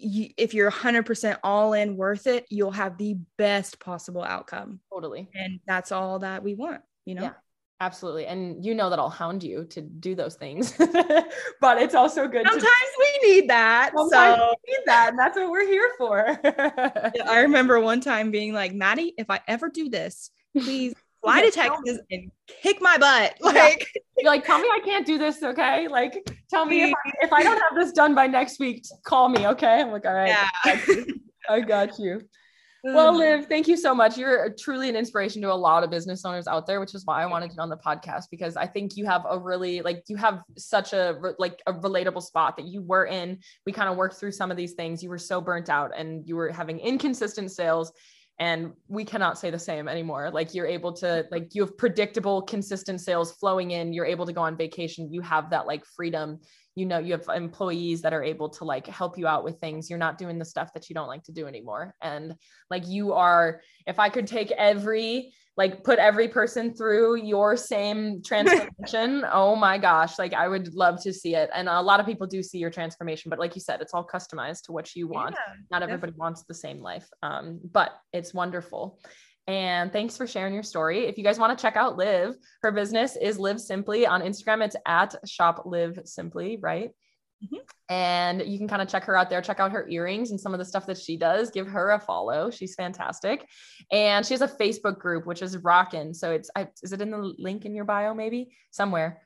you, 0.00 0.28
if 0.36 0.54
you're 0.54 0.70
100% 0.70 1.38
all 1.42 1.72
in 1.72 1.96
worth 1.96 2.26
it 2.26 2.46
you'll 2.50 2.70
have 2.70 2.98
the 2.98 3.16
best 3.36 3.78
possible 3.78 4.22
outcome 4.22 4.80
totally 4.92 5.28
and 5.34 5.60
that's 5.66 5.92
all 5.92 6.18
that 6.20 6.42
we 6.42 6.54
want 6.54 6.80
you 7.04 7.14
know 7.14 7.22
yeah. 7.22 7.32
Absolutely. 7.80 8.26
And 8.26 8.64
you 8.64 8.74
know 8.74 8.90
that 8.90 8.98
I'll 8.98 9.08
hound 9.08 9.44
you 9.44 9.64
to 9.66 9.80
do 9.80 10.16
those 10.16 10.34
things. 10.34 10.72
but 11.60 11.78
it's 11.78 11.94
also 11.94 12.26
good. 12.26 12.44
Sometimes 12.44 12.64
to- 12.64 13.20
we 13.22 13.30
need 13.30 13.50
that. 13.50 13.92
Sometimes 13.96 14.36
so 14.36 14.54
we 14.66 14.72
need 14.72 14.82
that. 14.86 15.10
And 15.10 15.18
that's 15.18 15.36
what 15.36 15.48
we're 15.48 15.66
here 15.66 15.90
for. 15.96 16.40
I 17.24 17.40
remember 17.40 17.78
one 17.78 18.00
time 18.00 18.32
being 18.32 18.52
like, 18.52 18.74
Maddie, 18.74 19.14
if 19.16 19.30
I 19.30 19.40
ever 19.46 19.68
do 19.68 19.88
this, 19.88 20.30
please 20.56 20.92
fly 21.22 21.42
to 21.42 21.52
Texas 21.52 22.00
and 22.10 22.32
kick 22.62 22.80
my 22.80 22.98
butt. 22.98 23.36
Like, 23.40 23.54
yeah. 23.94 24.02
you're 24.16 24.32
like, 24.32 24.44
tell 24.44 24.58
me 24.58 24.68
I 24.68 24.80
can't 24.84 25.06
do 25.06 25.16
this. 25.16 25.40
Okay. 25.40 25.86
Like, 25.86 26.28
tell 26.50 26.66
me 26.66 26.82
if 26.82 26.94
I, 26.94 27.12
if 27.22 27.32
I 27.32 27.42
don't 27.44 27.60
have 27.60 27.76
this 27.76 27.92
done 27.92 28.12
by 28.12 28.26
next 28.26 28.58
week, 28.58 28.84
call 29.04 29.28
me. 29.28 29.46
Okay. 29.46 29.82
I'm 29.82 29.92
like, 29.92 30.04
all 30.04 30.14
right. 30.14 30.34
Yeah. 30.66 31.04
I 31.48 31.60
got 31.60 31.96
you. 32.00 32.22
Well, 32.84 33.10
mm-hmm. 33.10 33.18
Liv, 33.18 33.46
thank 33.46 33.66
you 33.66 33.76
so 33.76 33.92
much. 33.92 34.16
You're 34.16 34.50
truly 34.50 34.88
an 34.88 34.94
inspiration 34.94 35.42
to 35.42 35.52
a 35.52 35.54
lot 35.54 35.82
of 35.82 35.90
business 35.90 36.24
owners 36.24 36.46
out 36.46 36.66
there, 36.66 36.78
which 36.78 36.94
is 36.94 37.04
why 37.04 37.22
I 37.22 37.26
wanted 37.26 37.50
you. 37.52 37.60
on 37.60 37.68
the 37.68 37.76
podcast 37.76 38.24
because 38.30 38.56
I 38.56 38.66
think 38.66 38.96
you 38.96 39.04
have 39.06 39.24
a 39.28 39.36
really 39.38 39.80
like 39.80 40.04
you 40.06 40.16
have 40.16 40.42
such 40.56 40.92
a 40.92 41.18
like 41.38 41.60
a 41.66 41.72
relatable 41.72 42.22
spot 42.22 42.56
that 42.56 42.66
you 42.66 42.82
were 42.82 43.06
in. 43.06 43.38
We 43.66 43.72
kind 43.72 43.88
of 43.88 43.96
worked 43.96 44.16
through 44.16 44.32
some 44.32 44.50
of 44.50 44.56
these 44.56 44.74
things. 44.74 45.02
You 45.02 45.08
were 45.08 45.18
so 45.18 45.40
burnt 45.40 45.68
out 45.68 45.90
and 45.96 46.26
you 46.28 46.36
were 46.36 46.52
having 46.52 46.78
inconsistent 46.78 47.50
sales 47.50 47.92
and 48.40 48.72
we 48.86 49.04
cannot 49.04 49.38
say 49.38 49.50
the 49.50 49.58
same 49.58 49.88
anymore. 49.88 50.30
Like 50.32 50.54
you're 50.54 50.66
able 50.66 50.92
to 50.94 51.06
mm-hmm. 51.06 51.34
like 51.34 51.54
you 51.54 51.62
have 51.62 51.76
predictable 51.76 52.42
consistent 52.42 53.00
sales 53.00 53.32
flowing 53.32 53.72
in. 53.72 53.92
You're 53.92 54.06
able 54.06 54.26
to 54.26 54.32
go 54.32 54.42
on 54.42 54.56
vacation. 54.56 55.12
You 55.12 55.20
have 55.22 55.50
that 55.50 55.66
like 55.66 55.84
freedom 55.84 56.38
you 56.78 56.86
know 56.86 56.98
you 56.98 57.12
have 57.12 57.26
employees 57.34 58.02
that 58.02 58.12
are 58.12 58.22
able 58.22 58.48
to 58.48 58.64
like 58.64 58.86
help 58.86 59.18
you 59.18 59.26
out 59.26 59.44
with 59.44 59.58
things. 59.58 59.90
You're 59.90 59.98
not 59.98 60.18
doing 60.18 60.38
the 60.38 60.44
stuff 60.44 60.72
that 60.74 60.88
you 60.88 60.94
don't 60.94 61.08
like 61.08 61.24
to 61.24 61.32
do 61.32 61.46
anymore. 61.46 61.94
And 62.00 62.34
like 62.70 62.86
you 62.86 63.12
are 63.12 63.60
if 63.86 63.98
i 63.98 64.08
could 64.08 64.26
take 64.26 64.50
every 64.52 65.32
like 65.56 65.82
put 65.82 65.98
every 65.98 66.28
person 66.28 66.72
through 66.72 67.16
your 67.16 67.56
same 67.56 68.22
transformation 68.22 69.24
oh 69.32 69.56
my 69.56 69.76
gosh 69.76 70.16
like 70.16 70.32
i 70.32 70.46
would 70.46 70.72
love 70.74 71.02
to 71.02 71.12
see 71.12 71.34
it. 71.34 71.50
And 71.54 71.68
a 71.68 71.80
lot 71.80 72.00
of 72.00 72.06
people 72.06 72.26
do 72.26 72.42
see 72.42 72.58
your 72.58 72.70
transformation 72.70 73.28
but 73.30 73.38
like 73.38 73.54
you 73.54 73.60
said 73.60 73.80
it's 73.80 73.94
all 73.94 74.06
customized 74.06 74.62
to 74.64 74.72
what 74.72 74.94
you 74.94 75.08
want. 75.08 75.34
Yeah, 75.34 75.54
not 75.70 75.82
everybody 75.82 76.12
definitely. 76.12 76.20
wants 76.20 76.44
the 76.44 76.54
same 76.54 76.80
life. 76.80 77.08
Um, 77.22 77.60
but 77.72 77.90
it's 78.12 78.32
wonderful 78.32 79.00
and 79.48 79.90
thanks 79.90 80.14
for 80.14 80.26
sharing 80.26 80.52
your 80.52 80.62
story. 80.62 81.06
If 81.06 81.16
you 81.16 81.24
guys 81.24 81.38
want 81.38 81.58
to 81.58 81.60
check 81.60 81.74
out 81.74 81.96
Liv, 81.96 82.36
her 82.62 82.70
business 82.70 83.16
is 83.16 83.38
Live 83.38 83.58
Simply 83.58 84.06
on 84.06 84.20
Instagram. 84.20 84.62
It's 84.62 84.76
at 84.86 85.14
Shop 85.26 85.62
Live 85.64 85.98
Simply, 86.04 86.58
right? 86.60 86.90
Mm-hmm. 87.42 87.56
And 87.88 88.42
you 88.42 88.58
can 88.58 88.68
kind 88.68 88.82
of 88.82 88.88
check 88.88 89.04
her 89.04 89.16
out 89.16 89.30
there, 89.30 89.40
check 89.40 89.58
out 89.58 89.72
her 89.72 89.88
earrings 89.88 90.32
and 90.32 90.40
some 90.40 90.52
of 90.52 90.58
the 90.58 90.66
stuff 90.66 90.84
that 90.86 90.98
she 90.98 91.16
does. 91.16 91.50
Give 91.50 91.66
her 91.66 91.92
a 91.92 91.98
follow. 91.98 92.50
She's 92.50 92.74
fantastic. 92.74 93.48
And 93.90 94.26
she 94.26 94.34
has 94.34 94.42
a 94.42 94.48
Facebook 94.48 94.98
group, 94.98 95.24
which 95.24 95.40
is 95.40 95.56
rocking. 95.56 96.12
So 96.12 96.32
it's, 96.32 96.50
I, 96.54 96.68
is 96.82 96.92
it 96.92 97.00
in 97.00 97.10
the 97.10 97.34
link 97.38 97.64
in 97.64 97.74
your 97.74 97.86
bio, 97.86 98.12
maybe 98.12 98.54
somewhere? 98.70 99.22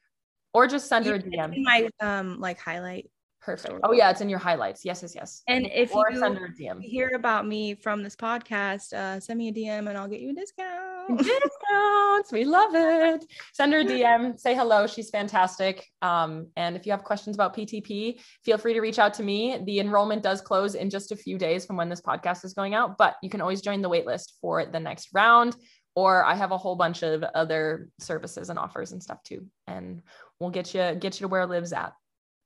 Or 0.54 0.68
just 0.68 0.88
send 0.88 1.04
her 1.06 1.14
a 1.14 1.18
DM. 1.18 1.64
my 1.64 1.88
um 2.00 2.38
like 2.38 2.60
highlight 2.60 3.10
Perfect. 3.42 3.80
Oh 3.82 3.92
yeah, 3.92 4.08
it's 4.10 4.20
in 4.20 4.28
your 4.28 4.38
highlights. 4.38 4.84
Yes, 4.84 5.02
yes, 5.02 5.14
yes. 5.16 5.42
And 5.48 5.66
if 5.66 5.92
or 5.92 6.04
you 6.12 6.18
send 6.20 6.38
her 6.38 6.46
a 6.46 6.50
DM. 6.50 6.80
hear 6.80 7.10
about 7.16 7.44
me 7.44 7.74
from 7.74 8.04
this 8.04 8.14
podcast, 8.14 8.92
uh, 8.92 9.18
send 9.18 9.36
me 9.36 9.48
a 9.48 9.52
DM 9.52 9.88
and 9.88 9.98
I'll 9.98 10.06
get 10.06 10.20
you 10.20 10.30
a 10.30 10.32
discount. 10.32 10.92
Discounts. 11.18 12.30
We 12.30 12.44
love 12.44 12.70
it. 12.74 13.24
Send 13.52 13.72
her 13.72 13.80
a 13.80 13.84
DM. 13.84 14.38
Say 14.38 14.54
hello. 14.54 14.86
She's 14.86 15.10
fantastic. 15.10 15.84
Um, 16.02 16.46
and 16.56 16.76
if 16.76 16.86
you 16.86 16.92
have 16.92 17.02
questions 17.02 17.34
about 17.34 17.56
PTP, 17.56 18.20
feel 18.44 18.58
free 18.58 18.74
to 18.74 18.80
reach 18.80 19.00
out 19.00 19.12
to 19.14 19.24
me. 19.24 19.58
The 19.66 19.80
enrollment 19.80 20.22
does 20.22 20.40
close 20.40 20.76
in 20.76 20.88
just 20.88 21.10
a 21.10 21.16
few 21.16 21.36
days 21.36 21.66
from 21.66 21.76
when 21.76 21.88
this 21.88 22.00
podcast 22.00 22.44
is 22.44 22.54
going 22.54 22.74
out, 22.74 22.96
but 22.96 23.16
you 23.24 23.30
can 23.30 23.40
always 23.40 23.60
join 23.60 23.82
the 23.82 23.90
waitlist 23.90 24.34
for 24.40 24.64
the 24.64 24.78
next 24.78 25.08
round. 25.12 25.56
Or 25.96 26.24
I 26.24 26.36
have 26.36 26.52
a 26.52 26.58
whole 26.58 26.76
bunch 26.76 27.02
of 27.02 27.24
other 27.34 27.90
services 27.98 28.48
and 28.50 28.58
offers 28.58 28.92
and 28.92 29.02
stuff 29.02 29.20
too. 29.24 29.46
And 29.66 30.00
we'll 30.38 30.50
get 30.50 30.72
you 30.72 30.94
get 30.94 31.20
you 31.20 31.24
to 31.24 31.28
where 31.28 31.44
Liv's 31.46 31.72
at. 31.72 31.92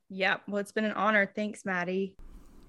Yep. 0.09 0.43
Well, 0.49 0.59
it's 0.59 0.73
been 0.73 0.85
an 0.85 0.93
honor. 0.93 1.31
Thanks, 1.35 1.65
Maddie. 1.65 2.15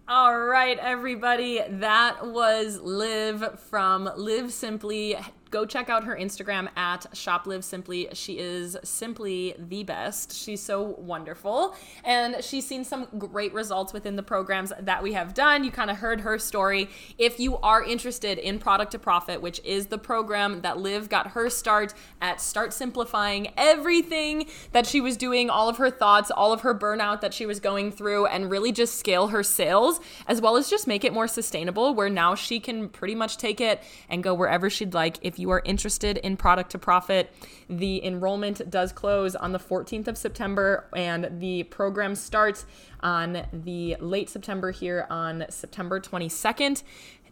All 0.08 0.40
right, 0.40 0.80
everybody. 0.80 1.62
That 1.70 2.26
was 2.28 2.80
Liv 2.80 3.60
from 3.60 4.10
Live 4.16 4.54
Simply 4.54 5.18
go 5.50 5.66
check 5.66 5.90
out 5.90 6.04
her 6.04 6.16
Instagram 6.16 6.70
at 6.78 7.06
Shop 7.14 7.48
Live 7.48 7.64
Simply. 7.64 8.08
She 8.14 8.40
is 8.40 8.78
simply 8.84 9.56
the 9.58 9.84
best. 9.84 10.36
She's 10.36 10.62
so 10.62 10.96
wonderful. 10.98 11.76
And 12.04 12.44
she's 12.44 12.66
seen 12.66 12.84
some 12.84 13.08
great 13.18 13.54
results 13.54 13.94
within 13.94 14.16
the 14.16 14.24
programs 14.24 14.74
that 14.80 15.04
we 15.04 15.14
have 15.14 15.34
done. 15.34 15.64
You 15.64 15.72
kind 15.72 15.90
of 15.90 15.98
heard 15.98 16.22
her 16.22 16.38
story. 16.40 16.90
If 17.18 17.40
you 17.40 17.58
are 17.58 17.84
interested 17.84 18.38
in 18.38 18.60
Product 18.60 18.92
to 18.92 19.00
Profit, 19.00 19.42
which 19.42 19.60
is 19.64 19.88
the 19.88 19.98
program 19.98 20.62
that 20.62 20.78
Liv 20.78 21.10
got 21.10 21.28
her 21.32 21.50
start 21.50 21.94
at 22.22 22.42
Start 22.42 22.74
Simplifying 22.74 23.54
everything 23.58 24.48
that 24.72 24.86
she 24.86 25.02
was 25.02 25.18
doing, 25.18 25.50
all 25.50 25.70
of 25.70 25.78
her 25.78 25.90
thoughts, 25.90 26.32
all 26.32 26.54
of 26.54 26.62
her 26.62 26.74
burnout 26.74 27.22
that 27.22 27.34
she 27.34 27.46
was 27.46 27.60
going 27.60 27.92
through, 27.92 28.26
and 28.28 28.50
really 28.50 28.72
just 28.72 28.96
scale 28.96 29.28
her 29.28 29.44
sales, 29.44 30.00
as 30.28 30.42
well 30.42 30.58
as 30.58 30.70
just 30.70 30.88
make 30.88 31.04
it 31.04 31.14
more 31.14 31.28
sustainable, 31.28 31.94
where 31.94 32.10
now 32.10 32.36
she 32.36 32.60
can 32.60 32.90
pretty 32.90 33.16
much 33.16 33.38
take 33.38 33.62
it 33.62 33.82
and 34.10 34.24
go 34.24 34.34
wherever 34.34 34.70
she'd 34.70 34.94
like. 34.94 35.18
If 35.22 35.37
you 35.40 35.50
are 35.52 35.62
interested 35.66 36.18
in 36.18 36.38
product 36.38 36.72
to 36.72 36.80
profit, 36.80 37.32
the 37.70 38.04
enrollment 38.06 38.70
does 38.70 38.92
close 38.92 39.36
on 39.36 39.52
the 39.52 39.60
14th 39.60 40.08
of 40.08 40.18
September, 40.18 40.88
and 40.96 41.40
the 41.40 41.64
program 41.64 42.16
starts 42.16 42.66
on 43.02 43.46
the 43.54 43.96
late 44.00 44.30
September 44.30 44.72
here 44.72 45.06
on 45.10 45.46
September 45.50 46.00
22nd 46.00 46.84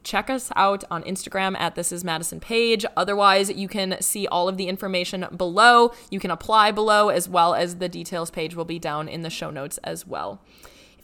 check 0.06 0.30
us 0.30 0.52
out 0.56 0.84
on 0.90 1.04
Instagram 1.04 1.58
at 1.60 1.76
This 1.76 1.92
Is 1.92 2.04
Madison 2.04 2.40
Page. 2.40 2.86
Otherwise, 2.96 3.50
you 3.50 3.68
can 3.68 3.98
see 4.02 4.28
all 4.28 4.48
of 4.48 4.56
the 4.56 4.68
information 4.68 5.26
below. 5.36 5.92
You 6.10 6.20
can 6.20 6.32
apply 6.32 6.72
below, 6.72 7.10
as 7.10 7.28
well 7.28 7.56
as 7.56 7.78
the 7.78 7.90
details 7.90 8.30
page 8.30 8.56
will 8.56 8.66
be 8.66 8.80
down 8.80 9.10
in 9.10 9.24
the 9.24 9.30
show 9.30 9.50
notes 9.50 9.80
as 9.80 10.08
well. 10.08 10.40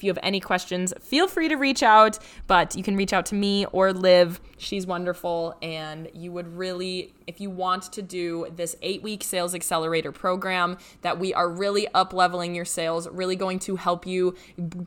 If 0.01 0.05
you 0.05 0.09
have 0.09 0.19
any 0.23 0.39
questions, 0.39 0.95
feel 0.99 1.27
free 1.27 1.47
to 1.47 1.57
reach 1.57 1.83
out, 1.83 2.17
but 2.47 2.75
you 2.75 2.81
can 2.81 2.97
reach 2.97 3.13
out 3.13 3.23
to 3.27 3.35
me 3.35 3.67
or 3.67 3.93
Liv. 3.93 4.41
She's 4.57 4.87
wonderful. 4.87 5.55
And 5.61 6.09
you 6.15 6.31
would 6.31 6.57
really, 6.57 7.13
if 7.27 7.39
you 7.39 7.51
want 7.51 7.83
to 7.93 8.01
do 8.01 8.47
this 8.55 8.75
eight 8.81 9.03
week 9.03 9.23
sales 9.23 9.53
accelerator 9.53 10.11
program 10.11 10.79
that 11.03 11.19
we 11.19 11.35
are 11.35 11.47
really 11.47 11.87
up 11.93 12.13
leveling 12.13 12.55
your 12.55 12.65
sales, 12.65 13.07
really 13.09 13.35
going 13.35 13.59
to 13.59 13.75
help 13.75 14.07
you 14.07 14.33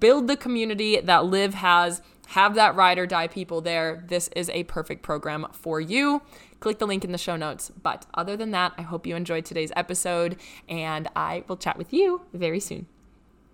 build 0.00 0.26
the 0.26 0.36
community 0.36 0.98
that 1.00 1.26
Liv 1.26 1.54
has 1.54 2.02
have 2.26 2.56
that 2.56 2.74
ride 2.74 2.98
or 2.98 3.06
die 3.06 3.28
people 3.28 3.60
there. 3.60 4.04
This 4.08 4.26
is 4.34 4.50
a 4.50 4.64
perfect 4.64 5.02
program 5.02 5.46
for 5.52 5.80
you. 5.80 6.22
Click 6.58 6.80
the 6.80 6.88
link 6.88 7.04
in 7.04 7.12
the 7.12 7.18
show 7.18 7.36
notes. 7.36 7.70
But 7.70 8.06
other 8.14 8.36
than 8.36 8.50
that, 8.50 8.72
I 8.76 8.82
hope 8.82 9.06
you 9.06 9.14
enjoyed 9.14 9.44
today's 9.44 9.70
episode 9.76 10.40
and 10.68 11.06
I 11.14 11.44
will 11.46 11.56
chat 11.56 11.78
with 11.78 11.92
you 11.92 12.22
very 12.32 12.58
soon. 12.58 12.86